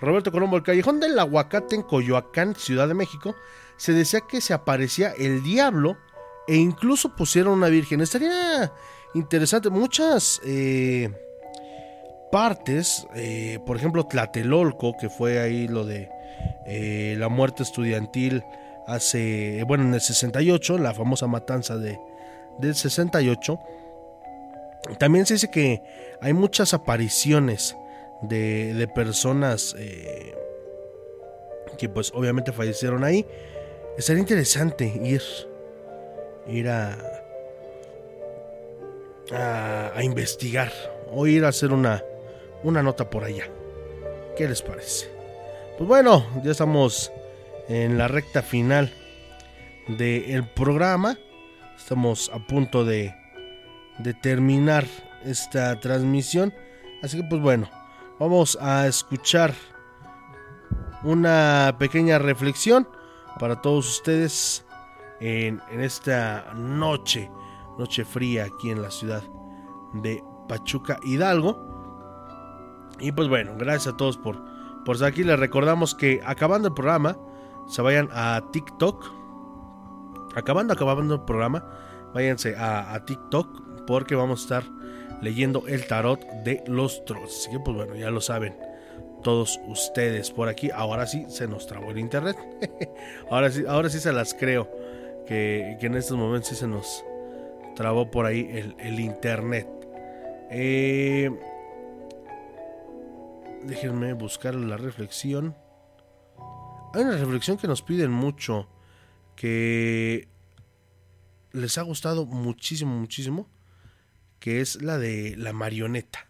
Roberto 0.01 0.33
Colombo, 0.33 0.57
el 0.57 0.63
callejón 0.63 1.01
del 1.01 1.19
aguacate 1.19 1.75
en 1.75 1.83
Coyoacán, 1.83 2.55
Ciudad 2.55 2.89
de 2.89 2.95
México, 2.95 3.35
se 3.77 3.93
decía 3.93 4.23
que 4.23 4.41
se 4.41 4.53
aparecía 4.53 5.13
el 5.13 5.43
diablo 5.43 5.97
e 6.47 6.57
incluso 6.57 7.15
pusieron 7.15 7.55
una 7.55 7.69
virgen. 7.69 8.01
Estaría 8.01 8.73
interesante. 9.15 9.71
Muchas 9.71 10.41
eh, 10.45 11.11
partes, 12.33 13.07
eh, 13.15 13.59
por 13.67 13.77
ejemplo 13.77 14.07
Tlatelolco, 14.07 14.97
que 14.97 15.11
fue 15.11 15.39
ahí 15.39 15.69
lo 15.69 15.85
de 15.85 16.09
eh, 16.65 17.15
la 17.19 17.29
muerte 17.29 17.63
estudiantil 17.63 18.43
hace, 18.87 19.63
bueno, 19.67 19.85
en 19.85 19.93
el 19.93 20.01
68, 20.01 20.79
la 20.79 20.95
famosa 20.95 21.27
matanza 21.27 21.77
de, 21.77 22.01
del 22.59 22.75
68. 22.75 23.61
También 24.99 25.27
se 25.27 25.35
dice 25.35 25.51
que 25.51 25.83
hay 26.23 26.33
muchas 26.33 26.73
apariciones 26.73 27.77
de, 28.23 28.73
de 28.73 28.89
personas 28.89 29.77
eh, 29.79 30.35
que 31.77 31.91
pues 31.91 32.13
obviamente 32.15 32.51
fallecieron 32.51 33.05
ahí. 33.05 33.27
Estaría 33.99 34.21
interesante 34.21 34.87
ir, 34.87 35.23
ir 36.47 36.71
a, 36.71 36.97
a 39.95 40.03
investigar 40.03 40.73
o 41.11 41.27
ir 41.27 41.45
a 41.45 41.49
hacer 41.49 41.75
una, 41.75 42.03
una 42.63 42.83
nota 42.83 43.09
por 43.11 43.25
allá. 43.25 43.45
¿Qué 44.37 44.49
les 44.49 44.63
parece? 44.63 45.11
Pues 45.77 45.89
bueno, 45.89 46.25
ya 46.43 46.51
estamos 46.51 47.13
en 47.69 47.99
la 47.99 48.09
recta 48.09 48.43
final 48.43 48.93
del 49.89 50.47
programa. 50.49 51.17
Estamos 51.77 52.31
a 52.33 52.39
punto 52.39 52.85
de, 52.85 53.15
terminar 54.21 54.87
esta 55.25 55.79
transmisión. 55.81 56.53
Así 57.03 57.17
que 57.17 57.25
pues 57.25 57.41
bueno, 57.41 57.69
vamos 58.19 58.59
a 58.61 58.87
escuchar 58.87 59.55
una 61.03 61.75
pequeña 61.79 62.19
reflexión 62.19 62.89
para 63.39 63.61
todos 63.61 63.89
ustedes 63.89 64.65
en, 65.21 65.61
en, 65.71 65.81
esta 65.81 66.53
noche, 66.55 67.31
noche 67.79 68.05
fría 68.05 68.45
aquí 68.45 68.71
en 68.71 68.83
la 68.83 68.91
ciudad 68.91 69.23
de 69.95 70.23
Pachuca 70.49 70.99
Hidalgo. 71.05 71.72
Y 73.01 73.13
pues 73.13 73.29
bueno, 73.29 73.55
gracias 73.59 73.95
a 73.95 73.97
todos 73.97 74.17
por, 74.17 74.39
por 74.85 74.97
estar 74.97 75.09
aquí. 75.09 75.25
Les 75.25 75.39
recordamos 75.39 75.95
que 75.95 76.21
acabando 76.25 76.69
el 76.69 76.75
programa, 76.75 77.17
se 77.69 77.83
vayan 77.83 78.09
a 78.13 78.43
TikTok. 78.53 79.05
Acabando, 80.35 80.73
acabando 80.73 81.15
el 81.15 81.21
programa, 81.23 81.65
váyanse 82.15 82.55
a, 82.57 83.05
TikTok 83.05 83.85
porque 83.87 84.15
vamos 84.15 84.41
a 84.41 84.43
estar 84.43 84.73
leyendo 85.21 85.65
el 85.69 85.87
tarot 85.87 86.21
de 86.45 86.63
los 86.67 87.05
trolls. 87.05 87.41
Así 87.41 87.51
que 87.51 87.61
pues 87.61 87.77
bueno, 87.77 87.95
ya 87.95 88.11
lo 88.11 88.21
saben 88.21 88.57
todos 89.23 89.61
ustedes 89.67 90.31
por 90.31 90.49
aquí. 90.49 90.71
Ahora 90.71 91.07
sí 91.07 91.27
se 91.29 91.47
nos 91.47 91.67
trabó 91.67 91.91
el 91.91 91.99
internet. 91.99 92.37
ahora 93.31 93.51
sí, 93.51 93.65
ahora 93.69 93.89
sí 93.89 94.01
se 94.01 94.13
las 94.13 94.35
creo. 94.35 94.71
Que, 95.27 95.77
que, 95.79 95.87
en 95.87 95.95
estos 95.95 96.17
momentos 96.17 96.49
sí 96.49 96.57
se 96.57 96.67
nos 96.67 97.05
trabó 97.77 98.11
por 98.11 98.27
ahí 98.27 98.49
el, 98.53 98.75
el 98.79 98.99
internet. 99.01 99.69
Eh, 100.51 101.31
déjenme 103.65 104.13
buscar 104.13 104.55
la 104.55 104.77
reflexión. 104.77 105.57
Hay 106.95 107.03
una 107.03 107.17
reflexión 107.17 107.57
que 107.57 107.67
nos 107.67 107.83
piden 107.83 108.11
mucho. 108.11 108.69
Que 109.37 110.29
les 111.53 111.79
ha 111.79 111.83
gustado 111.83 112.27
muchísimo, 112.27 112.99
muchísimo. 112.99 113.49
Que 114.39 114.61
es 114.61 114.83
la 114.83 114.99
de 114.99 115.37
la 115.37 115.53
marioneta. 115.53 116.29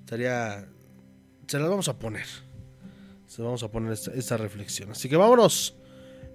Estaría. 0.00 0.68
Se 1.46 1.58
la 1.58 1.68
vamos 1.68 1.88
a 1.88 1.98
poner. 1.98 2.26
Se 3.26 3.42
la 3.42 3.46
vamos 3.46 3.62
a 3.62 3.70
poner 3.70 3.92
esta, 3.92 4.36
reflexión. 4.36 4.90
Así 4.90 5.08
que 5.08 5.16
vámonos. 5.16 5.76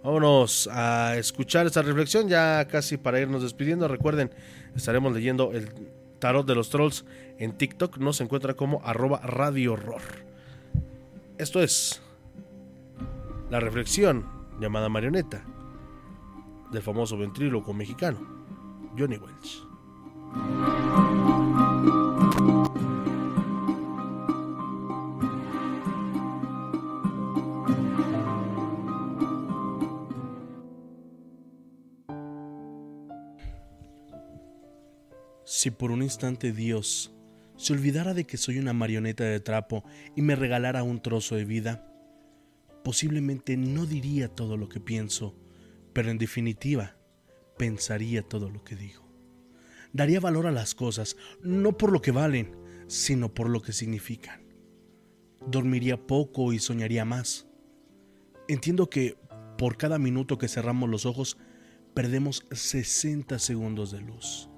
Vámonos 0.04 0.68
a 0.72 1.16
escuchar 1.18 1.68
esta 1.68 1.82
reflexión. 1.82 2.28
Ya 2.28 2.68
casi 2.68 2.98
para 2.98 3.20
irnos 3.20 3.44
despidiendo. 3.44 3.88
Recuerden, 3.88 4.32
estaremos 4.76 5.14
leyendo 5.14 5.52
el 5.52 5.70
tarot 6.22 6.48
de 6.48 6.56
los 6.56 6.70
trolls 6.70 7.04
en 7.38 7.58
TikTok. 7.58 7.98
Nos 7.98 8.22
encuentra 8.22 8.54
como 8.54 8.82
arroba 8.86 9.20
radio 9.20 9.74
horror. 9.74 10.02
Esto 11.38 11.62
es 11.62 12.02
la 13.50 13.60
reflexión 13.60 14.26
llamada 14.62 14.88
marioneta 14.88 15.44
del 16.72 16.82
famoso 16.82 17.18
ventríloco 17.18 17.74
mexicano 17.74 18.20
Johnny 18.98 19.18
Welch. 19.18 21.11
Si 35.62 35.70
por 35.70 35.92
un 35.92 36.02
instante 36.02 36.54
Dios 36.54 37.14
se 37.56 37.74
olvidara 37.74 38.16
de 38.16 38.26
que 38.26 38.38
soy 38.38 38.58
una 38.58 38.74
marioneta 38.74 39.26
de 39.26 39.40
trapo 39.40 39.84
y 40.16 40.24
me 40.24 40.36
regalara 40.36 40.82
un 40.82 41.04
trozo 41.04 41.36
de 41.36 41.46
vida, 41.46 41.88
posiblemente 42.84 43.58
no 43.58 43.86
diría 43.86 44.28
todo 44.28 44.58
lo 44.58 44.70
que 44.70 44.80
pienso, 44.80 45.38
pero 45.94 46.10
en 46.10 46.18
definitiva 46.18 46.98
pensaría 47.60 48.24
todo 48.24 48.50
lo 48.50 48.64
que 48.64 48.76
digo. 48.76 49.08
Daría 49.94 50.20
valor 50.20 50.48
a 50.48 50.52
las 50.52 50.74
cosas, 50.74 51.16
no 51.44 51.78
por 51.78 51.92
lo 51.92 52.02
que 52.02 52.10
valen, 52.10 52.56
sino 52.88 53.32
por 53.32 53.48
lo 53.48 53.62
que 53.62 53.72
significan. 53.72 54.42
Dormiría 55.46 56.08
poco 56.08 56.54
y 56.54 56.58
soñaría 56.58 57.06
más. 57.06 57.46
Entiendo 58.48 58.90
que 58.90 59.16
por 59.60 59.78
cada 59.78 60.00
minuto 60.00 60.40
que 60.40 60.48
cerramos 60.48 60.90
los 60.90 61.06
ojos, 61.06 61.38
perdemos 61.94 62.48
60 62.50 63.38
segundos 63.38 63.92
de 63.92 64.02
luz. 64.02 64.51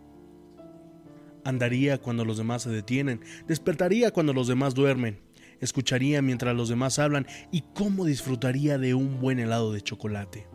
Andaría 1.46 1.98
cuando 1.98 2.26
los 2.26 2.38
demás 2.38 2.64
se 2.64 2.70
detienen, 2.70 3.22
despertaría 3.48 4.12
cuando 4.12 4.34
los 4.34 4.48
demás 4.48 4.74
duermen, 4.74 5.20
escucharía 5.60 6.22
mientras 6.22 6.56
los 6.56 6.70
demás 6.70 7.00
hablan 7.00 7.28
y 7.52 7.64
cómo 7.74 8.06
disfrutaría 8.06 8.78
de 8.78 8.94
un 8.94 9.20
buen 9.20 9.40
helado 9.40 9.74
de 9.74 9.82
chocolate. 9.82 10.48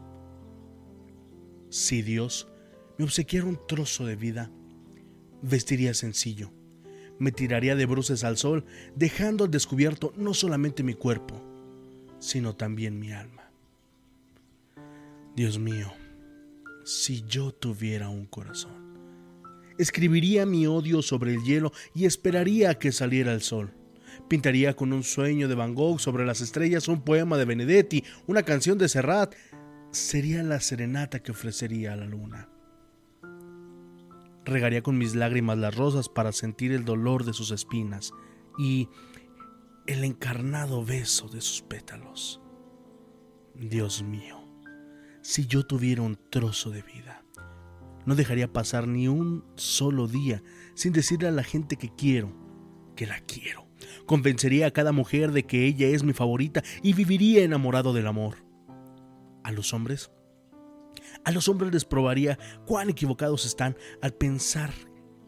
Si 1.71 2.03
Dios 2.03 2.49
me 2.97 3.05
obsequiara 3.05 3.47
un 3.47 3.59
trozo 3.67 4.07
de 4.07 4.17
vida, 4.17 4.51
vestiría 5.43 5.95
sencillo, 5.95 6.51
me 7.19 7.33
tiraría 7.33 7.77
de 7.77 7.87
bruces 7.87 8.25
al 8.25 8.37
sol, 8.37 8.65
dejando 8.97 9.45
al 9.45 9.51
descubierto 9.51 10.13
no 10.17 10.35
solamente 10.35 10.83
mi 10.83 10.95
cuerpo, 10.95 11.43
sino 12.19 12.57
también 12.57 12.99
mi 12.99 13.13
alma. 13.13 13.51
Dios 15.37 15.59
mío, 15.59 15.93
si 16.85 17.23
yo 17.23 17.53
tuviera 17.53 18.09
un 18.09 18.27
corazón, 18.27 18.88
escribiría 19.79 20.45
mi 20.47 20.67
odio 20.67 21.03
sobre 21.03 21.35
el 21.35 21.43
hielo 21.43 21.73
y 21.95 22.05
esperaría 22.05 22.75
que 22.75 22.93
saliera 22.93 23.33
el 23.33 23.43
sol. 23.43 23.75
Pintaría 24.29 24.75
con 24.75 24.93
un 24.93 25.05
sueño 25.05 25.49
de 25.49 25.55
Van 25.55 25.75
Gogh 25.75 26.01
sobre 26.01 26.27
las 26.27 26.41
estrellas 26.41 26.89
un 26.89 27.03
poema 27.03 27.37
de 27.39 27.45
Benedetti, 27.45 28.05
una 28.27 28.43
canción 28.43 28.77
de 28.77 28.89
Serrat. 28.89 29.35
Sería 29.91 30.43
la 30.43 30.61
serenata 30.61 31.23
que 31.23 31.33
ofrecería 31.33 31.93
a 31.93 31.97
la 31.97 32.07
luna. 32.07 32.49
Regaría 34.45 34.83
con 34.83 34.99
mis 34.99 35.15
lágrimas 35.15 35.59
las 35.59 35.75
rosas 35.75 36.09
para 36.09 36.33
sentir 36.33 36.73
el 36.73 36.85
dolor 36.85 37.25
de 37.25 37.33
sus 37.33 37.51
espinas 37.51 38.13
y 38.59 38.89
el 39.87 40.05
encarnado 40.05 40.85
beso 40.85 41.29
de 41.29 41.41
sus 41.41 41.63
pétalos. 41.63 42.41
Dios 43.55 44.03
mío, 44.03 44.39
si 45.23 45.47
yo 45.47 45.65
tuviera 45.65 46.03
un 46.03 46.19
trozo 46.31 46.71
de 46.71 46.83
vida, 46.83 47.25
no 48.09 48.15
dejaría 48.15 48.51
pasar 48.51 48.89
ni 48.89 49.07
un 49.07 49.45
solo 49.57 50.09
día 50.09 50.43
sin 50.73 50.95
decirle 50.95 51.29
a 51.29 51.31
la 51.31 51.45
gente 51.45 51.77
que 51.77 51.95
quiero, 51.95 52.35
que 52.97 53.07
la 53.07 53.21
quiero. 53.21 53.69
Convencería 54.07 54.67
a 54.67 54.71
cada 54.71 54.93
mujer 54.93 55.31
de 55.33 55.43
que 55.43 55.67
ella 55.67 55.89
es 55.89 56.05
mi 56.05 56.15
favorita 56.15 56.63
y 56.83 56.95
viviría 56.95 57.45
enamorado 57.45 57.93
del 57.93 58.07
amor. 58.07 58.37
A 59.45 59.53
los 59.53 59.75
hombres, 59.75 60.11
a 61.23 61.33
los 61.33 61.51
hombres 61.51 61.71
les 61.71 61.85
probaría 61.85 62.39
cuán 62.65 62.89
equivocados 62.89 63.45
están 63.45 63.77
al 64.01 64.15
pensar 64.15 64.73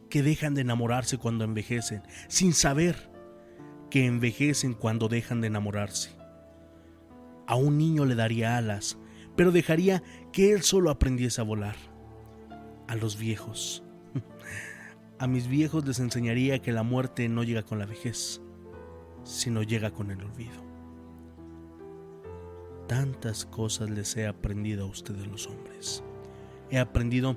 que 0.09 0.23
dejan 0.23 0.55
de 0.55 0.63
enamorarse 0.63 1.19
cuando 1.19 1.45
envejecen, 1.45 2.03
sin 2.29 2.55
saber 2.55 3.11
que 3.91 4.07
envejecen 4.07 4.73
cuando 4.73 5.09
dejan 5.09 5.43
de 5.43 5.49
enamorarse. 5.49 6.17
A 7.47 7.57
un 7.57 7.77
niño 7.77 8.07
le 8.07 8.15
daría 8.15 8.57
alas, 8.57 8.97
pero 9.37 9.53
dejaría 9.53 10.03
que 10.33 10.53
él 10.53 10.63
solo 10.63 10.91
aprendiese 10.91 11.43
a 11.43 11.45
volar. 11.45 11.90
A 12.91 12.97
los 12.97 13.17
viejos 13.17 13.85
A 15.21 15.29
mis 15.29 15.47
viejos 15.47 15.87
les 15.87 16.01
enseñaría 16.01 16.59
que 16.59 16.73
la 16.73 16.83
muerte 16.83 17.29
no 17.29 17.45
llega 17.45 17.63
con 17.63 17.79
la 17.79 17.87
vejez, 17.87 18.41
sino 19.23 19.63
llega 19.63 19.93
con 19.93 20.11
el 20.11 20.21
olvido. 20.21 20.61
Tantas 22.89 23.45
cosas 23.45 23.91
les 23.91 24.17
he 24.17 24.27
aprendido 24.27 24.83
a 24.87 24.89
ustedes 24.89 25.29
los 25.29 25.47
hombres. 25.47 26.03
He 26.69 26.81
aprendido 26.81 27.37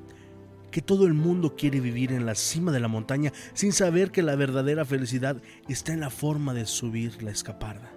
que 0.72 0.82
todo 0.82 1.06
el 1.06 1.14
mundo 1.14 1.56
quiere 1.56 1.82
vivir 1.82 2.14
en 2.14 2.26
la 2.26 2.34
cima 2.34 2.72
de 2.72 2.80
la 2.80 2.88
montaña 2.88 3.32
sin 3.54 3.74
saber 3.74 4.10
que 4.10 4.24
la 4.24 4.36
verdadera 4.36 4.86
felicidad 4.86 5.39
está 5.68 5.93
en 5.93 5.99
la 5.99 6.10
forma 6.10 6.56
de 6.56 6.66
subir 6.66 7.22
la 7.22 7.30
escaparda. 7.30 7.93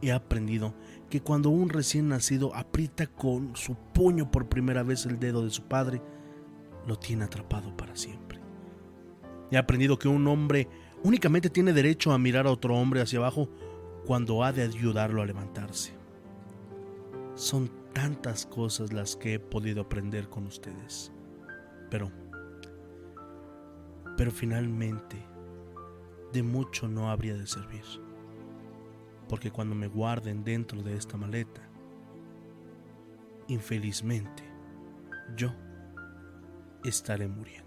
He 0.00 0.12
aprendido 0.12 0.72
que 1.14 1.20
cuando 1.20 1.48
un 1.48 1.68
recién 1.68 2.08
nacido 2.08 2.52
aprieta 2.56 3.06
con 3.06 3.54
su 3.54 3.76
puño 3.76 4.32
por 4.32 4.48
primera 4.48 4.82
vez 4.82 5.06
el 5.06 5.20
dedo 5.20 5.44
de 5.44 5.50
su 5.50 5.62
padre, 5.62 6.02
lo 6.88 6.98
tiene 6.98 7.22
atrapado 7.22 7.76
para 7.76 7.94
siempre. 7.94 8.40
He 9.52 9.56
aprendido 9.56 9.96
que 9.96 10.08
un 10.08 10.26
hombre 10.26 10.68
únicamente 11.04 11.50
tiene 11.50 11.72
derecho 11.72 12.10
a 12.10 12.18
mirar 12.18 12.48
a 12.48 12.50
otro 12.50 12.74
hombre 12.74 13.00
hacia 13.00 13.20
abajo 13.20 13.48
cuando 14.04 14.42
ha 14.42 14.52
de 14.52 14.62
ayudarlo 14.62 15.22
a 15.22 15.26
levantarse. 15.26 15.92
Son 17.36 17.70
tantas 17.92 18.44
cosas 18.44 18.92
las 18.92 19.14
que 19.14 19.34
he 19.34 19.38
podido 19.38 19.82
aprender 19.82 20.28
con 20.28 20.48
ustedes. 20.48 21.12
Pero, 21.92 22.10
pero 24.16 24.32
finalmente, 24.32 25.16
de 26.32 26.42
mucho 26.42 26.88
no 26.88 27.08
habría 27.08 27.36
de 27.36 27.46
servir. 27.46 28.03
Porque 29.28 29.50
cuando 29.50 29.74
me 29.74 29.88
guarden 29.88 30.44
dentro 30.44 30.82
de 30.82 30.96
esta 30.96 31.16
maleta, 31.16 31.62
infelizmente, 33.48 34.42
yo 35.36 35.52
estaré 36.84 37.28
muriendo. 37.28 37.63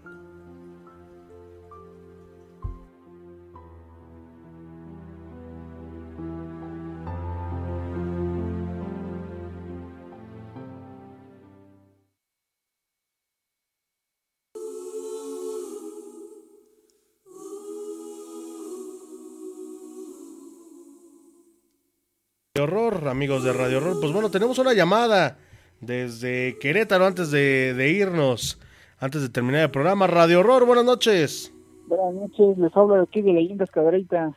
Amigos 23.08 23.42
de 23.44 23.52
Radio 23.52 23.78
Horror. 23.78 23.98
Pues 24.00 24.12
bueno, 24.12 24.30
tenemos 24.30 24.58
una 24.58 24.72
llamada 24.74 25.38
desde 25.80 26.58
Querétaro 26.60 27.06
antes 27.06 27.30
de, 27.30 27.74
de 27.74 27.90
irnos, 27.90 28.58
antes 29.00 29.22
de 29.22 29.28
terminar 29.28 29.62
el 29.62 29.70
programa. 29.70 30.06
Radio 30.06 30.40
Horror, 30.40 30.66
buenas 30.66 30.84
noches. 30.84 31.52
Buenas 31.86 32.14
noches, 32.14 32.58
les 32.58 32.76
hablo 32.76 33.00
aquí 33.00 33.22
de 33.22 33.32
Leyendas 33.32 33.70
Cadereita. 33.70 34.32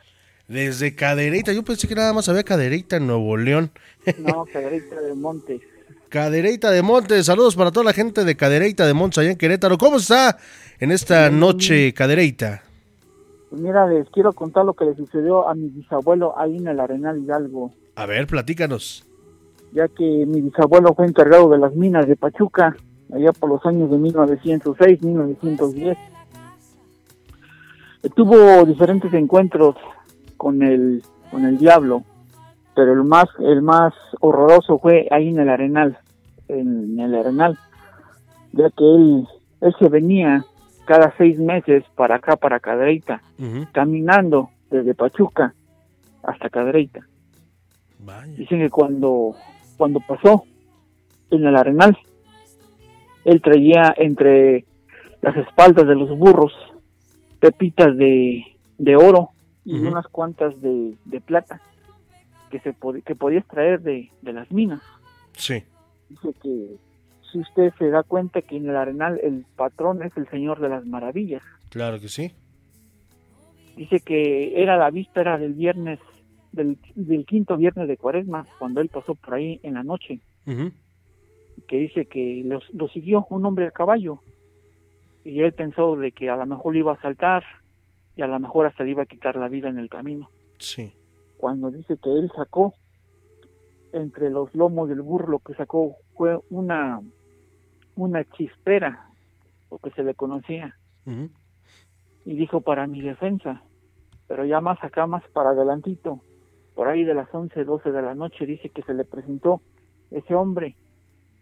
Desde 0.48 0.94
Cadereyta, 0.94 1.52
yo 1.52 1.62
pensé 1.62 1.86
que 1.86 1.94
nada 1.94 2.12
más 2.12 2.28
había 2.28 2.42
Cadereyta 2.42 2.96
en 2.96 3.06
Nuevo 3.06 3.36
León. 3.36 3.70
No, 4.18 4.44
Cadereita 4.52 5.00
de 5.00 5.14
Montes. 5.14 5.60
Cadereyta 6.08 6.70
de 6.70 6.82
Montes, 6.82 7.26
saludos 7.26 7.56
para 7.56 7.70
toda 7.70 7.84
la 7.84 7.92
gente 7.92 8.24
de 8.24 8.36
Cadereyta 8.36 8.86
de 8.86 8.92
Montes 8.92 9.18
allá 9.18 9.30
en 9.30 9.38
Querétaro. 9.38 9.78
¿Cómo 9.78 9.96
está 9.96 10.36
en 10.78 10.90
esta 10.90 11.30
noche 11.30 11.94
Cadereyta? 11.94 12.62
Pues 13.48 13.62
mira, 13.62 13.86
les 13.86 14.08
quiero 14.10 14.32
contar 14.32 14.64
lo 14.64 14.74
que 14.74 14.84
le 14.86 14.94
sucedió 14.94 15.48
a 15.48 15.54
mi 15.54 15.68
bisabuelo 15.68 16.38
ahí 16.38 16.56
en 16.56 16.68
el 16.68 16.80
Arenal 16.80 17.18
Hidalgo. 17.18 17.72
A 17.94 18.06
ver, 18.06 18.26
platícanos. 18.26 19.04
Ya 19.72 19.88
que 19.88 20.26
mi 20.26 20.40
bisabuelo 20.40 20.94
fue 20.94 21.06
encargado 21.06 21.48
de 21.50 21.58
las 21.58 21.74
minas 21.74 22.06
de 22.06 22.16
Pachuca, 22.16 22.76
allá 23.12 23.32
por 23.32 23.50
los 23.50 23.64
años 23.66 23.90
de 23.90 23.98
1906, 23.98 25.02
1910. 25.02 25.98
Tuvo 28.14 28.64
diferentes 28.64 29.12
encuentros 29.14 29.76
con 30.36 30.62
el, 30.62 31.02
con 31.30 31.44
el 31.44 31.58
diablo, 31.58 32.02
pero 32.74 32.92
el 32.92 33.04
más, 33.04 33.26
el 33.38 33.62
más 33.62 33.94
horroroso 34.20 34.78
fue 34.78 35.06
ahí 35.10 35.28
en 35.28 35.38
el 35.38 35.48
Arenal, 35.48 35.98
en, 36.48 36.98
el 36.98 37.14
Arenal, 37.14 37.58
ya 38.52 38.70
que 38.70 38.84
él, 38.84 39.28
él 39.60 39.74
se 39.78 39.88
venía 39.88 40.44
cada 40.84 41.14
seis 41.16 41.38
meses 41.38 41.84
para 41.94 42.16
acá, 42.16 42.36
para 42.36 42.58
Cadereita, 42.58 43.22
caminando 43.72 44.50
desde 44.70 44.94
Pachuca 44.94 45.54
hasta 46.22 46.50
Cadereita. 48.04 48.38
Dicen 48.38 48.60
que 48.60 48.70
cuando, 48.70 49.34
cuando 49.76 50.00
pasó 50.00 50.44
en 51.30 51.46
el 51.46 51.56
Arenal, 51.56 51.96
él 53.24 53.40
traía 53.40 53.94
entre 53.96 54.64
las 55.20 55.36
espaldas 55.36 55.86
de 55.86 55.94
los 55.94 56.16
burros 56.18 56.52
pepitas 57.40 57.96
de, 57.96 58.44
de 58.78 58.96
oro 58.96 59.30
y 59.64 59.78
unas 59.78 60.06
cuantas 60.08 60.60
de, 60.60 60.94
de 61.04 61.20
plata 61.20 61.60
que 62.50 62.60
se 62.60 62.74
que 63.04 63.14
podías 63.14 63.46
traer 63.46 63.80
de, 63.80 64.10
de 64.20 64.32
las 64.32 64.50
minas. 64.50 64.82
Sí. 65.32 65.62
Dice 66.08 66.34
que 66.42 66.76
si 67.30 67.38
usted 67.38 67.72
se 67.78 67.88
da 67.88 68.02
cuenta 68.02 68.42
que 68.42 68.56
en 68.56 68.68
el 68.68 68.76
Arenal 68.76 69.18
el 69.22 69.46
patrón 69.56 70.02
es 70.02 70.14
el 70.16 70.28
Señor 70.28 70.60
de 70.60 70.68
las 70.68 70.84
Maravillas. 70.84 71.42
Claro 71.70 71.98
que 71.98 72.08
sí. 72.08 72.32
Dice 73.76 74.00
que 74.00 74.60
era 74.62 74.76
la 74.76 74.90
víspera 74.90 75.38
del 75.38 75.54
viernes, 75.54 75.98
del, 76.52 76.78
del 76.94 77.26
quinto 77.26 77.56
viernes 77.56 77.88
de 77.88 77.96
cuaresma, 77.96 78.46
cuando 78.58 78.80
él 78.80 78.88
pasó 78.88 79.14
por 79.14 79.34
ahí 79.34 79.60
en 79.62 79.74
la 79.74 79.82
noche. 79.82 80.20
Que 81.66 81.76
dice 81.78 82.06
que 82.06 82.42
los, 82.44 82.64
lo 82.72 82.88
siguió 82.88 83.26
un 83.30 83.44
hombre 83.44 83.66
a 83.66 83.70
caballo. 83.70 84.20
Y 85.24 85.40
él 85.40 85.52
pensó 85.52 85.96
de 85.96 86.12
que 86.12 86.30
a 86.30 86.36
lo 86.36 86.46
mejor 86.46 86.72
le 86.72 86.80
iba 86.80 86.92
a 86.92 87.00
saltar 87.00 87.44
y 88.16 88.22
a 88.22 88.26
lo 88.26 88.38
mejor 88.40 88.66
hasta 88.66 88.84
le 88.84 88.90
iba 88.90 89.02
a 89.02 89.06
quitar 89.06 89.36
la 89.36 89.48
vida 89.48 89.68
en 89.68 89.78
el 89.78 89.88
camino. 89.88 90.28
Sí. 90.58 90.92
Cuando 91.36 91.70
dice 91.70 91.96
que 91.96 92.10
él 92.10 92.30
sacó 92.34 92.74
entre 93.92 94.30
los 94.30 94.54
lomos 94.54 94.88
del 94.88 95.02
burro, 95.02 95.28
lo 95.28 95.38
que 95.38 95.54
sacó 95.54 95.96
fue 96.14 96.38
una 96.50 97.00
una 97.96 98.24
chispera, 98.24 99.10
lo 99.70 99.78
que 99.78 99.90
se 99.90 100.02
le 100.02 100.14
conocía, 100.14 100.76
y 102.24 102.34
dijo 102.34 102.60
para 102.60 102.86
mi 102.86 103.00
defensa, 103.02 103.62
pero 104.28 104.44
ya 104.44 104.60
más 104.60 104.82
acá, 104.82 105.06
más 105.06 105.22
para 105.32 105.50
adelantito, 105.50 106.20
por 106.74 106.88
ahí 106.88 107.04
de 107.04 107.14
las 107.14 107.32
11, 107.32 107.64
12 107.64 107.92
de 107.92 108.02
la 108.02 108.14
noche, 108.14 108.46
dice 108.46 108.70
que 108.70 108.82
se 108.82 108.94
le 108.94 109.04
presentó 109.04 109.60
ese 110.10 110.34
hombre, 110.34 110.74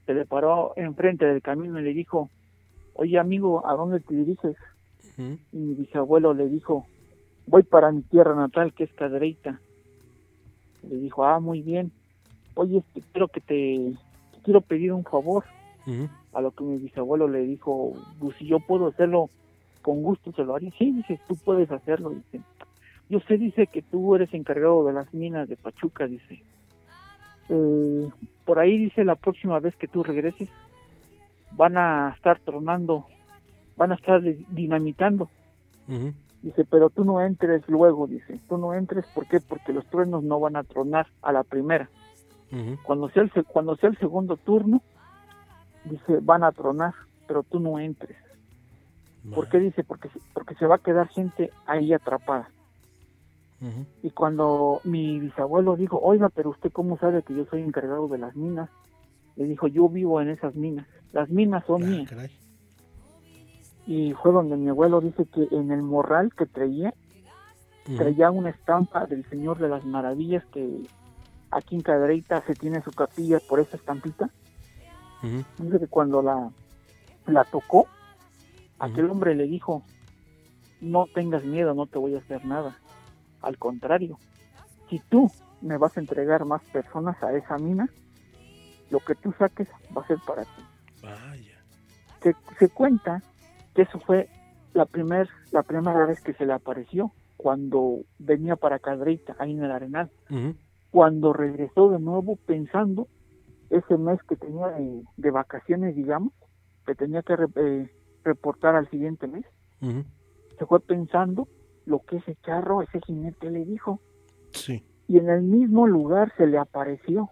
se 0.06 0.14
le 0.14 0.26
paró 0.26 0.72
enfrente 0.76 1.24
del 1.24 1.42
camino 1.42 1.78
y 1.80 1.84
le 1.84 1.94
dijo, 1.94 2.30
oye 2.94 3.18
amigo, 3.18 3.66
¿a 3.66 3.74
dónde 3.74 4.00
te 4.00 4.14
diriges? 4.14 4.56
Y 5.52 5.56
mi 5.58 5.74
bisabuelo 5.74 6.32
le 6.32 6.48
dijo, 6.48 6.86
voy 7.46 7.62
para 7.62 7.92
mi 7.92 8.02
tierra 8.02 8.34
natal, 8.34 8.72
que 8.72 8.84
es 8.84 8.92
Cadereita. 8.94 9.60
Le 10.88 10.96
dijo, 10.96 11.24
ah, 11.24 11.40
muy 11.40 11.60
bien. 11.60 11.92
Oye, 12.54 12.82
quiero 13.12 13.28
que 13.28 13.40
te 13.40 13.92
quiero 14.42 14.60
pedir 14.62 14.92
un 14.92 15.04
favor. 15.04 15.44
A 16.32 16.40
lo 16.40 16.52
que 16.52 16.64
mi 16.64 16.78
bisabuelo 16.78 17.28
le 17.28 17.40
dijo, 17.40 17.92
pues 18.18 18.36
si 18.36 18.46
yo 18.46 18.60
puedo 18.60 18.86
hacerlo 18.86 19.28
con 19.82 20.02
gusto, 20.02 20.32
se 20.32 20.44
lo 20.44 20.54
haría. 20.54 20.70
Sí, 20.78 20.92
dice, 20.92 21.20
tú 21.26 21.36
puedes 21.36 21.70
hacerlo. 21.70 22.10
Dice, 22.10 22.40
yo 23.10 23.20
sé, 23.20 23.36
dice 23.36 23.66
que 23.66 23.82
tú 23.82 24.14
eres 24.14 24.32
encargado 24.32 24.86
de 24.86 24.94
las 24.94 25.12
minas 25.12 25.48
de 25.48 25.56
Pachuca, 25.56 26.06
dice. 26.06 26.42
Eh, 27.50 28.08
por 28.46 28.58
ahí 28.58 28.78
dice 28.78 29.04
la 29.04 29.16
próxima 29.16 29.60
vez 29.60 29.76
que 29.76 29.88
tú 29.88 30.02
regreses, 30.02 30.48
van 31.52 31.76
a 31.76 32.14
estar 32.16 32.38
tronando 32.40 33.06
van 33.80 33.92
a 33.92 33.94
estar 33.94 34.20
dinamitando. 34.50 35.30
Dice, 36.42 36.66
pero 36.66 36.90
tú 36.90 37.02
no 37.02 37.22
entres 37.22 37.66
luego, 37.66 38.06
dice, 38.06 38.38
tú 38.46 38.58
no 38.58 38.74
entres, 38.74 39.06
¿por 39.14 39.26
qué? 39.26 39.40
Porque 39.40 39.72
los 39.72 39.86
truenos 39.86 40.22
no 40.22 40.38
van 40.38 40.56
a 40.56 40.64
tronar 40.64 41.06
a 41.22 41.32
la 41.32 41.44
primera. 41.44 41.88
Cuando 42.82 43.08
sea 43.08 43.22
el, 43.22 43.30
cuando 43.46 43.76
sea 43.76 43.88
el 43.88 43.96
segundo 43.96 44.36
turno, 44.36 44.82
dice, 45.84 46.18
van 46.20 46.44
a 46.44 46.52
tronar, 46.52 46.92
pero 47.26 47.42
tú 47.42 47.58
no 47.58 47.78
entres. 47.78 48.18
¿Por 49.34 49.48
qué 49.48 49.58
dice? 49.58 49.82
Porque, 49.82 50.10
porque 50.34 50.54
se 50.56 50.66
va 50.66 50.74
a 50.74 50.84
quedar 50.84 51.08
gente 51.08 51.50
ahí 51.64 51.94
atrapada. 51.94 52.50
Y 54.02 54.10
cuando 54.10 54.80
mi 54.84 55.20
bisabuelo 55.20 55.76
dijo, 55.76 55.98
oiga, 55.98 56.30
pero 56.30 56.50
usted 56.50 56.72
cómo 56.72 56.96
sabe 56.96 57.22
que 57.22 57.34
yo 57.34 57.44
soy 57.44 57.60
encargado 57.60 58.08
de 58.08 58.16
las 58.16 58.34
minas, 58.34 58.70
le 59.36 59.44
dijo, 59.44 59.66
yo 59.66 59.88
vivo 59.88 60.20
en 60.20 60.30
esas 60.30 60.54
minas. 60.54 60.86
Las 61.12 61.28
minas 61.28 61.64
son 61.66 61.88
mías 61.88 62.10
y 63.90 64.12
fue 64.14 64.30
donde 64.30 64.56
mi 64.56 64.68
abuelo 64.68 65.00
dice 65.00 65.26
que 65.26 65.48
en 65.50 65.72
el 65.72 65.82
morral 65.82 66.32
que 66.34 66.46
traía, 66.46 66.94
traía 67.96 68.30
una 68.30 68.50
estampa 68.50 69.06
del 69.06 69.28
Señor 69.28 69.58
de 69.58 69.68
las 69.68 69.84
Maravillas 69.84 70.44
que 70.52 70.82
aquí 71.50 71.74
en 71.74 71.80
Cadereita 71.80 72.40
se 72.42 72.54
tiene 72.54 72.82
su 72.82 72.92
capilla 72.92 73.40
por 73.48 73.58
esa 73.58 73.76
estampita. 73.76 74.30
Dice 75.58 75.80
que 75.80 75.86
cuando 75.88 76.22
la, 76.22 76.50
la 77.26 77.44
tocó, 77.44 77.88
aquel 78.78 79.10
hombre 79.10 79.34
le 79.34 79.48
dijo, 79.48 79.82
no 80.80 81.06
tengas 81.12 81.44
miedo, 81.44 81.74
no 81.74 81.86
te 81.86 81.98
voy 81.98 82.14
a 82.14 82.18
hacer 82.18 82.44
nada. 82.44 82.78
Al 83.42 83.58
contrario, 83.58 84.18
si 84.88 84.98
tú 85.08 85.30
me 85.60 85.76
vas 85.76 85.96
a 85.96 86.00
entregar 86.00 86.44
más 86.44 86.62
personas 86.64 87.22
a 87.22 87.32
esa 87.32 87.56
mina, 87.58 87.88
lo 88.90 89.00
que 89.00 89.14
tú 89.14 89.32
saques 89.38 89.68
va 89.96 90.02
a 90.02 90.06
ser 90.06 90.18
para 90.26 90.42
ti. 90.42 90.62
Vaya. 91.02 91.62
Se, 92.22 92.34
se 92.58 92.68
cuenta 92.68 93.22
que 93.74 93.82
eso 93.82 93.98
fue 94.00 94.28
la, 94.74 94.86
primer, 94.86 95.28
la 95.52 95.62
primera 95.62 96.06
vez 96.06 96.20
que 96.20 96.34
se 96.34 96.46
le 96.46 96.52
apareció, 96.52 97.12
cuando 97.36 98.02
venía 98.18 98.56
para 98.56 98.78
Cadreita, 98.78 99.34
ahí 99.38 99.52
en 99.52 99.64
el 99.64 99.70
Arenal. 99.70 100.10
Cuando 100.90 101.32
regresó 101.32 101.90
de 101.90 101.98
nuevo 101.98 102.36
pensando 102.36 103.08
ese 103.70 103.96
mes 103.96 104.20
que 104.28 104.36
tenía 104.36 104.66
de, 105.16 105.30
vacaciones, 105.30 105.96
digamos, 105.96 106.32
que 106.84 106.94
tenía 106.94 107.22
que 107.22 107.36
eh, 107.56 107.90
reportar 108.24 108.74
al 108.74 108.90
siguiente 108.90 109.26
mes, 109.26 109.46
se 110.58 110.66
fue 110.66 110.80
pensando 110.80 111.48
lo 111.86 112.00
que 112.00 112.16
ese 112.16 112.36
charro, 112.42 112.82
ese 112.82 113.00
jinete 113.00 113.50
le 113.50 113.64
dijo. 113.64 114.00
Sí. 114.52 114.84
Y 115.08 115.18
en 115.18 115.28
el 115.28 115.42
mismo 115.42 115.86
lugar 115.86 116.32
se 116.36 116.46
le 116.46 116.58
apareció 116.58 117.30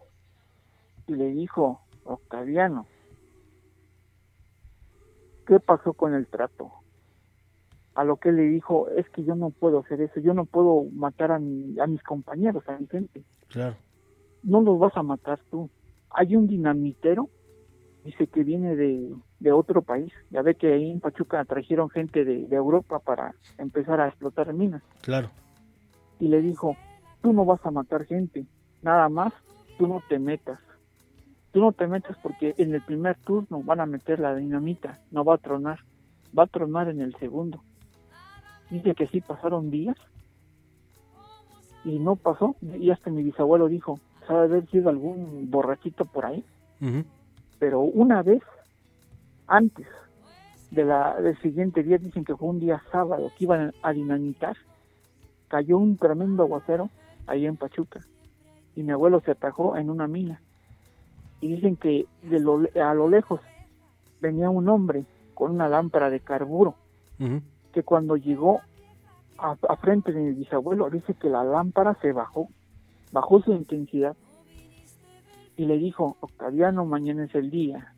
y 1.06 1.14
le 1.14 1.28
dijo, 1.28 1.80
Octaviano, 2.04 2.86
¿qué 5.46 5.60
pasó 5.60 5.92
con 5.92 6.14
el 6.14 6.26
trato? 6.26 6.72
A 7.94 8.04
lo 8.04 8.16
que 8.16 8.32
le 8.32 8.42
dijo, 8.42 8.88
es 8.90 9.08
que 9.10 9.24
yo 9.24 9.34
no 9.34 9.50
puedo 9.50 9.80
hacer 9.80 10.00
eso, 10.00 10.20
yo 10.20 10.34
no 10.34 10.44
puedo 10.44 10.84
matar 10.92 11.32
a, 11.32 11.36
a 11.36 11.38
mis 11.38 12.02
compañeros, 12.02 12.68
a 12.68 12.78
mi 12.78 12.86
gente. 12.86 13.24
Claro. 13.48 13.76
No 14.42 14.60
los 14.60 14.78
vas 14.78 14.96
a 14.96 15.02
matar 15.02 15.40
tú. 15.50 15.68
Hay 16.10 16.36
un 16.36 16.46
dinamitero, 16.46 17.28
dice 18.08 18.26
que 18.26 18.42
viene 18.42 18.74
de, 18.74 19.14
de 19.38 19.52
otro 19.52 19.82
país. 19.82 20.10
Ya 20.30 20.40
ve 20.40 20.54
que 20.54 20.72
ahí 20.72 20.90
en 20.90 21.00
Pachuca 21.00 21.44
trajeron 21.44 21.90
gente 21.90 22.24
de, 22.24 22.46
de 22.46 22.56
Europa 22.56 23.00
para 23.00 23.34
empezar 23.58 24.00
a 24.00 24.08
explotar 24.08 24.50
minas. 24.54 24.82
Claro. 25.02 25.30
Y 26.18 26.28
le 26.28 26.40
dijo, 26.40 26.74
tú 27.20 27.34
no 27.34 27.44
vas 27.44 27.64
a 27.66 27.70
matar 27.70 28.06
gente, 28.06 28.46
nada 28.80 29.10
más, 29.10 29.34
tú 29.76 29.86
no 29.86 30.02
te 30.08 30.18
metas. 30.18 30.58
Tú 31.52 31.60
no 31.60 31.72
te 31.72 31.86
metas 31.86 32.16
porque 32.22 32.54
en 32.56 32.74
el 32.74 32.80
primer 32.80 33.16
turno 33.18 33.62
van 33.62 33.80
a 33.80 33.86
meter 33.86 34.20
la 34.20 34.34
dinamita, 34.34 35.00
no 35.10 35.22
va 35.22 35.34
a 35.34 35.38
tronar, 35.38 35.80
va 36.36 36.44
a 36.44 36.46
tronar 36.46 36.88
en 36.88 37.02
el 37.02 37.14
segundo. 37.16 37.62
Dice 38.70 38.94
que 38.94 39.06
sí 39.08 39.20
pasaron 39.20 39.70
días 39.70 39.96
y 41.84 41.98
no 41.98 42.16
pasó. 42.16 42.56
Y 42.62 42.90
hasta 42.90 43.10
mi 43.10 43.22
bisabuelo 43.22 43.68
dijo, 43.68 44.00
sabe 44.26 44.44
haber 44.44 44.70
sido 44.70 44.88
algún 44.88 45.50
borrachito 45.50 46.06
por 46.06 46.24
ahí. 46.24 46.42
Pero 47.58 47.80
una 47.80 48.22
vez, 48.22 48.42
antes 49.46 49.86
de 50.70 50.84
la, 50.84 51.20
del 51.20 51.38
siguiente 51.40 51.82
día, 51.82 51.98
dicen 51.98 52.24
que 52.24 52.36
fue 52.36 52.48
un 52.48 52.60
día 52.60 52.82
sábado, 52.92 53.30
que 53.36 53.44
iban 53.44 53.72
a 53.82 53.92
dinamitar, 53.92 54.56
cayó 55.48 55.78
un 55.78 55.96
tremendo 55.96 56.42
aguacero 56.42 56.90
ahí 57.26 57.46
en 57.46 57.56
Pachuca. 57.56 58.00
Y 58.76 58.82
mi 58.82 58.92
abuelo 58.92 59.20
se 59.20 59.32
atajó 59.32 59.76
en 59.76 59.90
una 59.90 60.06
mina. 60.06 60.40
Y 61.40 61.54
dicen 61.54 61.76
que 61.76 62.06
de 62.22 62.40
lo, 62.40 62.62
a 62.82 62.94
lo 62.94 63.08
lejos 63.08 63.40
venía 64.20 64.50
un 64.50 64.68
hombre 64.68 65.04
con 65.34 65.52
una 65.52 65.68
lámpara 65.68 66.10
de 66.10 66.20
carburo, 66.20 66.74
que 67.72 67.82
cuando 67.82 68.16
llegó 68.16 68.60
a, 69.38 69.56
a, 69.68 69.76
frente 69.76 70.12
de 70.12 70.20
mi 70.20 70.32
bisabuelo, 70.32 70.90
dice 70.90 71.14
que 71.14 71.28
la 71.28 71.44
lámpara 71.44 71.96
se 72.00 72.12
bajó, 72.12 72.48
bajó 73.12 73.40
su 73.40 73.52
intensidad. 73.52 74.16
Y 75.58 75.66
le 75.66 75.76
dijo, 75.76 76.16
Octaviano, 76.20 76.86
mañana 76.86 77.24
es 77.24 77.34
el 77.34 77.50
día. 77.50 77.92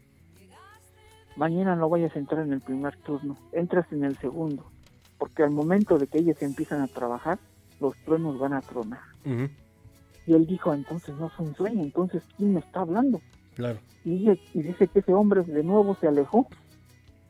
Mañana 1.37 1.77
no 1.77 1.91
vayas 1.91 2.17
a 2.17 2.19
entrar 2.19 2.45
en 2.45 2.55
el 2.55 2.63
primer 2.63 2.97
turno, 2.97 3.37
entras 3.53 3.87
en 3.93 4.03
el 4.03 4.17
segundo. 4.17 4.65
Porque 5.19 5.43
al 5.43 5.51
momento 5.51 5.99
de 5.99 6.07
que 6.07 6.19
ellos 6.19 6.41
empiezan 6.41 6.81
a 6.81 6.89
trabajar, 6.89 7.39
los 7.79 7.95
truenos 7.99 8.39
van 8.39 8.55
a 8.55 8.63
tronar. 8.63 9.03
Y 10.27 10.33
él 10.33 10.47
dijo, 10.47 10.73
entonces 10.73 11.15
no 11.17 11.27
es 11.27 11.39
un 11.39 11.55
sueño, 11.55 11.83
entonces 11.83 12.23
¿quién 12.39 12.55
me 12.55 12.61
está 12.61 12.81
hablando? 12.81 13.21
Claro. 13.55 13.79
Y 14.07 14.19
dice, 14.19 14.41
y 14.55 14.63
dice 14.63 14.89
que 14.89 15.01
ese 15.01 15.13
hombre 15.13 15.43
de 15.43 15.63
nuevo 15.63 15.95
se 16.01 16.09
alejó 16.09 16.49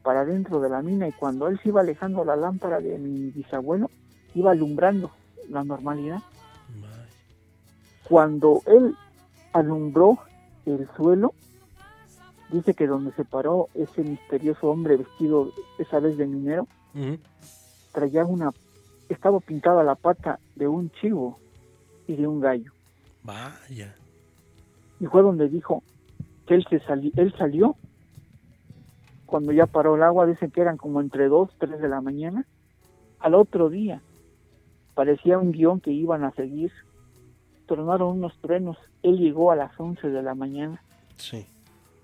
para 0.05 0.25
dentro 0.25 0.61
de 0.61 0.71
la 0.71 0.81
mina 0.81 1.09
y 1.09 1.13
cuando 1.13 1.49
él 1.49 1.59
se 1.61 1.71
iba 1.71 1.81
alejando 1.81 2.25
la 2.25 2.37
lámpara 2.37 2.81
de 2.81 2.99
mi 2.99 3.33
bisabuelo, 3.33 3.91
iba 4.35 4.53
alumbrando 4.53 5.11
la 5.49 5.65
normalidad. 5.65 6.23
Cuando 8.09 8.63
él 8.67 8.95
alumbró 9.53 10.19
el 10.67 10.89
suelo, 10.97 11.35
dice 12.51 12.75
que 12.75 12.87
donde 12.87 13.13
se 13.13 13.25
paró 13.25 13.69
ese 13.75 14.03
misterioso 14.03 14.71
hombre 14.71 14.97
vestido 14.97 15.51
esa 15.79 16.01
vez 16.01 16.17
de 16.17 16.27
minero, 16.27 16.67
traía 17.93 18.25
una 18.25 18.53
estaba 19.09 19.41
pintada 19.41 19.83
la 19.83 19.97
pata 19.97 20.39
de 20.55 20.69
un 20.69 20.91
chivo 20.91 21.39
y 22.07 22.15
de 22.15 22.27
un 22.27 22.41
gallo. 22.41 22.73
Vaya. 23.25 23.95
Y 25.01 25.07
fue 25.07 25.23
donde 25.23 25.49
dijo 25.49 25.83
que 26.47 26.55
él, 26.55 26.65
se 26.71 26.81
sali 26.81 27.13
él 27.17 27.35
salió 27.37 27.77
cuando 29.27 29.53
ya 29.53 29.67
paró 29.67 29.95
el 29.95 30.03
agua, 30.03 30.27
dicen 30.27 30.51
que 30.51 30.61
eran 30.61 30.77
como 30.77 31.01
entre 31.01 31.29
2, 31.29 31.51
3 31.59 31.81
de 31.81 31.89
la 31.89 32.01
mañana. 32.01 32.47
Al 33.21 33.35
otro 33.35 33.69
día 33.69 34.03
parecía 34.95 35.39
un 35.39 35.53
guion 35.53 35.81
que 35.81 35.93
iban 35.93 36.25
a 36.25 36.33
seguir. 36.33 36.73
Tronaron 37.71 38.19
unos 38.19 38.37
truenos. 38.41 38.77
Él 39.05 39.19
llegó 39.19 39.53
a 39.53 39.57
las 39.57 39.79
11 39.79 40.09
de 40.09 40.23
la 40.23 40.35
mañana. 40.35 40.83
Sí. 41.17 41.47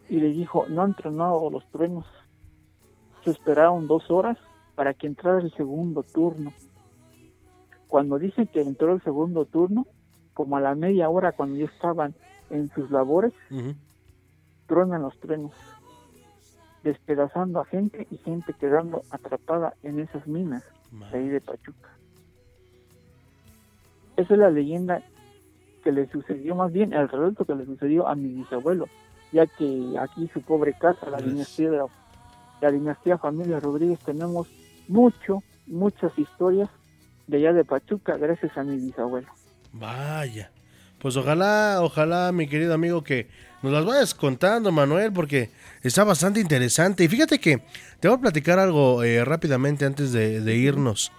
Y 0.08 0.20
le 0.20 0.28
dijo, 0.28 0.66
no 0.68 0.82
han 0.82 0.94
tronado 0.94 1.50
los 1.50 1.66
truenos. 1.72 2.06
Se 3.24 3.32
esperaron 3.32 3.88
dos 3.88 4.08
horas 4.10 4.38
para 4.76 4.94
que 4.94 5.08
entrara 5.08 5.40
el 5.40 5.52
segundo 5.54 6.04
turno 6.04 6.52
cuando 7.88 8.18
dicen 8.18 8.46
que 8.46 8.60
entró 8.60 8.92
el 8.92 9.02
segundo 9.02 9.44
turno, 9.44 9.86
como 10.34 10.56
a 10.56 10.60
la 10.60 10.74
media 10.74 11.08
hora 11.08 11.32
cuando 11.32 11.56
ya 11.56 11.66
estaban 11.66 12.14
en 12.50 12.68
sus 12.70 12.90
labores, 12.90 13.32
truenan 14.66 15.02
los 15.02 15.18
trenos, 15.18 15.52
despedazando 16.82 17.60
a 17.60 17.64
gente 17.64 18.06
y 18.10 18.18
gente 18.18 18.52
quedando 18.54 19.02
atrapada 19.10 19.74
en 19.82 20.00
esas 20.00 20.26
minas 20.26 20.64
de 21.10 21.18
ahí 21.18 21.28
de 21.28 21.40
Pachuca. 21.40 21.90
Esa 24.16 24.34
es 24.34 24.40
la 24.40 24.50
leyenda 24.50 25.02
que 25.87 25.93
le 25.93 26.09
sucedió, 26.09 26.57
más 26.57 26.72
bien 26.72 26.93
el 26.93 27.09
relato 27.09 27.45
que 27.45 27.55
le 27.55 27.64
sucedió 27.64 28.09
a 28.09 28.16
mi 28.16 28.32
bisabuelo, 28.32 28.89
ya 29.30 29.47
que 29.47 29.95
aquí 30.01 30.28
su 30.34 30.43
pobre 30.43 30.72
casa, 30.72 31.09
la 31.09 31.18
dinastía 31.18 31.70
de 31.70 31.76
la, 31.76 31.87
la 32.61 32.72
dinastía 32.72 33.18
familia 33.18 33.61
Rodríguez, 33.61 34.01
tenemos 34.01 34.49
mucho, 34.89 35.45
muchas 35.68 36.11
historias 36.18 36.68
de 37.28 37.37
allá 37.37 37.53
de 37.53 37.64
Pachuca, 37.64 38.16
gracias 38.16 38.59
a 38.59 38.64
mi 38.64 38.78
bisabuelo. 38.78 39.28
Vaya. 39.72 40.51
Pues 40.99 41.16
ojalá, 41.16 41.78
ojalá, 41.82 42.32
mi 42.32 42.49
querido 42.49 42.74
amigo, 42.74 43.05
que 43.05 43.28
nos 43.62 43.72
las 43.72 43.84
vayas 43.84 44.12
contando, 44.12 44.72
Manuel, 44.72 45.12
porque 45.12 45.51
está 45.82 46.03
bastante 46.03 46.41
interesante. 46.41 47.05
Y 47.05 47.09
fíjate 47.09 47.39
que 47.39 47.62
te 48.01 48.09
voy 48.09 48.16
a 48.16 48.20
platicar 48.20 48.59
algo 48.59 49.05
eh, 49.05 49.24
rápidamente 49.24 49.84
antes 49.84 50.11
de, 50.11 50.57
irnos. 50.57 51.12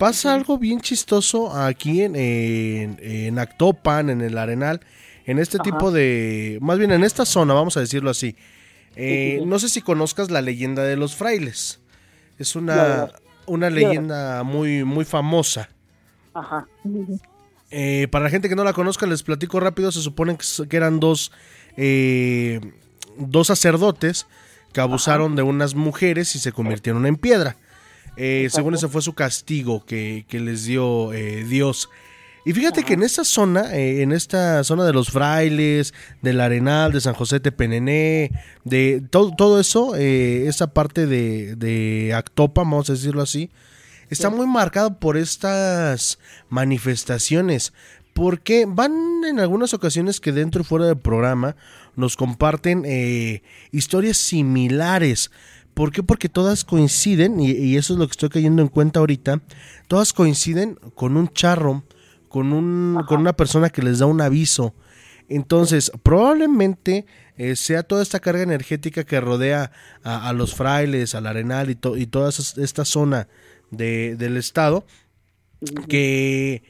Pasa 0.00 0.32
algo 0.32 0.56
bien 0.56 0.80
chistoso 0.80 1.54
aquí 1.54 2.00
en, 2.00 2.16
en, 2.16 3.38
Actopan, 3.38 4.08
en 4.08 4.22
el 4.22 4.38
Arenal, 4.38 4.80
en 5.26 5.38
este 5.38 5.58
tipo 5.58 5.90
de... 5.92 6.56
Más 6.62 6.78
bien 6.78 6.90
en 6.90 7.04
esta 7.04 7.26
zona, 7.26 7.52
vamos 7.52 7.76
a 7.76 7.80
decirlo 7.80 8.08
así. 8.08 8.34
Eh, 8.96 9.42
no 9.44 9.58
sé 9.58 9.68
si 9.68 9.82
conozcas 9.82 10.30
la 10.30 10.40
leyenda 10.40 10.84
de 10.84 10.96
los 10.96 11.16
frailes. 11.16 11.80
Es 12.38 12.56
una, 12.56 13.10
una 13.44 13.68
leyenda 13.68 14.42
muy, 14.42 14.84
muy 14.84 15.04
famosa. 15.04 15.68
Ajá. 16.32 16.66
Eh, 17.70 18.08
para 18.10 18.24
la 18.24 18.30
gente 18.30 18.48
que 18.48 18.56
no 18.56 18.64
la 18.64 18.72
conozca, 18.72 19.04
les 19.04 19.22
platico 19.22 19.60
rápido. 19.60 19.92
Se 19.92 20.00
supone 20.00 20.38
que 20.66 20.76
eran 20.78 20.98
dos, 20.98 21.30
eh, 21.76 22.58
dos 23.18 23.48
sacerdotes 23.48 24.26
que 24.72 24.80
abusaron 24.80 25.36
de 25.36 25.42
unas 25.42 25.74
mujeres 25.74 26.34
y 26.36 26.38
se 26.38 26.52
convirtieron 26.52 27.04
en 27.04 27.16
piedra. 27.16 27.56
Eh, 28.22 28.48
según 28.50 28.74
ese 28.74 28.88
fue 28.88 29.02
su 29.02 29.14
castigo 29.14 29.84
que, 29.84 30.26
que 30.28 30.40
les 30.40 30.64
dio 30.64 31.10
Dios. 31.10 31.88
Y 32.44 32.52
fíjate 32.54 32.84
que 32.84 32.94
en 32.94 33.02
esta 33.02 33.24
zona, 33.24 33.76
eh, 33.76 34.02
en 34.02 34.12
esta 34.12 34.64
zona 34.64 34.84
de 34.84 34.94
los 34.94 35.10
frailes, 35.10 35.92
del 36.22 36.40
Arenal, 36.40 36.90
de 36.92 37.00
San 37.00 37.14
José 37.14 37.38
Tepenené, 37.38 38.30
de 38.64 39.02
todo, 39.10 39.34
todo 39.36 39.60
eso, 39.60 39.94
eh, 39.94 40.46
esa 40.46 40.72
parte 40.72 41.06
de, 41.06 41.54
de 41.56 42.14
Actopa, 42.14 42.62
vamos 42.62 42.88
a 42.88 42.94
decirlo 42.94 43.20
así, 43.20 43.50
está 44.08 44.30
muy 44.30 44.46
marcado 44.46 44.98
por 44.98 45.18
estas 45.18 46.18
manifestaciones. 46.48 47.74
Porque 48.14 48.66
van 48.66 48.92
en 49.24 49.38
algunas 49.38 49.72
ocasiones 49.72 50.18
que 50.18 50.32
dentro 50.32 50.62
y 50.62 50.64
fuera 50.64 50.86
del 50.86 50.98
programa 50.98 51.56
nos 51.94 52.16
comparten 52.16 52.82
eh, 52.84 53.42
historias 53.70 54.16
similares. 54.16 55.30
¿Por 55.74 55.92
qué? 55.92 56.02
Porque 56.02 56.28
todas 56.28 56.64
coinciden, 56.64 57.40
y, 57.40 57.50
y, 57.50 57.76
eso 57.76 57.94
es 57.94 57.98
lo 57.98 58.06
que 58.06 58.12
estoy 58.12 58.28
cayendo 58.28 58.62
en 58.62 58.68
cuenta 58.68 59.00
ahorita, 59.00 59.40
todas 59.88 60.12
coinciden 60.12 60.74
con 60.94 61.16
un 61.16 61.28
charro 61.28 61.84
con, 62.30 62.52
un, 62.52 63.04
con 63.06 63.20
una 63.20 63.34
persona 63.34 63.68
que 63.68 63.82
les 63.82 63.98
da 63.98 64.06
un 64.06 64.22
aviso. 64.22 64.72
Entonces, 65.28 65.92
probablemente 66.02 67.04
eh, 67.36 67.56
sea 67.56 67.82
toda 67.82 68.02
esta 68.02 68.20
carga 68.20 68.42
energética 68.42 69.04
que 69.04 69.20
rodea 69.20 69.72
a, 70.02 70.32
los 70.32 70.54
frailes, 70.54 71.14
al 71.14 71.26
arenal 71.26 71.70
y, 71.70 71.78
y 71.96 72.06
toda 72.06 72.30
esta 72.30 72.84
zona 72.84 73.28
de, 73.70 74.16
del 74.16 74.36
estado 74.36 74.86
que 75.88 76.62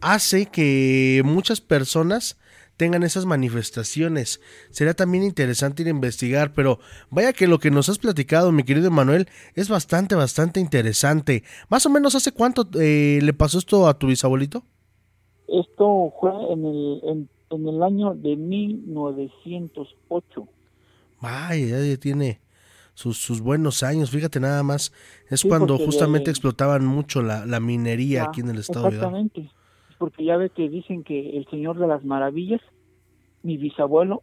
hace 0.00 0.46
que 0.46 1.22
muchas 1.24 1.60
personas 1.60 2.36
tengan 2.76 3.02
esas 3.02 3.26
manifestaciones. 3.26 4.40
Será 4.70 4.94
también 4.94 5.24
interesante 5.24 5.82
ir 5.82 5.88
a 5.88 5.92
investigar, 5.92 6.52
pero 6.52 6.78
vaya 7.10 7.32
que 7.32 7.46
lo 7.46 7.58
que 7.58 7.70
nos 7.70 7.88
has 7.88 7.98
platicado, 7.98 8.52
mi 8.52 8.64
querido 8.64 8.90
Manuel, 8.90 9.28
es 9.54 9.68
bastante, 9.68 10.14
bastante 10.14 10.60
interesante. 10.60 11.44
Más 11.68 11.86
o 11.86 11.90
menos, 11.90 12.14
¿hace 12.14 12.32
cuánto 12.32 12.68
eh, 12.80 13.20
le 13.22 13.32
pasó 13.32 13.58
esto 13.58 13.88
a 13.88 13.98
tu 13.98 14.08
bisabuelito? 14.08 14.64
Esto 15.46 16.12
fue 16.20 16.30
en 16.52 16.64
el, 16.64 17.00
en, 17.04 17.28
en 17.50 17.68
el 17.68 17.82
año 17.82 18.14
de 18.14 18.36
1908. 18.36 20.48
Vaya, 21.20 21.80
ya 21.84 21.96
tiene 21.96 22.40
sus, 22.94 23.18
sus 23.18 23.40
buenos 23.40 23.82
años, 23.82 24.10
fíjate 24.10 24.40
nada 24.40 24.62
más, 24.62 24.92
es 25.28 25.40
Sí, 25.40 25.48
cuando 25.48 25.78
justamente 25.78 26.26
de- 26.26 26.30
explotaban 26.32 26.84
mucho 26.86 27.22
la, 27.22 27.44
la 27.46 27.60
minería 27.60 28.24
Ah, 28.24 28.26
aquí 28.28 28.40
en 28.40 28.50
el 28.50 28.58
estado 28.58 28.90
de 28.90 28.96
Hidalgo. 28.96 29.16
Exactamente. 29.18 29.63
Porque 29.98 30.24
ya 30.24 30.36
ve 30.36 30.50
que 30.50 30.68
dicen 30.68 31.04
que 31.04 31.36
el 31.36 31.46
Señor 31.46 31.78
de 31.78 31.86
las 31.86 32.04
Maravillas, 32.04 32.60
mi 33.42 33.56
bisabuelo, 33.56 34.22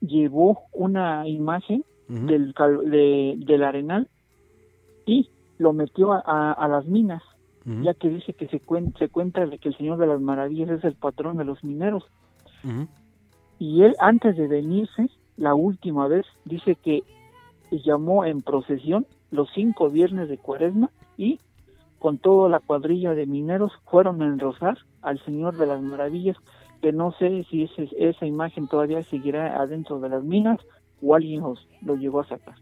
llevó 0.00 0.60
una 0.72 1.26
imagen 1.28 1.84
del, 2.26 2.52
cal- 2.54 2.90
de- 2.90 3.34
del 3.38 3.62
arenal 3.64 4.08
y 5.06 5.30
lo 5.58 5.72
metió 5.72 6.12
a, 6.12 6.22
a- 6.26 6.52
a 6.52 6.68
las 6.68 6.84
minas, 6.86 7.22
ya 7.82 7.94
que 7.94 8.10
dice 8.10 8.34
que 8.34 8.46
se, 8.48 8.60
cuen- 8.60 8.94
se 8.98 9.08
cuenta 9.08 9.46
de 9.46 9.58
que 9.58 9.70
el 9.70 9.76
Señor 9.78 9.96
de 9.98 10.06
las 10.06 10.20
Maravillas 10.20 10.68
es 10.70 10.84
el 10.84 10.94
patrón 10.94 11.38
de 11.38 11.44
los 11.44 11.64
mineros. 11.64 12.04
Y 13.58 13.82
él, 13.82 13.94
antes 14.00 14.36
de 14.36 14.46
venirse, 14.48 15.08
la 15.38 15.54
última 15.54 16.06
vez, 16.08 16.26
dice 16.44 16.74
que 16.76 17.02
llamó 17.70 18.24
en 18.24 18.42
procesión 18.42 19.06
los 19.30 19.48
cinco 19.54 19.88
viernes 19.90 20.28
de 20.28 20.36
cuaresma 20.38 20.90
y 21.16 21.40
con 22.04 22.18
toda 22.18 22.50
la 22.50 22.60
cuadrilla 22.60 23.14
de 23.14 23.24
mineros 23.24 23.72
fueron 23.86 24.20
a 24.20 24.26
enrosar 24.26 24.76
al 25.00 25.24
Señor 25.24 25.56
de 25.56 25.64
las 25.64 25.80
Maravillas, 25.80 26.36
que 26.82 26.92
no 26.92 27.12
sé 27.18 27.46
si 27.48 27.62
ese- 27.62 27.88
esa 27.96 28.26
imagen 28.26 28.68
todavía 28.68 29.02
seguirá 29.04 29.58
adentro 29.58 29.98
de 30.00 30.10
las 30.10 30.22
minas 30.22 30.60
o 31.00 31.14
alguien 31.14 31.40
los, 31.40 31.66
lo 31.80 31.96
llegó 31.96 32.20
a 32.20 32.28
sacar. 32.28 32.56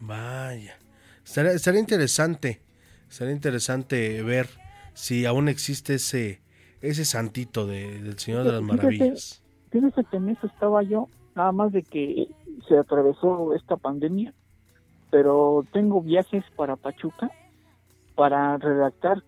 Vaya, 0.00 0.78
estaría 1.24 1.78
interesante, 1.78 2.62
estaría 3.10 3.34
interesante 3.34 4.22
ver 4.22 4.46
si 4.94 5.26
aún 5.26 5.50
existe 5.50 5.96
ese, 5.96 6.40
ese 6.80 7.04
santito 7.04 7.66
de- 7.66 8.00
del 8.00 8.18
Señor 8.18 8.44
de 8.44 8.52
las 8.52 8.62
Fíjate, 8.62 8.76
Maravillas. 8.78 9.42
Fíjese 9.70 10.04
que 10.10 10.16
en 10.16 10.30
eso 10.30 10.46
estaba 10.46 10.82
yo, 10.84 11.06
nada 11.34 11.52
más 11.52 11.70
de 11.72 11.82
que 11.82 12.28
se 12.66 12.78
atravesó 12.78 13.52
esta 13.54 13.76
pandemia, 13.76 14.32
pero 15.10 15.66
tengo 15.70 16.00
viajes 16.00 16.44
para 16.56 16.76
Pachuca 16.76 17.30
para 18.18 18.56
redactar 18.56 19.22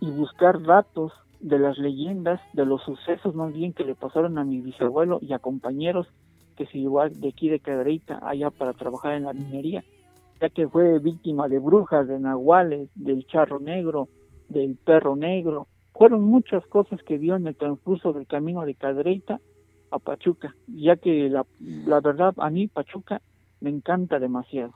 y 0.00 0.10
buscar 0.10 0.60
datos 0.60 1.12
de 1.38 1.60
las 1.60 1.78
leyendas, 1.78 2.40
de 2.54 2.66
los 2.66 2.82
sucesos 2.82 3.36
más 3.36 3.52
bien 3.52 3.72
que 3.72 3.84
le 3.84 3.94
pasaron 3.94 4.36
a 4.36 4.42
mi 4.42 4.60
bisabuelo 4.60 5.20
y 5.22 5.32
a 5.32 5.38
compañeros 5.38 6.08
que 6.56 6.66
se 6.66 6.78
llevó 6.78 7.08
de 7.08 7.28
aquí 7.28 7.48
de 7.48 7.60
Cadereyta 7.60 8.18
allá 8.20 8.50
para 8.50 8.72
trabajar 8.72 9.12
en 9.12 9.26
la 9.26 9.32
minería, 9.32 9.84
ya 10.40 10.48
que 10.48 10.66
fue 10.66 10.98
víctima 10.98 11.46
de 11.46 11.60
brujas, 11.60 12.08
de 12.08 12.18
nahuales, 12.18 12.88
del 12.96 13.24
charro 13.28 13.60
negro, 13.60 14.08
del 14.48 14.74
perro 14.74 15.14
negro. 15.14 15.68
Fueron 15.94 16.24
muchas 16.24 16.66
cosas 16.66 17.00
que 17.04 17.18
vio 17.18 17.36
en 17.36 17.46
el 17.46 17.54
transcurso 17.54 18.12
del 18.12 18.26
camino 18.26 18.66
de 18.66 18.74
Cadereyta 18.74 19.38
a 19.92 20.00
Pachuca, 20.00 20.56
ya 20.66 20.96
que 20.96 21.28
la, 21.28 21.46
la 21.60 22.00
verdad 22.00 22.34
a 22.38 22.50
mí 22.50 22.66
Pachuca 22.66 23.22
me 23.60 23.70
encanta 23.70 24.18
demasiado. 24.18 24.72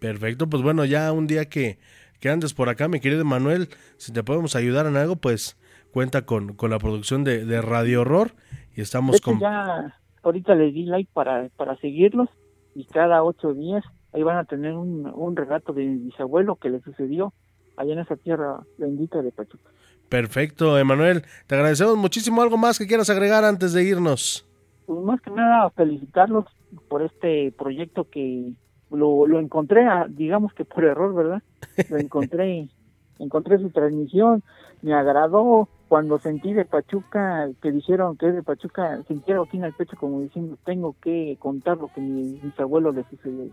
Perfecto, 0.00 0.48
pues 0.48 0.62
bueno, 0.64 0.84
ya 0.84 1.12
un 1.12 1.28
día 1.28 1.46
que, 1.46 1.78
que 2.20 2.30
andes 2.30 2.54
por 2.54 2.68
acá, 2.68 2.88
mi 2.88 3.00
querido 3.00 3.24
Manuel, 3.24 3.68
si 3.96 4.12
te 4.12 4.22
podemos 4.22 4.56
ayudar 4.56 4.86
en 4.86 4.96
algo, 4.96 5.16
pues 5.16 5.56
cuenta 5.90 6.22
con, 6.22 6.54
con 6.54 6.70
la 6.70 6.78
producción 6.78 7.24
de, 7.24 7.44
de 7.44 7.62
Radio 7.62 8.02
Horror 8.02 8.32
y 8.76 8.80
estamos 8.80 9.20
con... 9.20 9.40
ya 9.40 9.94
ahorita 10.22 10.54
les 10.54 10.74
di 10.74 10.84
like 10.84 11.10
para, 11.12 11.48
para 11.56 11.76
seguirlos 11.76 12.28
y 12.74 12.84
cada 12.84 13.22
ocho 13.22 13.54
días 13.54 13.84
ahí 14.12 14.22
van 14.22 14.38
a 14.38 14.44
tener 14.44 14.74
un, 14.74 15.06
un 15.06 15.36
relato 15.36 15.72
de 15.72 15.84
mi 15.84 16.04
bisabuelo 16.04 16.56
que 16.56 16.70
le 16.70 16.80
sucedió 16.80 17.32
allá 17.76 17.92
en 17.92 18.00
esa 18.00 18.16
tierra 18.16 18.60
bendita 18.76 19.22
de 19.22 19.30
Pachuca. 19.32 19.70
Perfecto, 20.08 20.78
Emanuel, 20.78 21.22
te 21.46 21.54
agradecemos 21.54 21.96
muchísimo. 21.96 22.42
¿Algo 22.42 22.56
más 22.56 22.78
que 22.78 22.86
quieras 22.86 23.10
agregar 23.10 23.44
antes 23.44 23.72
de 23.72 23.84
irnos? 23.84 24.46
Pues 24.86 25.04
más 25.04 25.20
que 25.20 25.30
nada 25.30 25.68
felicitarlos 25.70 26.46
por 26.88 27.02
este 27.02 27.52
proyecto 27.52 28.08
que 28.08 28.52
lo, 28.90 29.26
lo 29.26 29.38
encontré, 29.40 29.86
a- 29.86 30.06
digamos 30.08 30.52
que 30.54 30.64
por 30.64 30.84
error, 30.84 31.14
¿verdad? 31.14 31.42
Lo 31.90 31.98
encontré, 31.98 32.68
encontré 33.18 33.58
su 33.58 33.70
transmisión, 33.70 34.42
me 34.82 34.94
agradó 34.94 35.68
cuando 35.88 36.18
sentí 36.18 36.52
de 36.52 36.64
Pachuca, 36.64 37.48
que 37.62 37.72
dijeron 37.72 38.16
que 38.16 38.28
es 38.28 38.34
de 38.34 38.42
Pachuca, 38.42 39.02
sentí 39.08 39.32
aquí 39.32 39.56
en 39.56 39.64
el 39.64 39.72
pecho 39.72 39.96
como 39.96 40.20
diciendo, 40.20 40.58
tengo 40.64 40.94
que 41.02 41.36
contar 41.40 41.78
lo 41.78 41.88
que 41.94 42.00
mi 42.00 42.38
bisabuelo 42.42 42.92
le 42.92 43.04
sucedió. 43.10 43.44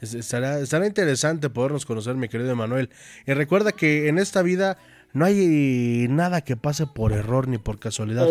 Es- 0.00 0.14
Estará, 0.14 0.58
estará 0.58 0.86
interesante 0.86 1.48
podernos 1.48 1.86
conocer, 1.86 2.14
mi 2.16 2.28
querido 2.28 2.50
Emanuel. 2.50 2.90
Y 3.26 3.32
recuerda 3.32 3.72
que 3.72 4.08
en 4.08 4.18
esta 4.18 4.42
vida 4.42 4.76
no 5.14 5.24
hay 5.24 6.06
nada 6.10 6.40
que 6.42 6.56
pase 6.56 6.86
por 6.86 7.12
error 7.12 7.46
ni 7.48 7.58
por 7.58 7.78
casualidad. 7.78 8.28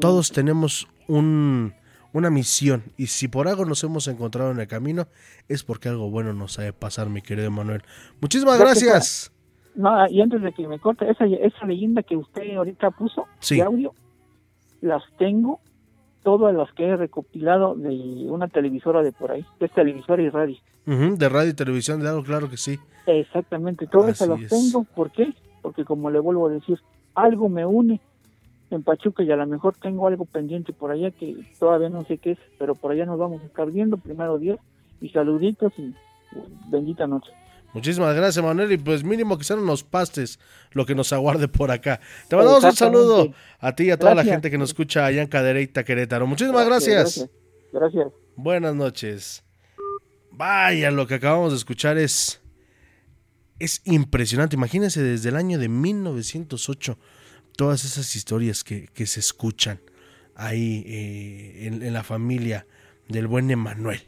Todos 0.00 0.30
tenemos 0.32 0.86
un, 1.08 1.74
una 2.12 2.30
misión 2.30 2.82
y 2.96 3.06
si 3.08 3.28
por 3.28 3.48
algo 3.48 3.64
nos 3.64 3.82
hemos 3.84 4.08
encontrado 4.08 4.50
en 4.50 4.60
el 4.60 4.66
camino 4.66 5.06
es 5.48 5.62
porque 5.62 5.88
algo 5.88 6.10
bueno 6.10 6.32
nos 6.32 6.58
ha 6.58 6.62
de 6.62 6.72
pasar, 6.72 7.08
mi 7.08 7.22
querido 7.22 7.46
Emanuel. 7.48 7.82
Muchísimas 8.20 8.58
Gracias. 8.58 9.32
No, 9.74 10.08
y 10.08 10.20
antes 10.20 10.42
de 10.42 10.52
que 10.52 10.66
me 10.66 10.78
corte, 10.80 11.08
esa, 11.08 11.24
esa 11.26 11.64
leyenda 11.66 12.02
que 12.02 12.16
usted 12.16 12.56
ahorita 12.56 12.90
puso 12.90 13.26
Sí. 13.38 13.56
de 13.56 13.62
audio, 13.62 13.94
las 14.80 15.02
tengo, 15.18 15.60
todas 16.24 16.54
las 16.54 16.72
que 16.72 16.84
he 16.84 16.96
recopilado 16.96 17.74
de 17.76 18.26
una 18.28 18.48
televisora 18.48 19.02
de 19.02 19.12
por 19.12 19.30
ahí, 19.30 19.44
que 19.58 19.66
es 19.66 19.72
televisora 19.72 20.20
y 20.22 20.30
radio. 20.30 20.56
Ujú, 20.86 21.16
de 21.16 21.28
radio 21.28 21.50
y 21.50 21.54
televisión 21.54 22.00
de 22.00 22.08
algo, 22.08 22.24
claro 22.24 22.50
que 22.50 22.56
sí. 22.56 22.78
Exactamente, 23.06 23.86
todas 23.86 24.10
esas 24.16 24.28
las 24.28 24.40
es. 24.40 24.48
tengo. 24.50 24.84
¿Por 24.84 25.10
qué? 25.12 25.32
Porque 25.62 25.84
como 25.84 26.10
le 26.10 26.18
vuelvo 26.18 26.48
a 26.48 26.50
decir, 26.50 26.78
algo 27.14 27.48
me 27.48 27.64
une 27.64 28.00
en 28.70 28.82
Pachuca 28.82 29.22
y 29.22 29.30
a 29.30 29.36
lo 29.36 29.46
mejor 29.46 29.74
tengo 29.76 30.06
algo 30.06 30.24
pendiente 30.24 30.72
por 30.72 30.90
allá 30.90 31.10
que 31.10 31.36
todavía 31.58 31.88
no 31.88 32.04
sé 32.04 32.18
qué 32.18 32.32
es, 32.32 32.38
pero 32.58 32.74
por 32.74 32.92
allá 32.92 33.06
nos 33.06 33.18
vamos 33.18 33.42
a 33.42 33.46
estar 33.46 33.70
viendo, 33.70 33.96
primero 33.96 34.38
Dios, 34.38 34.58
y 35.00 35.08
saluditos 35.10 35.72
y 35.78 35.94
bendita 36.70 37.06
noche. 37.06 37.30
Muchísimas 37.74 38.14
gracias, 38.14 38.44
Manuel. 38.44 38.72
Y 38.72 38.78
pues 38.78 39.04
mínimo 39.04 39.36
que 39.36 39.44
sean 39.44 39.58
unos 39.58 39.84
pastes 39.84 40.40
lo 40.72 40.86
que 40.86 40.94
nos 40.94 41.12
aguarde 41.12 41.48
por 41.48 41.70
acá. 41.70 42.00
Te 42.28 42.34
mandamos 42.34 42.64
un 42.64 42.72
saludo 42.72 43.32
a 43.60 43.74
ti 43.74 43.84
y 43.84 43.90
a 43.90 43.98
toda 43.98 44.14
la 44.14 44.24
gente 44.24 44.50
que 44.50 44.58
nos 44.58 44.70
escucha 44.70 45.04
allá 45.04 45.22
en 45.22 45.28
Cadereyta, 45.28 45.84
Querétaro. 45.84 46.26
Muchísimas 46.26 46.66
gracias. 46.66 47.18
Gracias. 47.18 47.30
Gracias. 47.72 48.06
Buenas 48.36 48.74
noches. 48.74 49.44
Vaya, 50.30 50.90
lo 50.90 51.06
que 51.06 51.14
acabamos 51.14 51.52
de 51.52 51.58
escuchar 51.58 51.98
es 51.98 52.40
es 53.58 53.82
impresionante. 53.84 54.56
Imagínense 54.56 55.02
desde 55.02 55.28
el 55.28 55.36
año 55.36 55.58
de 55.58 55.68
1908 55.68 56.98
todas 57.58 57.84
esas 57.84 58.14
historias 58.14 58.62
que, 58.62 58.86
que 58.86 59.04
se 59.04 59.18
escuchan 59.18 59.80
ahí 60.36 60.84
eh, 60.86 61.66
en, 61.66 61.92
la 61.92 62.04
familia 62.04 62.68
del 63.08 63.26
buen 63.26 63.50
Emanuel. 63.50 64.00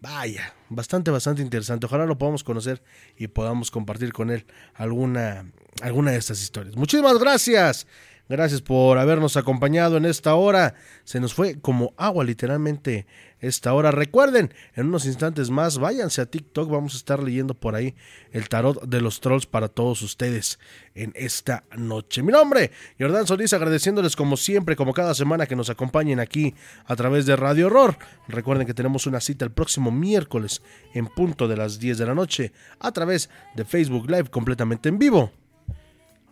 Vaya, 0.00 0.54
bastante, 0.68 1.10
bastante 1.10 1.42
interesante. 1.42 1.86
Ojalá 1.86 2.06
lo 2.06 2.16
podamos 2.16 2.44
conocer 2.44 2.80
y 3.16 3.26
podamos 3.26 3.72
compartir 3.72 4.12
con 4.12 4.30
él 4.30 4.46
alguna, 4.74 5.50
alguna 5.82 6.12
de 6.12 6.18
estas 6.18 6.40
historias. 6.40 6.76
Muchísimas 6.76 7.18
gracias. 7.18 7.88
Gracias 8.30 8.62
por 8.62 8.96
habernos 8.96 9.36
acompañado 9.36 9.96
en 9.96 10.04
esta 10.04 10.36
hora. 10.36 10.76
Se 11.02 11.18
nos 11.18 11.34
fue 11.34 11.60
como 11.60 11.94
agua 11.96 12.22
literalmente 12.22 13.04
esta 13.40 13.74
hora. 13.74 13.90
Recuerden, 13.90 14.54
en 14.76 14.86
unos 14.86 15.04
instantes 15.04 15.50
más, 15.50 15.78
váyanse 15.78 16.20
a 16.20 16.26
TikTok. 16.26 16.70
Vamos 16.70 16.94
a 16.94 16.98
estar 16.98 17.20
leyendo 17.20 17.54
por 17.54 17.74
ahí 17.74 17.96
el 18.30 18.48
tarot 18.48 18.84
de 18.84 19.00
los 19.00 19.20
trolls 19.20 19.46
para 19.46 19.66
todos 19.66 20.02
ustedes 20.02 20.60
en 20.94 21.12
esta 21.16 21.64
noche. 21.76 22.22
Mi 22.22 22.30
nombre, 22.30 22.70
Jordán 23.00 23.26
Solís, 23.26 23.52
agradeciéndoles 23.52 24.14
como 24.14 24.36
siempre, 24.36 24.76
como 24.76 24.94
cada 24.94 25.12
semana 25.16 25.46
que 25.46 25.56
nos 25.56 25.68
acompañen 25.68 26.20
aquí 26.20 26.54
a 26.84 26.94
través 26.94 27.26
de 27.26 27.34
Radio 27.34 27.66
Horror. 27.66 27.98
Recuerden 28.28 28.64
que 28.64 28.74
tenemos 28.74 29.08
una 29.08 29.20
cita 29.20 29.44
el 29.44 29.50
próximo 29.50 29.90
miércoles 29.90 30.62
en 30.94 31.08
punto 31.08 31.48
de 31.48 31.56
las 31.56 31.80
10 31.80 31.98
de 31.98 32.06
la 32.06 32.14
noche 32.14 32.52
a 32.78 32.92
través 32.92 33.28
de 33.56 33.64
Facebook 33.64 34.08
Live 34.08 34.30
completamente 34.30 34.88
en 34.88 35.00
vivo. 35.00 35.32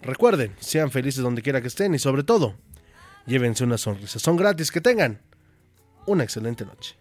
Recuerden, 0.09 0.57
sean 0.59 0.91
felices 0.91 1.23
donde 1.23 1.43
quiera 1.43 1.61
que 1.61 1.69
estén 1.69 1.95
y 1.95 1.99
sobre 1.99 2.23
todo, 2.23 2.55
llévense 3.27 3.63
una 3.63 3.77
sonrisa. 3.77 4.19
Son 4.19 4.39
gratis, 4.39 4.73
que 4.73 4.81
tengan 4.81 5.21
una 6.07 6.25
excelente 6.25 6.65
noche. 6.65 6.97